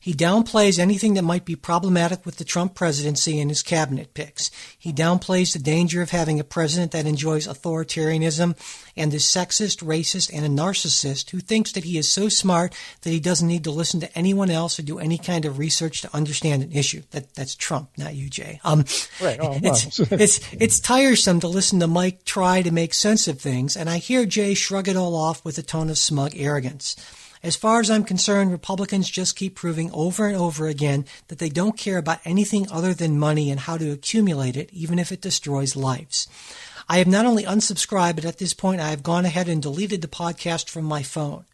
He 0.00 0.14
downplays 0.14 0.78
anything 0.78 1.12
that 1.14 1.22
might 1.22 1.44
be 1.44 1.54
problematic 1.54 2.24
with 2.24 2.38
the 2.38 2.44
Trump 2.44 2.74
presidency 2.74 3.38
and 3.38 3.50
his 3.50 3.62
cabinet 3.62 4.14
picks. 4.14 4.50
He 4.78 4.94
downplays 4.94 5.52
the 5.52 5.58
danger 5.58 6.00
of 6.00 6.08
having 6.08 6.40
a 6.40 6.44
president 6.44 6.92
that 6.92 7.06
enjoys 7.06 7.46
authoritarianism 7.46 8.56
and 8.96 9.12
is 9.12 9.24
sexist, 9.24 9.84
racist, 9.84 10.30
and 10.32 10.46
a 10.46 10.62
narcissist 10.62 11.30
who 11.30 11.40
thinks 11.40 11.72
that 11.72 11.84
he 11.84 11.98
is 11.98 12.10
so 12.10 12.30
smart 12.30 12.74
that 13.02 13.10
he 13.10 13.20
doesn't 13.20 13.46
need 13.46 13.64
to 13.64 13.70
listen 13.70 14.00
to 14.00 14.18
anyone 14.18 14.48
else 14.50 14.78
or 14.78 14.82
do 14.82 14.98
any 14.98 15.18
kind 15.18 15.44
of 15.44 15.58
research 15.58 16.00
to 16.00 16.16
understand 16.16 16.62
an 16.62 16.72
issue. 16.72 17.02
That 17.10 17.34
that's 17.34 17.54
Trump, 17.54 17.90
not 17.98 18.14
you, 18.14 18.30
Jay. 18.30 18.58
Um, 18.64 18.86
right. 19.20 19.38
Oh, 19.38 19.58
it's, 19.62 20.00
it's 20.10 20.40
it's 20.52 20.80
tiresome 20.80 21.40
to 21.40 21.48
listen 21.48 21.78
to 21.80 21.86
Mike 21.86 22.24
try 22.24 22.62
to 22.62 22.70
make 22.70 22.94
sense 22.94 23.28
of 23.28 23.38
things, 23.38 23.76
and 23.76 23.90
I 23.90 23.98
hear 23.98 24.24
Jay 24.24 24.54
shrug 24.54 24.88
it 24.88 24.96
all 24.96 25.14
off 25.14 25.44
with 25.44 25.58
a 25.58 25.62
tone 25.62 25.90
of 25.90 25.98
smug 25.98 26.32
arrogance. 26.34 26.96
As 27.42 27.56
far 27.56 27.80
as 27.80 27.90
I'm 27.90 28.04
concerned, 28.04 28.52
Republicans 28.52 29.08
just 29.08 29.34
keep 29.34 29.54
proving 29.54 29.90
over 29.92 30.26
and 30.26 30.36
over 30.36 30.68
again 30.68 31.06
that 31.28 31.38
they 31.38 31.48
don't 31.48 31.78
care 31.78 31.96
about 31.96 32.20
anything 32.26 32.70
other 32.70 32.92
than 32.92 33.18
money 33.18 33.50
and 33.50 33.60
how 33.60 33.78
to 33.78 33.90
accumulate 33.90 34.56
it, 34.56 34.70
even 34.72 34.98
if 34.98 35.10
it 35.10 35.22
destroys 35.22 35.74
lives. 35.74 36.28
I 36.86 36.98
have 36.98 37.06
not 37.06 37.24
only 37.24 37.44
unsubscribed, 37.44 38.16
but 38.16 38.24
at 38.26 38.38
this 38.38 38.52
point 38.52 38.80
I 38.80 38.90
have 38.90 39.02
gone 39.02 39.24
ahead 39.24 39.48
and 39.48 39.62
deleted 39.62 40.02
the 40.02 40.08
podcast 40.08 40.68
from 40.68 40.84
my 40.84 41.02
phone. 41.02 41.44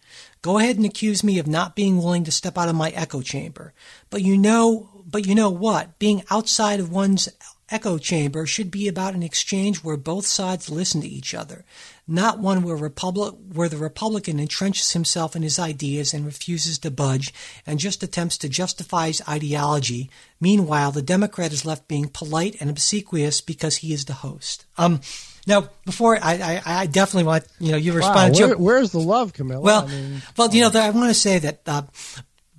Go 0.43 0.59
ahead 0.59 0.77
and 0.77 0.87
accuse 0.87 1.23
me 1.23 1.39
of 1.39 1.47
not 1.47 1.77
being 1.77 1.99
willing 1.99 2.25
to 2.25 2.33
step 2.33 2.59
out 2.59 2.69
of 2.69 2.75
my 2.75 2.91
echo 2.91 3.21
chamber. 3.21 3.73
But 4.11 4.23
you 4.23 4.37
know, 4.37 4.89
but 5.07 5.27
you 5.27 5.35
know 5.35 5.51
what? 5.51 5.99
Being 5.99 6.25
outside 6.31 6.81
of 6.81 6.91
one's 6.91 7.29
echo 7.71 7.99
chamber 7.99 8.47
should 8.47 8.71
be 8.71 8.89
about 8.89 9.15
an 9.15 9.23
exchange 9.23 9.79
where 9.79 9.97
both 9.97 10.27
sides 10.27 10.71
listen 10.71 11.01
to 11.01 11.09
each 11.09 11.35
other 11.35 11.65
not 12.09 12.39
one 12.39 12.63
where, 12.63 12.77
Republic, 12.77 13.35
where 13.53 13.69
the 13.69 13.77
Republican 13.77 14.39
entrenches 14.39 14.93
himself 14.93 15.35
in 15.35 15.43
his 15.43 15.59
ideas 15.59 16.15
and 16.15 16.25
refuses 16.25 16.79
to 16.79 16.91
budge 16.91 17.35
and 17.67 17.79
just 17.79 18.03
attempts 18.03 18.39
to 18.39 18.49
justify 18.49 19.09
his 19.09 19.23
ideology. 19.29 20.11
Meanwhile, 20.41 20.93
the 20.93 21.03
Democrat 21.03 21.53
is 21.53 21.65
left 21.65 21.89
being 21.89 22.09
polite 22.09 22.57
and 22.61 22.71
obsequious 22.71 23.41
because 23.41 23.79
he 23.79 23.93
is 23.93 24.05
the 24.05 24.13
host. 24.13 24.67
Um, 24.79 25.01
now, 25.49 25.69
before 25.85 26.19
I, 26.21 26.61
I, 26.67 26.81
I 26.83 26.87
definitely 26.87 27.25
want 27.25 27.45
you 27.61 27.73
know 27.73 27.79
you 27.79 27.93
respond. 27.93 28.35
Wow, 28.35 28.47
where, 28.47 28.57
where's 28.57 28.91
the 28.91 28.99
love, 28.99 29.33
Camilla? 29.33 29.61
Well, 29.61 29.85
I 29.85 29.89
mean, 29.89 30.23
well, 30.37 30.53
you 30.53 30.61
know, 30.63 30.71
I 30.75 30.91
want 30.91 31.11
to 31.11 31.15
say 31.15 31.39
that 31.39 31.61
uh, 31.67 31.83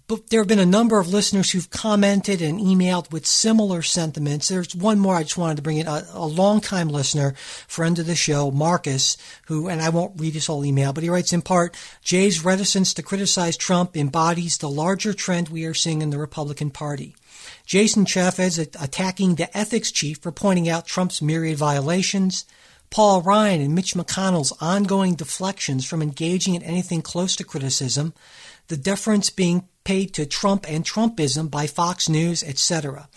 but 0.07 0.29
there 0.29 0.39
have 0.39 0.47
been 0.47 0.57
a 0.57 0.65
number 0.65 0.99
of 0.99 1.09
listeners 1.09 1.51
who've 1.51 1.69
commented 1.69 2.41
and 2.41 2.61
emailed 2.61 3.11
with 3.11 3.25
similar 3.25 3.81
sentiments. 3.81 4.47
There's 4.47 4.73
one 4.73 4.99
more 4.99 5.15
I 5.15 5.23
just 5.23 5.37
wanted 5.37 5.57
to 5.57 5.61
bring 5.61 5.77
in. 5.77 5.87
A, 5.87 6.05
a 6.13 6.25
longtime 6.25 6.87
listener, 6.87 7.33
friend 7.67 7.99
of 7.99 8.05
the 8.05 8.15
show, 8.15 8.49
Marcus, 8.49 9.17
who, 9.47 9.67
and 9.67 9.81
I 9.81 9.89
won't 9.89 10.19
read 10.19 10.33
his 10.33 10.47
whole 10.47 10.63
email, 10.63 10.93
but 10.93 11.03
he 11.03 11.09
writes 11.09 11.33
in 11.33 11.41
part, 11.41 11.75
Jay's 12.01 12.43
reticence 12.43 12.93
to 12.93 13.03
criticize 13.03 13.57
Trump 13.57 13.97
embodies 13.97 14.57
the 14.57 14.69
larger 14.69 15.13
trend 15.13 15.49
we 15.49 15.65
are 15.65 15.73
seeing 15.73 16.01
in 16.01 16.09
the 16.09 16.17
Republican 16.17 16.71
Party. 16.71 17.15
Jason 17.65 18.05
Chaffetz 18.05 18.57
attacking 18.81 19.35
the 19.35 19.55
ethics 19.57 19.91
chief 19.91 20.19
for 20.19 20.31
pointing 20.31 20.69
out 20.69 20.87
Trump's 20.87 21.21
myriad 21.21 21.57
violations. 21.57 22.45
Paul 22.89 23.21
Ryan 23.21 23.59
and 23.59 23.75
Mitch 23.75 23.93
McConnell's 23.93 24.53
ongoing 24.61 25.15
deflections 25.15 25.85
from 25.85 26.01
engaging 26.01 26.55
in 26.55 26.63
anything 26.63 27.01
close 27.01 27.35
to 27.35 27.43
criticism. 27.43 28.13
The 28.69 28.77
deference 28.77 29.29
being 29.29 29.67
paid 29.87 30.13
to 30.13 30.25
Trump 30.25 30.65
and 30.67 30.83
Trumpism 30.83 31.49
by 31.49 31.65
Fox 31.65 32.09
News, 32.09 32.43
etc. 32.43 33.07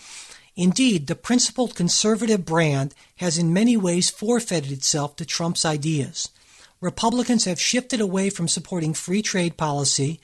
Indeed, 0.55 1.07
the 1.07 1.15
principled 1.15 1.75
conservative 1.75 2.45
brand 2.45 2.95
has 3.17 3.37
in 3.37 3.51
many 3.51 3.75
ways 3.75 4.09
forfeited 4.09 4.71
itself 4.71 5.17
to 5.17 5.25
Trump's 5.25 5.65
ideas. 5.65 6.29
Republicans 6.79 7.43
have 7.43 7.59
shifted 7.59 7.99
away 7.99 8.29
from 8.29 8.47
supporting 8.47 8.93
free 8.93 9.21
trade 9.21 9.57
policy, 9.57 10.21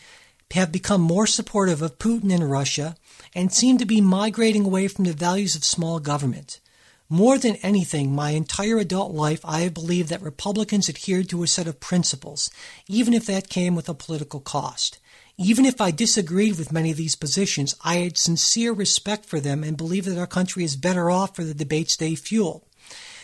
have 0.51 0.71
become 0.71 1.01
more 1.01 1.27
supportive 1.27 1.81
of 1.81 1.99
Putin 1.99 2.33
and 2.33 2.49
Russia, 2.49 2.95
and 3.35 3.51
seem 3.51 3.77
to 3.77 3.85
be 3.85 3.99
migrating 3.99 4.63
away 4.63 4.87
from 4.87 5.03
the 5.03 5.11
values 5.11 5.53
of 5.53 5.65
small 5.65 5.99
government. 5.99 6.61
More 7.09 7.37
than 7.37 7.57
anything, 7.57 8.15
my 8.15 8.29
entire 8.29 8.77
adult 8.77 9.13
life, 9.13 9.41
I 9.43 9.63
have 9.63 9.73
believed 9.73 10.07
that 10.11 10.21
Republicans 10.21 10.87
adhered 10.87 11.27
to 11.27 11.43
a 11.43 11.47
set 11.47 11.67
of 11.67 11.81
principles, 11.81 12.49
even 12.87 13.13
if 13.13 13.25
that 13.25 13.49
came 13.49 13.75
with 13.75 13.89
a 13.89 13.93
political 13.93 14.39
cost. 14.39 14.99
Even 15.39 15.65
if 15.65 15.79
I 15.79 15.91
disagreed 15.91 16.57
with 16.57 16.71
many 16.71 16.89
of 16.89 16.97
these 16.97 17.15
positions, 17.15 17.75
I 17.83 17.97
had 17.97 18.17
sincere 18.17 18.73
respect 18.73 19.23
for 19.25 19.39
them 19.39 19.63
and 19.63 19.77
believe 19.77 20.05
that 20.05 20.17
our 20.17 20.25
country 20.25 20.63
is 20.63 20.75
better 20.75 21.11
off 21.11 21.35
for 21.35 21.43
the 21.43 21.53
debates 21.53 21.95
they 21.95 22.15
fuel. 22.15 22.67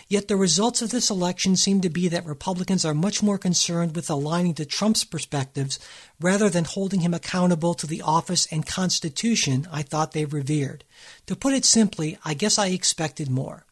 Yet 0.07 0.27
the 0.27 0.35
results 0.35 0.83
of 0.83 0.91
this 0.91 1.09
election 1.09 1.55
seem 1.55 1.81
to 1.81 1.89
be 1.89 2.07
that 2.09 2.25
Republicans 2.25 2.85
are 2.85 2.93
much 2.93 3.23
more 3.23 3.39
concerned 3.39 3.95
with 3.95 4.11
aligning 4.11 4.53
to 4.55 4.65
Trump's 4.65 5.03
perspectives 5.03 5.79
rather 6.19 6.51
than 6.51 6.65
holding 6.65 6.99
him 6.99 7.15
accountable 7.15 7.73
to 7.73 7.87
the 7.87 8.03
office 8.03 8.47
and 8.51 8.63
Constitution 8.63 9.67
I 9.71 9.81
thought 9.81 10.11
they 10.11 10.25
revered. 10.25 10.83
To 11.25 11.35
put 11.35 11.53
it 11.53 11.65
simply, 11.65 12.19
I 12.23 12.35
guess 12.35 12.59
I 12.59 12.67
expected 12.67 13.27
more. 13.27 13.65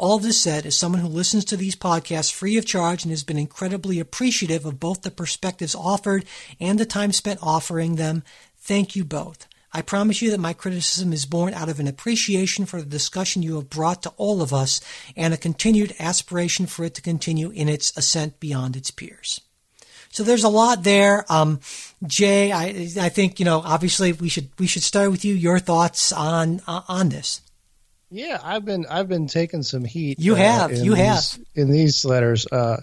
All 0.00 0.18
this 0.18 0.40
said, 0.40 0.64
as 0.64 0.78
someone 0.78 1.02
who 1.02 1.08
listens 1.08 1.44
to 1.44 1.58
these 1.58 1.76
podcasts 1.76 2.32
free 2.32 2.56
of 2.56 2.64
charge 2.64 3.04
and 3.04 3.10
has 3.10 3.22
been 3.22 3.36
incredibly 3.36 4.00
appreciative 4.00 4.64
of 4.64 4.80
both 4.80 5.02
the 5.02 5.10
perspectives 5.10 5.74
offered 5.74 6.24
and 6.58 6.78
the 6.78 6.86
time 6.86 7.12
spent 7.12 7.38
offering 7.42 7.96
them, 7.96 8.22
thank 8.56 8.96
you 8.96 9.04
both. 9.04 9.46
I 9.74 9.82
promise 9.82 10.22
you 10.22 10.30
that 10.30 10.40
my 10.40 10.54
criticism 10.54 11.12
is 11.12 11.26
born 11.26 11.52
out 11.52 11.68
of 11.68 11.80
an 11.80 11.86
appreciation 11.86 12.64
for 12.64 12.80
the 12.80 12.86
discussion 12.86 13.42
you 13.42 13.56
have 13.56 13.68
brought 13.68 14.02
to 14.04 14.12
all 14.16 14.40
of 14.40 14.54
us 14.54 14.80
and 15.16 15.34
a 15.34 15.36
continued 15.36 15.94
aspiration 16.00 16.64
for 16.64 16.86
it 16.86 16.94
to 16.94 17.02
continue 17.02 17.50
in 17.50 17.68
its 17.68 17.94
ascent 17.94 18.40
beyond 18.40 18.76
its 18.76 18.90
peers. 18.90 19.42
So 20.08 20.22
there's 20.22 20.44
a 20.44 20.48
lot 20.48 20.82
there. 20.82 21.30
Um, 21.30 21.60
Jay, 22.06 22.52
I, 22.52 22.88
I 22.98 23.10
think, 23.10 23.38
you 23.38 23.44
know, 23.44 23.60
obviously 23.62 24.12
we 24.12 24.30
should, 24.30 24.48
we 24.58 24.66
should 24.66 24.82
start 24.82 25.10
with 25.10 25.26
you, 25.26 25.34
your 25.34 25.58
thoughts 25.58 26.10
on, 26.10 26.62
uh, 26.66 26.80
on 26.88 27.10
this. 27.10 27.42
Yeah, 28.10 28.40
I've 28.42 28.64
been, 28.64 28.86
I've 28.90 29.08
been 29.08 29.26
taking 29.26 29.62
some 29.62 29.84
heat. 29.84 30.18
You 30.18 30.34
have, 30.34 30.72
you 30.72 30.94
these, 30.94 31.04
have 31.04 31.40
in 31.54 31.70
these 31.70 32.04
letters, 32.04 32.46
uh, 32.50 32.80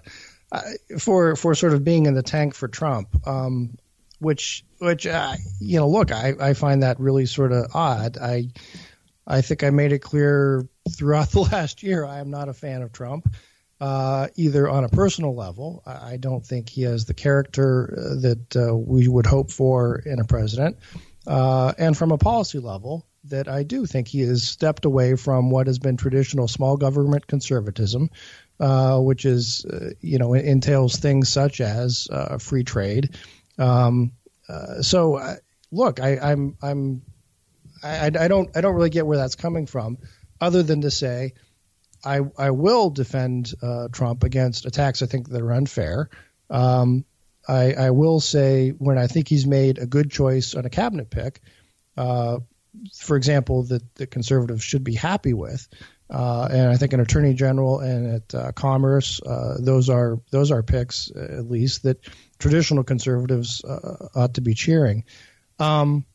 for, 0.99 1.35
for 1.35 1.53
sort 1.53 1.73
of 1.73 1.83
being 1.83 2.05
in 2.05 2.13
the 2.13 2.23
tank 2.23 2.53
for 2.55 2.67
Trump. 2.67 3.27
Um, 3.27 3.77
which, 4.19 4.63
which, 4.79 5.05
uh, 5.05 5.35
you 5.59 5.77
know, 5.79 5.87
look, 5.87 6.11
I, 6.11 6.33
I 6.39 6.53
find 6.53 6.81
that 6.81 6.99
really 6.99 7.27
sort 7.27 7.51
of 7.51 7.67
odd. 7.75 8.17
I, 8.17 8.49
I 9.27 9.41
think 9.41 9.63
I 9.63 9.69
made 9.69 9.91
it 9.91 9.99
clear 9.99 10.67
throughout 10.89 11.29
the 11.31 11.41
last 11.41 11.83
year 11.83 12.05
I 12.05 12.19
am 12.19 12.29
not 12.29 12.49
a 12.49 12.53
fan 12.53 12.81
of 12.81 12.91
Trump 12.91 13.27
uh, 13.79 14.27
either 14.35 14.67
on 14.67 14.83
a 14.83 14.89
personal 14.89 15.35
level. 15.35 15.83
I 15.85 16.17
don't 16.17 16.45
think 16.45 16.69
he 16.69 16.83
has 16.83 17.05
the 17.05 17.13
character 17.13 17.93
uh, 17.93 18.21
that 18.21 18.55
uh, 18.55 18.75
we 18.75 19.07
would 19.07 19.25
hope 19.25 19.51
for 19.51 19.97
in 19.99 20.19
a 20.19 20.25
president. 20.25 20.77
Uh, 21.25 21.73
and 21.77 21.95
from 21.95 22.11
a 22.11 22.17
policy 22.17 22.59
level, 22.59 23.05
that 23.29 23.47
I 23.47 23.63
do 23.63 23.85
think 23.85 24.07
he 24.07 24.21
has 24.21 24.43
stepped 24.43 24.85
away 24.85 25.15
from 25.15 25.49
what 25.49 25.67
has 25.67 25.79
been 25.79 25.97
traditional 25.97 26.47
small 26.47 26.77
government 26.77 27.27
conservatism, 27.27 28.09
uh, 28.59 28.99
which 28.99 29.25
is, 29.25 29.65
uh, 29.65 29.91
you 30.01 30.17
know, 30.17 30.33
entails 30.33 30.97
things 30.97 31.29
such 31.29 31.61
as 31.61 32.07
free 32.39 32.63
trade. 32.63 33.15
Um, 33.57 34.11
so, 34.81 35.37
look, 35.71 35.99
I, 35.99 36.17
I'm, 36.17 36.57
I'm, 36.61 37.01
I, 37.83 38.07
I 38.07 38.27
don't, 38.27 38.55
I 38.55 38.61
don't 38.61 38.75
really 38.75 38.89
get 38.89 39.05
where 39.05 39.17
that's 39.17 39.35
coming 39.35 39.65
from, 39.65 39.97
other 40.39 40.63
than 40.63 40.81
to 40.81 40.91
say 40.91 41.33
I, 42.03 42.21
I 42.37 42.51
will 42.51 42.89
defend 42.89 43.53
uh, 43.61 43.87
Trump 43.91 44.23
against 44.23 44.65
attacks 44.65 45.01
I 45.01 45.07
think 45.07 45.29
that 45.29 45.41
are 45.41 45.53
unfair. 45.53 46.09
Um, 46.49 47.05
I, 47.47 47.73
I, 47.73 47.89
will 47.91 48.19
say 48.19 48.69
when 48.69 48.97
I 48.97 49.07
think 49.07 49.27
he's 49.27 49.45
made 49.45 49.77
a 49.77 49.85
good 49.85 50.11
choice 50.11 50.55
on 50.55 50.65
a 50.65 50.69
cabinet 50.69 51.09
pick, 51.09 51.41
uh, 51.97 52.39
for 52.95 53.17
example, 53.17 53.63
that 53.63 53.95
the 53.95 54.07
conservatives 54.07 54.63
should 54.63 54.83
be 54.83 54.95
happy 54.95 55.33
with. 55.33 55.67
Uh, 56.09 56.47
and 56.49 56.69
I 56.69 56.77
think 56.77 56.93
an 56.93 57.01
attorney 57.01 57.33
general 57.33 57.79
and 57.79 58.15
at 58.15 58.35
uh, 58.35 58.51
Commerce, 58.53 59.21
uh, 59.21 59.57
those 59.59 59.89
are 59.89 60.19
those 60.31 60.51
are 60.51 60.63
picks 60.63 61.11
at 61.11 61.49
least 61.49 61.83
that 61.83 61.99
traditional 62.39 62.83
conservatives 62.83 63.63
uh, 63.63 64.07
ought 64.15 64.35
to 64.35 64.41
be 64.41 64.53
cheering. 64.53 65.03
Um, 65.59 66.05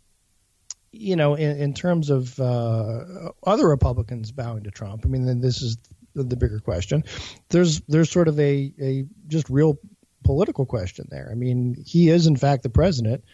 you 0.92 1.16
know, 1.16 1.34
in, 1.34 1.58
in 1.58 1.74
terms 1.74 2.10
of 2.10 2.38
uh, 2.38 3.30
other 3.44 3.68
Republicans 3.68 4.32
bowing 4.32 4.64
to 4.64 4.70
Trump, 4.70 5.02
I 5.04 5.08
mean, 5.08 5.40
this 5.40 5.62
is 5.62 5.76
the, 6.14 6.22
the 6.22 6.36
bigger 6.36 6.60
question. 6.60 7.04
There's 7.50 7.80
there's 7.82 8.10
sort 8.10 8.28
of 8.28 8.38
a 8.40 8.72
a 8.80 9.04
just 9.26 9.50
real 9.50 9.78
political 10.24 10.64
question 10.64 11.08
there. 11.10 11.28
I 11.30 11.34
mean, 11.34 11.76
he 11.84 12.08
is 12.08 12.26
in 12.26 12.36
fact 12.36 12.62
the 12.62 12.70
president. 12.70 13.24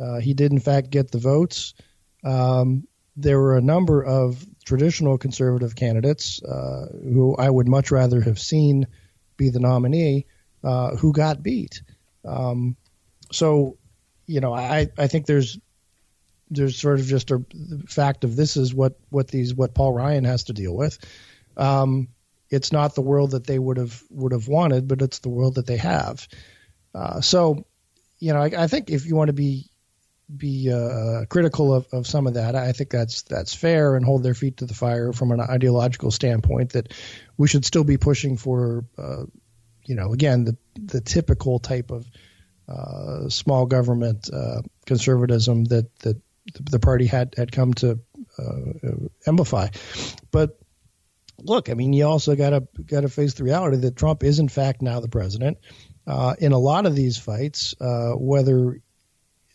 Uh, 0.00 0.18
he 0.18 0.34
did 0.34 0.52
in 0.52 0.60
fact 0.60 0.90
get 0.90 1.10
the 1.10 1.18
votes. 1.18 1.74
Um, 2.24 2.86
there 3.16 3.38
were 3.38 3.56
a 3.56 3.62
number 3.62 4.02
of 4.02 4.44
traditional 4.64 5.18
conservative 5.18 5.76
candidates 5.76 6.42
uh, 6.42 6.86
who 6.90 7.36
I 7.36 7.48
would 7.48 7.68
much 7.68 7.90
rather 7.90 8.20
have 8.22 8.38
seen 8.38 8.86
be 9.36 9.50
the 9.50 9.60
nominee 9.60 10.26
uh, 10.62 10.96
who 10.96 11.12
got 11.12 11.42
beat. 11.42 11.82
Um, 12.24 12.76
so, 13.30 13.76
you 14.26 14.40
know, 14.40 14.52
I, 14.52 14.88
I 14.98 15.06
think 15.06 15.26
there's 15.26 15.58
there's 16.50 16.78
sort 16.78 17.00
of 17.00 17.06
just 17.06 17.30
a 17.30 17.42
fact 17.86 18.24
of 18.24 18.36
this 18.36 18.56
is 18.56 18.74
what 18.74 18.98
what 19.10 19.28
these 19.28 19.54
what 19.54 19.74
Paul 19.74 19.92
Ryan 19.92 20.24
has 20.24 20.44
to 20.44 20.52
deal 20.52 20.74
with. 20.74 20.98
Um, 21.56 22.08
it's 22.50 22.72
not 22.72 22.94
the 22.94 23.00
world 23.00 23.32
that 23.32 23.46
they 23.46 23.58
would 23.58 23.76
have 23.76 24.02
would 24.10 24.32
have 24.32 24.48
wanted, 24.48 24.88
but 24.88 25.02
it's 25.02 25.20
the 25.20 25.28
world 25.28 25.56
that 25.56 25.66
they 25.66 25.76
have. 25.76 26.26
Uh, 26.94 27.20
so, 27.20 27.66
you 28.18 28.32
know, 28.32 28.40
I, 28.40 28.50
I, 28.56 28.66
think 28.68 28.90
if 28.90 29.06
you 29.06 29.16
want 29.16 29.28
to 29.28 29.32
be 29.34 29.68
be 30.34 30.72
uh, 30.72 31.26
critical 31.28 31.74
of, 31.74 31.86
of 31.92 32.06
some 32.06 32.26
of 32.26 32.34
that, 32.34 32.54
I 32.54 32.72
think 32.72 32.90
that's 32.90 33.22
that's 33.22 33.54
fair 33.54 33.96
and 33.96 34.04
hold 34.04 34.22
their 34.22 34.34
feet 34.34 34.58
to 34.58 34.66
the 34.66 34.74
fire 34.74 35.12
from 35.12 35.32
an 35.32 35.40
ideological 35.40 36.10
standpoint. 36.10 36.72
That 36.72 36.92
we 37.36 37.48
should 37.48 37.64
still 37.64 37.84
be 37.84 37.98
pushing 37.98 38.36
for, 38.36 38.84
uh, 38.96 39.24
you 39.84 39.94
know, 39.94 40.12
again 40.12 40.44
the 40.44 40.56
the 40.76 41.00
typical 41.00 41.58
type 41.58 41.90
of 41.90 42.06
uh, 42.68 43.28
small 43.28 43.66
government 43.66 44.30
uh, 44.32 44.62
conservatism 44.86 45.64
that 45.64 45.94
that 46.00 46.20
the 46.60 46.80
party 46.80 47.06
had 47.06 47.34
had 47.36 47.52
come 47.52 47.74
to 47.74 48.00
uh, 48.38 48.90
amplify. 49.26 49.68
But 50.30 50.58
look, 51.38 51.70
I 51.70 51.74
mean, 51.74 51.92
you 51.92 52.06
also 52.06 52.34
got 52.34 52.50
to 52.50 52.66
got 52.84 53.02
to 53.02 53.08
face 53.08 53.34
the 53.34 53.44
reality 53.44 53.76
that 53.78 53.96
Trump 53.96 54.22
is 54.24 54.38
in 54.38 54.48
fact 54.48 54.82
now 54.82 55.00
the 55.00 55.08
president. 55.08 55.58
Uh, 56.06 56.34
in 56.38 56.52
a 56.52 56.58
lot 56.58 56.84
of 56.84 56.94
these 56.94 57.16
fights, 57.16 57.74
uh, 57.80 58.12
whether 58.12 58.78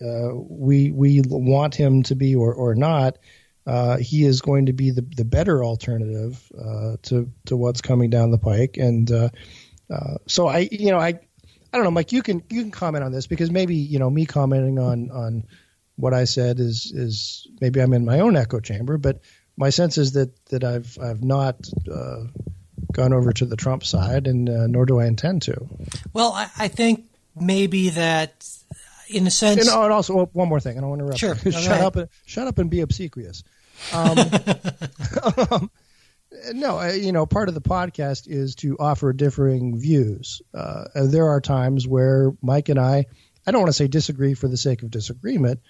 uh, 0.02 0.34
we 0.34 0.92
we 0.92 1.22
want 1.26 1.76
him 1.76 2.04
to 2.04 2.16
be 2.16 2.36
or 2.36 2.54
or 2.54 2.76
not, 2.76 3.18
uh, 3.66 3.98
he 3.98 4.24
is 4.24 4.42
going 4.42 4.68
to 4.68 4.74
be 4.74 4.92
the 4.92 5.02
the 5.02 5.26
better 5.26 5.64
alternative 5.64 6.52
uh, 6.58 6.98
to 7.04 7.32
to 7.46 7.58
what's 7.58 7.82
coming 7.82 8.10
down 8.10 8.32
the 8.32 8.38
pike. 8.38 8.78
And 8.78 9.10
so 10.28 10.48
I, 10.48 10.70
you 10.72 10.92
know, 10.92 11.00
I. 11.00 11.20
I 11.72 11.78
don't 11.78 11.84
know, 11.84 11.92
Mike. 11.92 12.12
You 12.14 12.24
can 12.24 12.42
you 12.50 12.64
can 12.64 12.72
comment 12.72 13.04
on 13.04 13.12
this 13.12 13.28
because 13.28 13.52
maybe 13.52 13.76
you 13.76 14.00
know 14.00 14.10
me 14.10 14.26
commenting 14.26 14.80
on 14.80 15.12
on 15.12 15.44
what 15.98 16.16
I 16.16 16.24
said 16.24 16.60
is 16.60 16.92
is 16.92 17.48
maybe 17.62 17.80
I'm 17.80 17.94
in 17.94 18.06
my 18.06 18.22
own 18.22 18.36
echo 18.36 18.60
chamber, 18.60 18.98
but 18.98 19.22
my 19.56 19.70
sense 19.70 19.98
is 19.98 20.14
that 20.14 20.34
that 20.46 20.64
I've 20.64 20.98
I've 21.00 21.24
not 21.24 21.70
uh, 21.92 22.24
gone 22.92 23.14
over 23.14 23.34
to 23.34 23.46
the 23.46 23.58
Trump 23.58 23.84
side, 23.84 24.26
and 24.28 24.50
uh, 24.50 24.68
nor 24.68 24.86
do 24.86 25.00
I 25.00 25.06
intend 25.06 25.44
to. 25.44 25.68
Well, 26.14 26.32
I, 26.32 26.50
I, 26.58 26.68
think 26.70 27.06
maybe 27.40 27.90
that, 27.90 28.48
in 29.10 29.28
a 29.28 29.32
sense, 29.32 29.62
and, 29.62 29.70
oh, 29.70 29.84
and 29.84 29.94
also 29.94 30.26
one 30.28 30.50
more 30.50 30.60
thing, 30.60 30.78
I 30.78 30.82
don't 30.82 30.90
want 30.90 31.00
to 31.00 31.06
interrupt. 31.06 31.20
Sure, 31.20 31.36
shut 31.52 31.68
right. 31.68 31.82
up, 31.82 31.96
and, 31.96 32.10
shut 32.26 32.48
up, 32.48 32.58
and 32.58 32.70
be 32.70 32.82
obsequious. 32.82 33.44
Um, 33.94 34.18
um, 35.52 35.72
no, 36.52 36.76
I, 36.76 36.96
you 36.96 37.14
know, 37.14 37.26
part 37.26 37.48
of 37.48 37.56
the 37.56 37.62
podcast 37.62 38.28
is 38.28 38.56
to 38.56 38.76
offer 38.78 39.14
differing 39.14 39.80
views. 39.80 40.42
Uh, 40.54 40.84
there 40.96 41.30
are 41.30 41.40
times 41.40 41.88
where 41.88 42.34
Mike 42.42 42.68
and 42.68 42.78
I, 42.78 43.06
I 43.48 43.52
don't 43.52 43.62
want 43.62 43.70
to 43.70 43.78
say 43.78 43.88
disagree 43.88 44.34
for 44.34 44.50
the 44.50 44.58
sake 44.58 44.84
of 44.84 44.92
disagreement 44.92 45.62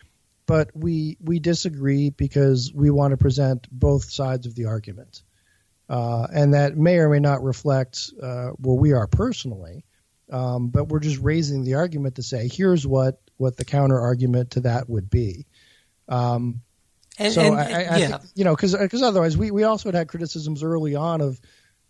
but 0.50 0.72
we 0.74 1.16
we 1.22 1.38
disagree 1.38 2.10
because 2.10 2.74
we 2.74 2.90
want 2.90 3.12
to 3.12 3.18
present 3.18 3.68
both 3.72 4.10
sides 4.10 4.48
of 4.48 4.56
the 4.56 4.66
argument, 4.66 5.22
uh, 5.88 6.26
and 6.34 6.56
that 6.56 6.76
may 6.76 6.98
or 6.98 7.08
may 7.08 7.20
not 7.20 7.44
reflect 7.44 8.10
uh, 8.20 8.48
where 8.58 8.76
we 8.76 8.92
are 8.92 9.06
personally. 9.06 9.86
Um, 10.32 10.70
but 10.70 10.86
we're 10.86 11.02
just 11.02 11.22
raising 11.22 11.66
the 11.66 11.76
argument 11.76 12.16
to 12.16 12.24
say 12.24 12.48
here's 12.48 12.86
what 12.88 13.22
what 13.40 13.58
the 13.58 13.66
counter 13.66 14.00
argument 14.00 14.52
to 14.52 14.62
that 14.62 14.90
would 14.90 15.10
be. 15.10 15.48
Um, 16.08 16.62
and, 17.18 17.34
so 17.34 17.42
and, 17.42 17.56
I, 17.56 17.64
I, 17.64 17.98
yeah. 17.98 18.08
think, 18.18 18.22
you 18.36 18.44
know, 18.44 18.56
because 18.56 18.76
because 18.76 19.02
otherwise 19.02 19.38
we, 19.38 19.52
we 19.52 19.64
also 19.64 19.90
had, 19.90 19.96
had 19.96 20.08
criticisms 20.08 20.64
early 20.64 20.96
on 20.96 21.22
of 21.22 21.40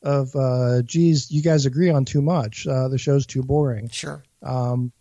of 0.02 0.36
uh, 0.36 0.82
geez, 0.84 1.30
you 1.32 1.42
guys 1.42 1.66
agree 1.66 1.90
on 1.90 2.06
too 2.06 2.22
much. 2.22 2.66
Uh, 2.66 2.88
the 2.88 2.98
show's 2.98 3.26
too 3.26 3.44
boring. 3.44 3.90
Sure. 3.90 4.24
Um, 4.42 4.92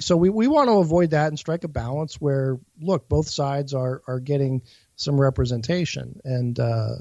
so 0.00 0.16
we, 0.16 0.28
we 0.30 0.48
want 0.48 0.68
to 0.68 0.78
avoid 0.78 1.10
that 1.10 1.28
and 1.28 1.38
strike 1.38 1.64
a 1.64 1.68
balance 1.68 2.20
where 2.20 2.58
look 2.80 3.08
both 3.08 3.28
sides 3.28 3.74
are 3.74 4.02
are 4.06 4.20
getting 4.20 4.62
some 4.96 5.20
representation 5.20 6.20
and 6.24 6.58
uh, 6.58 6.94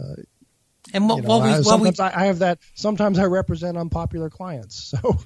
and 0.94 1.10
what, 1.10 1.18
you 1.18 1.22
know, 1.24 1.28
what 1.28 1.44
we, 1.44 1.50
I, 1.50 1.62
sometimes 1.62 2.00
we, 2.00 2.06
I 2.06 2.26
have 2.26 2.40
that 2.40 2.60
sometimes 2.76 3.20
I 3.20 3.26
represent 3.26 3.78
unpopular 3.78 4.30
clients 4.30 4.94
so 5.02 5.18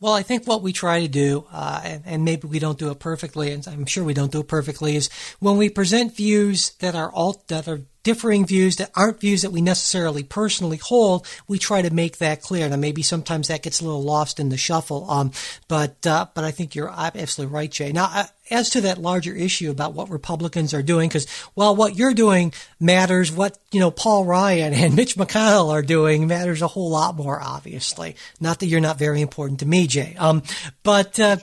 well, 0.00 0.14
I 0.14 0.22
think 0.22 0.46
what 0.46 0.62
we 0.62 0.72
try 0.72 1.00
to 1.00 1.08
do, 1.08 1.44
uh, 1.52 1.80
and, 1.84 2.02
and, 2.06 2.24
maybe 2.24 2.48
we 2.48 2.58
don't 2.58 2.78
do 2.78 2.90
it 2.90 2.98
perfectly, 2.98 3.52
and 3.52 3.66
I'm 3.68 3.84
sure 3.84 4.02
we 4.02 4.14
don't 4.14 4.32
do 4.32 4.40
it 4.40 4.48
perfectly, 4.48 4.96
is 4.96 5.10
when 5.40 5.58
we 5.58 5.68
present 5.68 6.16
views 6.16 6.70
that 6.80 6.94
are 6.94 7.12
all 7.12 7.44
that 7.48 7.68
are 7.68 7.82
differing 8.10 8.44
views 8.44 8.74
that 8.74 8.90
aren't 8.96 9.20
views 9.20 9.42
that 9.42 9.52
we 9.52 9.60
necessarily 9.60 10.24
personally 10.24 10.78
hold, 10.78 11.24
we 11.46 11.60
try 11.60 11.80
to 11.80 11.94
make 11.94 12.18
that 12.18 12.42
clear. 12.42 12.68
Now, 12.68 12.74
maybe 12.74 13.02
sometimes 13.02 13.46
that 13.46 13.62
gets 13.62 13.80
a 13.80 13.84
little 13.84 14.02
lost 14.02 14.40
in 14.40 14.48
the 14.48 14.56
shuffle, 14.56 15.08
um, 15.08 15.30
but 15.68 16.04
uh, 16.04 16.26
but 16.34 16.42
I 16.42 16.50
think 16.50 16.74
you're 16.74 16.90
absolutely 16.90 17.54
right, 17.54 17.70
Jay. 17.70 17.92
Now, 17.92 18.10
uh, 18.12 18.24
as 18.50 18.70
to 18.70 18.80
that 18.80 18.98
larger 18.98 19.32
issue 19.32 19.70
about 19.70 19.94
what 19.94 20.10
Republicans 20.10 20.74
are 20.74 20.82
doing, 20.82 21.08
because 21.08 21.30
while 21.54 21.76
what 21.76 21.94
you're 21.94 22.12
doing 22.12 22.52
matters, 22.80 23.30
what 23.30 23.56
you 23.70 23.78
know 23.78 23.92
Paul 23.92 24.24
Ryan 24.24 24.74
and 24.82 24.96
Mitch 24.96 25.14
McConnell 25.14 25.70
are 25.70 25.82
doing 25.82 26.26
matters 26.26 26.62
a 26.62 26.66
whole 26.66 26.90
lot 26.90 27.14
more. 27.14 27.40
Obviously, 27.40 28.16
not 28.40 28.58
that 28.58 28.66
you're 28.66 28.80
not 28.80 28.98
very 28.98 29.20
important 29.20 29.60
to 29.60 29.66
me, 29.66 29.86
Jay. 29.86 30.16
Um, 30.18 30.42
but 30.82 31.20
uh, 31.20 31.36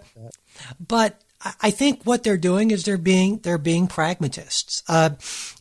but 0.86 1.22
I 1.62 1.70
think 1.70 2.04
what 2.04 2.24
they're 2.24 2.38
doing 2.38 2.72
is 2.72 2.84
they're 2.84 2.98
being 2.98 3.40
they're 3.40 3.60
being 3.60 3.88
pragmatists. 3.88 4.82
Uh, 4.88 5.12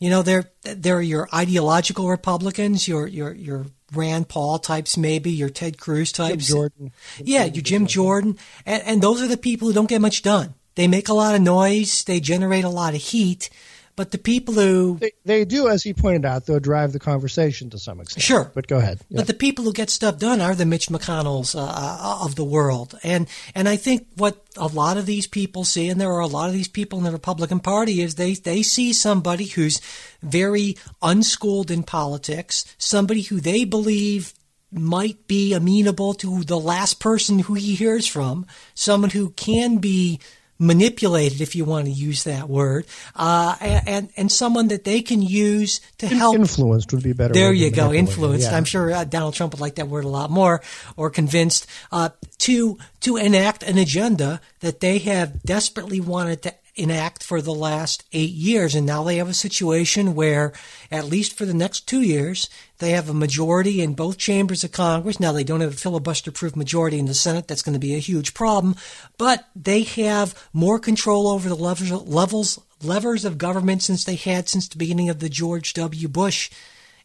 you 0.01 0.09
know, 0.09 0.23
they're 0.23 0.51
they're 0.63 1.03
your 1.03 1.29
ideological 1.35 2.09
Republicans, 2.09 2.89
your 2.89 3.07
your 3.07 3.35
your 3.35 3.67
Rand 3.93 4.29
Paul 4.29 4.59
types, 4.59 4.97
maybe 4.97 5.31
your 5.31 5.51
Ted 5.51 5.79
Cruz 5.79 6.13
types. 6.13 6.49
Jim 6.49 6.57
Jordan. 6.57 6.93
Yeah, 7.19 7.45
your 7.45 7.63
Jim 7.63 7.87
Jordan, 7.87 8.39
and, 8.65 8.83
and 8.85 9.03
those 9.03 9.23
are 9.23 9.29
the 9.29 9.37
people 9.37 9.69
who 9.69 9.75
don't 9.75 9.89
get 9.89 10.01
much 10.01 10.23
done. 10.23 10.55
They 10.77 10.89
make 10.89 11.09
a 11.09 11.15
lot 11.15 11.35
of 11.35 11.41
noise, 11.43 12.05
they 12.05 12.21
generate 12.21 12.65
a 12.65 12.71
lot 12.71 12.95
of 12.95 13.01
heat, 13.01 13.51
But 13.97 14.11
the 14.11 14.19
people 14.19 14.53
who 14.53 14.99
they, 14.99 15.13
they, 15.25 15.45
do, 15.47 15.69
as 15.69 15.83
he 15.83 15.95
pointed 15.95 16.27
out, 16.27 16.45
they'll 16.45 16.61
drive 16.61 16.93
the 16.93 16.99
conversation 16.99 17.71
to 17.71 17.79
some 17.79 17.99
extent. 17.99 18.23
Sure, 18.23 18.51
but 18.55 18.67
go 18.67 18.77
ahead. 18.77 19.01
Yeah. 19.09 19.17
But 19.17 19.27
the 19.27 19.35
people 19.35 19.65
who 19.65 19.73
get 19.73 19.89
stuff 19.89 20.19
done 20.19 20.43
are 20.43 20.55
the 20.55 20.67
Mitch 20.67 20.89
McConnells 20.89 21.55
uh, 21.55 21.63
uh, 21.63 22.19
of 22.23 22.35
the 22.35 22.45
world, 22.45 22.99
and 23.03 23.27
and 23.55 23.67
I 23.67 23.77
think 23.77 24.07
what 24.17 24.45
a 24.59 24.67
lot 24.67 24.99
of 24.99 25.07
these 25.07 25.27
people 25.27 25.65
see, 25.65 25.89
and 25.89 25.99
there 25.99 26.13
are 26.13 26.21
a 26.21 26.27
lot 26.27 26.49
of 26.49 26.53
these 26.53 26.69
people 26.69 26.99
in 26.99 27.07
the 27.07 27.11
Republican 27.11 27.61
Party, 27.61 28.03
is 28.03 28.17
they 28.17 28.35
they 28.35 28.63
see 28.63 28.93
somebody 28.93 29.47
who's 29.47 29.81
very 30.23 30.77
unschooled 31.01 31.71
in 31.71 31.83
politics, 31.83 32.67
somebody 32.77 33.23
who 33.23 33.41
they 33.41 33.65
believe 33.65 34.35
might 34.71 35.27
be 35.27 35.55
amenable 35.55 36.13
to 36.15 36.43
the 36.45 36.59
last 36.59 37.01
person 37.01 37.39
who 37.39 37.55
he 37.55 37.75
hears 37.75 38.07
from, 38.07 38.47
someone 38.75 39.11
who 39.11 39.31
can 39.31 39.79
be 39.79 40.21
manipulated, 40.59 41.41
if 41.41 41.55
you 41.55 41.65
want 41.65 41.87
to 41.87 41.93
use 41.93 42.25
that 42.25 42.49
word, 42.49 42.87
uh, 43.15 43.57
and 43.61 44.11
and 44.17 44.31
someone 44.31 44.69
that 44.69 44.85
they 44.85 45.03
can 45.03 45.23
use 45.23 45.81
to 45.99 46.07
help. 46.07 46.37
Influenced 46.37 46.93
would 46.93 47.03
be 47.03 47.13
better. 47.13 47.35
There 47.35 47.53
you 47.53 47.71
go, 47.71 47.93
influenced. 47.93 48.51
Yeah. 48.51 48.57
I'm 48.57 48.65
sure 48.65 48.93
uh, 48.93 49.05
Donald 49.05 49.35
Trump 49.35 49.53
would 49.53 49.61
like 49.61 49.77
that 49.77 49.89
word 49.89 50.05
a 50.05 50.09
lot 50.09 50.31
more, 50.31 50.63
or 50.97 51.11
convinced 51.11 51.67
uh, 51.93 52.11
to 52.39 52.79
to 53.01 53.17
enact 53.17 53.63
an 53.63 53.79
agenda 53.79 54.41
that 54.61 54.81
they 54.81 54.99
have 54.99 55.43
desperately 55.43 56.01
wanted 56.01 56.43
to 56.43 56.55
enact 56.77 57.23
for 57.23 57.41
the 57.41 57.55
last 57.55 58.05
eight 58.13 58.33
years. 58.33 58.75
And 58.75 58.87
now 58.87 59.03
they 59.03 59.17
have 59.17 59.29
a 59.29 59.35
situation 59.35 60.15
where, 60.15 60.53
at 60.91 61.07
least 61.07 61.37
for 61.37 61.45
the 61.45 61.55
next 61.55 61.89
two 61.89 62.03
years, 62.03 62.49
they 62.79 62.91
have 62.91 63.09
a 63.09 63.15
majority 63.15 63.81
in 63.81 63.95
both 63.95 64.19
chambers 64.19 64.63
of 64.63 64.73
Congress. 64.73 65.19
Now 65.19 65.33
they 65.33 65.45
don't 65.45 65.63
have 65.63 65.73
a 65.73 65.77
filibuster 65.77 66.31
proof 66.31 66.55
majority 66.55 66.99
in 66.99 67.07
the 67.07 67.15
Senate. 67.15 67.49
That's 67.49 67.63
going 67.63 67.73
to 67.73 67.79
be 67.81 67.95
a 67.95 67.99
huge 67.99 68.35
problem. 68.35 68.77
But 69.19 69.49
they 69.57 69.83
have 69.83 70.49
more 70.53 70.79
control 70.79 71.29
over 71.29 71.49
the 71.49 71.55
levels, 71.55 71.91
levels 72.07 72.61
levers 72.83 73.25
of 73.25 73.39
government 73.39 73.83
since 73.83 74.05
they 74.05 74.17
had 74.17 74.49
since 74.49 74.69
the 74.69 74.77
beginning 74.77 75.09
of 75.09 75.21
the 75.21 75.29
George 75.29 75.73
W. 75.75 76.09
Bush 76.09 76.51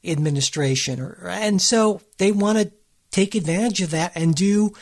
administration. 0.03 1.15
And 1.23 1.61
so 1.61 2.01
they 2.17 2.31
want 2.31 2.57
to 2.57 2.71
take 3.11 3.35
advantage 3.35 3.81
of 3.81 3.91
that 3.91 4.11
and 4.15 4.35
do 4.35 4.73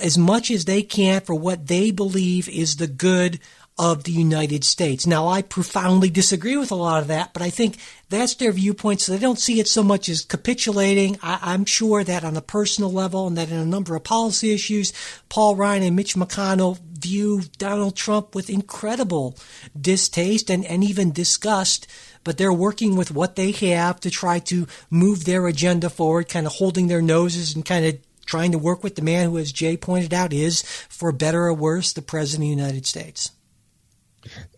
as 0.00 0.16
much 0.16 0.50
as 0.50 0.64
they 0.64 0.82
can 0.82 1.20
for 1.20 1.34
what 1.34 1.66
they 1.66 1.90
believe 1.90 2.48
is 2.48 2.76
the 2.76 2.86
good 2.86 3.40
of 3.80 4.04
the 4.04 4.12
United 4.12 4.62
States. 4.62 5.06
Now, 5.06 5.26
I 5.26 5.40
profoundly 5.40 6.10
disagree 6.10 6.58
with 6.58 6.70
a 6.70 6.74
lot 6.74 7.00
of 7.00 7.08
that, 7.08 7.32
but 7.32 7.40
I 7.40 7.48
think 7.48 7.78
that's 8.10 8.34
their 8.34 8.52
viewpoint, 8.52 9.00
so 9.00 9.12
they 9.12 9.18
don't 9.18 9.38
see 9.38 9.58
it 9.58 9.68
so 9.68 9.82
much 9.82 10.10
as 10.10 10.20
capitulating. 10.20 11.18
I, 11.22 11.54
am 11.54 11.64
sure 11.64 12.04
that 12.04 12.22
on 12.22 12.36
a 12.36 12.42
personal 12.42 12.92
level 12.92 13.26
and 13.26 13.38
that 13.38 13.48
in 13.48 13.56
a 13.56 13.64
number 13.64 13.96
of 13.96 14.04
policy 14.04 14.52
issues, 14.52 14.92
Paul 15.30 15.56
Ryan 15.56 15.82
and 15.82 15.96
Mitch 15.96 16.14
McConnell 16.14 16.78
view 16.78 17.40
Donald 17.56 17.96
Trump 17.96 18.34
with 18.34 18.50
incredible 18.50 19.38
distaste 19.80 20.50
and, 20.50 20.62
and 20.66 20.84
even 20.84 21.10
disgust 21.10 21.86
but 22.22 22.36
they're 22.36 22.52
working 22.52 22.96
with 22.96 23.10
what 23.10 23.34
they 23.34 23.50
have 23.50 23.98
to 23.98 24.10
try 24.10 24.38
to 24.38 24.66
move 24.90 25.24
their 25.24 25.46
agenda 25.46 25.88
forward, 25.88 26.28
kind 26.28 26.46
of 26.46 26.52
holding 26.52 26.86
their 26.86 27.00
noses 27.00 27.54
and 27.54 27.64
kind 27.64 27.86
of 27.86 27.98
trying 28.26 28.52
to 28.52 28.58
work 28.58 28.84
with 28.84 28.94
the 28.96 29.00
man 29.00 29.30
who, 29.30 29.38
as 29.38 29.50
Jay 29.50 29.74
pointed 29.74 30.12
out, 30.12 30.30
is, 30.30 30.60
for 30.90 31.12
better 31.12 31.44
or 31.44 31.54
worse, 31.54 31.94
the 31.94 32.02
President 32.02 32.44
of 32.44 32.56
the 32.58 32.62
United 32.62 32.84
States 32.84 33.30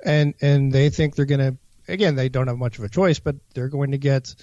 and 0.05 0.35
and 0.41 0.73
they 0.73 0.91
think 0.91 1.15
they're 1.15 1.25
going 1.25 1.41
to 1.41 1.57
again 1.89 2.15
they 2.15 2.29
don't 2.29 2.49
have 2.49 2.59
much 2.59 2.79
of 2.79 2.85
a 2.85 2.89
choice, 2.89 3.19
but 3.19 3.37
they're 3.55 3.69
going 3.69 3.93
to 3.93 3.99
get 3.99 4.35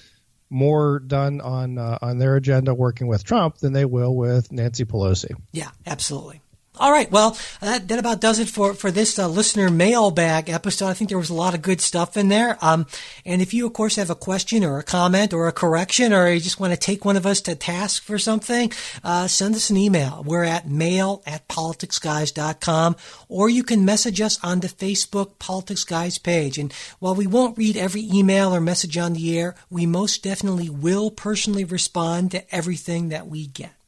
more 0.49 0.99
done 0.99 1.41
on 1.41 1.77
uh, 1.77 1.97
on 2.01 2.17
their 2.17 2.35
agenda 2.35 2.73
working 2.73 3.07
with 3.07 3.23
Trump 3.23 3.57
than 3.57 3.73
they 3.73 3.85
will 3.85 4.15
with 4.15 4.51
Nancy 4.51 4.85
Pelosi. 4.85 5.31
Yeah, 5.51 5.69
absolutely. 5.85 6.41
All 6.79 6.93
right. 6.93 7.11
Well, 7.11 7.37
that, 7.59 7.89
that 7.89 7.99
about 7.99 8.21
does 8.21 8.39
it 8.39 8.47
for, 8.47 8.73
for 8.73 8.89
this 8.89 9.19
uh, 9.19 9.27
listener 9.27 9.69
mailbag 9.69 10.49
episode. 10.49 10.87
I 10.87 10.93
think 10.93 11.09
there 11.09 11.17
was 11.17 11.29
a 11.29 11.33
lot 11.33 11.53
of 11.53 11.61
good 11.61 11.81
stuff 11.81 12.15
in 12.15 12.29
there. 12.29 12.57
Um, 12.61 12.87
and 13.25 13.41
if 13.41 13.53
you, 13.53 13.67
of 13.67 13.73
course, 13.73 13.97
have 13.97 14.09
a 14.09 14.15
question 14.15 14.63
or 14.63 14.79
a 14.79 14.83
comment 14.83 15.33
or 15.33 15.49
a 15.49 15.51
correction, 15.51 16.13
or 16.13 16.29
you 16.29 16.39
just 16.39 16.57
want 16.57 16.71
to 16.71 16.79
take 16.79 17.03
one 17.03 17.17
of 17.17 17.25
us 17.25 17.41
to 17.41 17.55
task 17.55 18.03
for 18.03 18.17
something, 18.17 18.71
uh, 19.03 19.27
send 19.27 19.55
us 19.55 19.69
an 19.69 19.75
email. 19.75 20.23
We're 20.25 20.45
at 20.45 20.69
mail 20.69 21.21
at 21.25 21.49
politicsguys.com, 21.49 22.95
or 23.27 23.49
you 23.49 23.63
can 23.63 23.83
message 23.83 24.21
us 24.21 24.39
on 24.41 24.61
the 24.61 24.69
Facebook 24.69 25.37
Politics 25.37 25.83
Guys 25.83 26.17
page. 26.17 26.57
And 26.57 26.71
while 26.99 27.13
we 27.13 27.27
won't 27.27 27.57
read 27.57 27.75
every 27.75 28.03
email 28.03 28.55
or 28.55 28.61
message 28.61 28.97
on 28.97 29.13
the 29.13 29.37
air, 29.37 29.55
we 29.69 29.85
most 29.85 30.23
definitely 30.23 30.69
will 30.69 31.11
personally 31.11 31.65
respond 31.65 32.31
to 32.31 32.55
everything 32.55 33.09
that 33.09 33.27
we 33.27 33.47
get. 33.47 33.78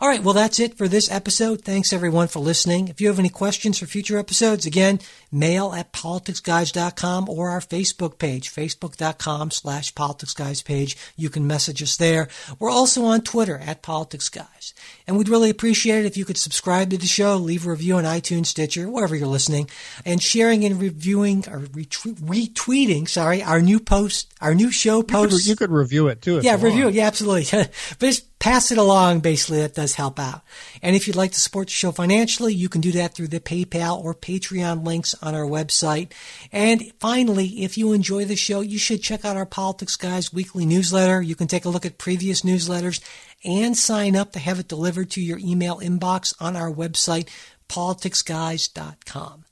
All 0.00 0.08
right, 0.08 0.22
well, 0.22 0.34
that's 0.34 0.60
it 0.60 0.78
for 0.78 0.86
this 0.86 1.10
episode. 1.10 1.62
Thanks 1.62 1.92
everyone 1.92 2.28
for 2.28 2.38
listening. 2.38 2.86
If 2.86 3.00
you 3.00 3.08
have 3.08 3.18
any 3.18 3.30
questions 3.30 3.80
for 3.80 3.86
future 3.86 4.16
episodes, 4.16 4.64
again, 4.64 5.00
mail 5.32 5.72
at 5.72 5.92
politicsguys.com 5.92 7.28
or 7.28 7.50
our 7.50 7.58
Facebook 7.58 8.16
page, 8.16 8.54
facebook.com 8.54 9.50
slash 9.50 9.92
politicsguys 9.94 10.64
page. 10.64 10.96
You 11.16 11.30
can 11.30 11.48
message 11.48 11.82
us 11.82 11.96
there. 11.96 12.28
We're 12.60 12.70
also 12.70 13.06
on 13.06 13.22
Twitter 13.22 13.58
at 13.58 13.82
politicsguys. 13.82 14.72
And 15.08 15.18
we'd 15.18 15.28
really 15.28 15.50
appreciate 15.50 16.04
it 16.04 16.06
if 16.06 16.16
you 16.16 16.24
could 16.24 16.38
subscribe 16.38 16.90
to 16.90 16.96
the 16.96 17.06
show, 17.06 17.36
leave 17.36 17.66
a 17.66 17.70
review 17.70 17.96
on 17.96 18.04
iTunes, 18.04 18.46
Stitcher, 18.46 18.88
wherever 18.88 19.16
you're 19.16 19.26
listening, 19.26 19.68
and 20.04 20.22
sharing 20.22 20.64
and 20.64 20.80
reviewing 20.80 21.38
or 21.48 21.62
retweeting, 21.62 23.08
sorry, 23.08 23.42
our 23.42 23.60
new 23.60 23.80
post, 23.80 24.32
our 24.40 24.54
new 24.54 24.70
show 24.70 25.02
post. 25.02 25.32
You 25.32 25.38
could, 25.38 25.46
you 25.46 25.56
could 25.56 25.70
review 25.70 26.06
it 26.06 26.22
too. 26.22 26.38
yeah, 26.40 26.54
review 26.54 26.86
it. 26.86 26.94
Yeah, 26.94 27.08
absolutely. 27.08 27.66
but 27.98 28.20
pass 28.38 28.70
it 28.70 28.78
along. 28.78 29.20
Basically, 29.20 29.58
that 29.58 29.74
does 29.74 29.94
help 29.94 30.18
out. 30.18 30.42
And 30.82 30.94
if 30.94 31.06
you'd 31.06 31.16
like 31.16 31.32
to 31.32 31.40
support 31.40 31.68
the 31.68 31.72
show 31.72 31.92
financially, 31.92 32.54
you 32.54 32.68
can 32.68 32.80
do 32.80 32.92
that 32.92 33.14
through 33.14 33.28
the 33.28 33.40
PayPal 33.40 34.02
or 34.02 34.14
Patreon 34.14 34.84
links 34.84 35.14
on 35.22 35.34
our 35.34 35.44
website. 35.44 36.12
And 36.52 36.92
finally, 37.00 37.64
if 37.64 37.76
you 37.76 37.92
enjoy 37.92 38.24
the 38.24 38.36
show, 38.36 38.60
you 38.60 38.78
should 38.78 39.02
check 39.02 39.24
out 39.24 39.36
our 39.36 39.46
Politics 39.46 39.96
Guys 39.96 40.32
weekly 40.32 40.66
newsletter. 40.66 41.20
You 41.20 41.34
can 41.34 41.48
take 41.48 41.64
a 41.64 41.70
look 41.70 41.86
at 41.86 41.98
previous 41.98 42.42
newsletters 42.42 43.00
and 43.44 43.76
sign 43.76 44.16
up 44.16 44.32
to 44.32 44.38
have 44.38 44.58
it 44.58 44.68
delivered 44.68 45.10
to 45.10 45.20
your 45.20 45.38
email 45.38 45.78
inbox 45.80 46.34
on 46.40 46.56
our 46.56 46.72
website, 46.72 47.28
politicsguys.com. 47.68 49.44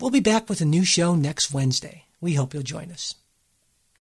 We'll 0.00 0.10
be 0.10 0.20
back 0.20 0.48
with 0.48 0.60
a 0.60 0.66
new 0.66 0.84
show 0.84 1.14
next 1.14 1.52
Wednesday. 1.52 2.04
We 2.20 2.34
hope 2.34 2.52
you'll 2.52 2.62
join 2.62 2.90
us. 2.90 3.14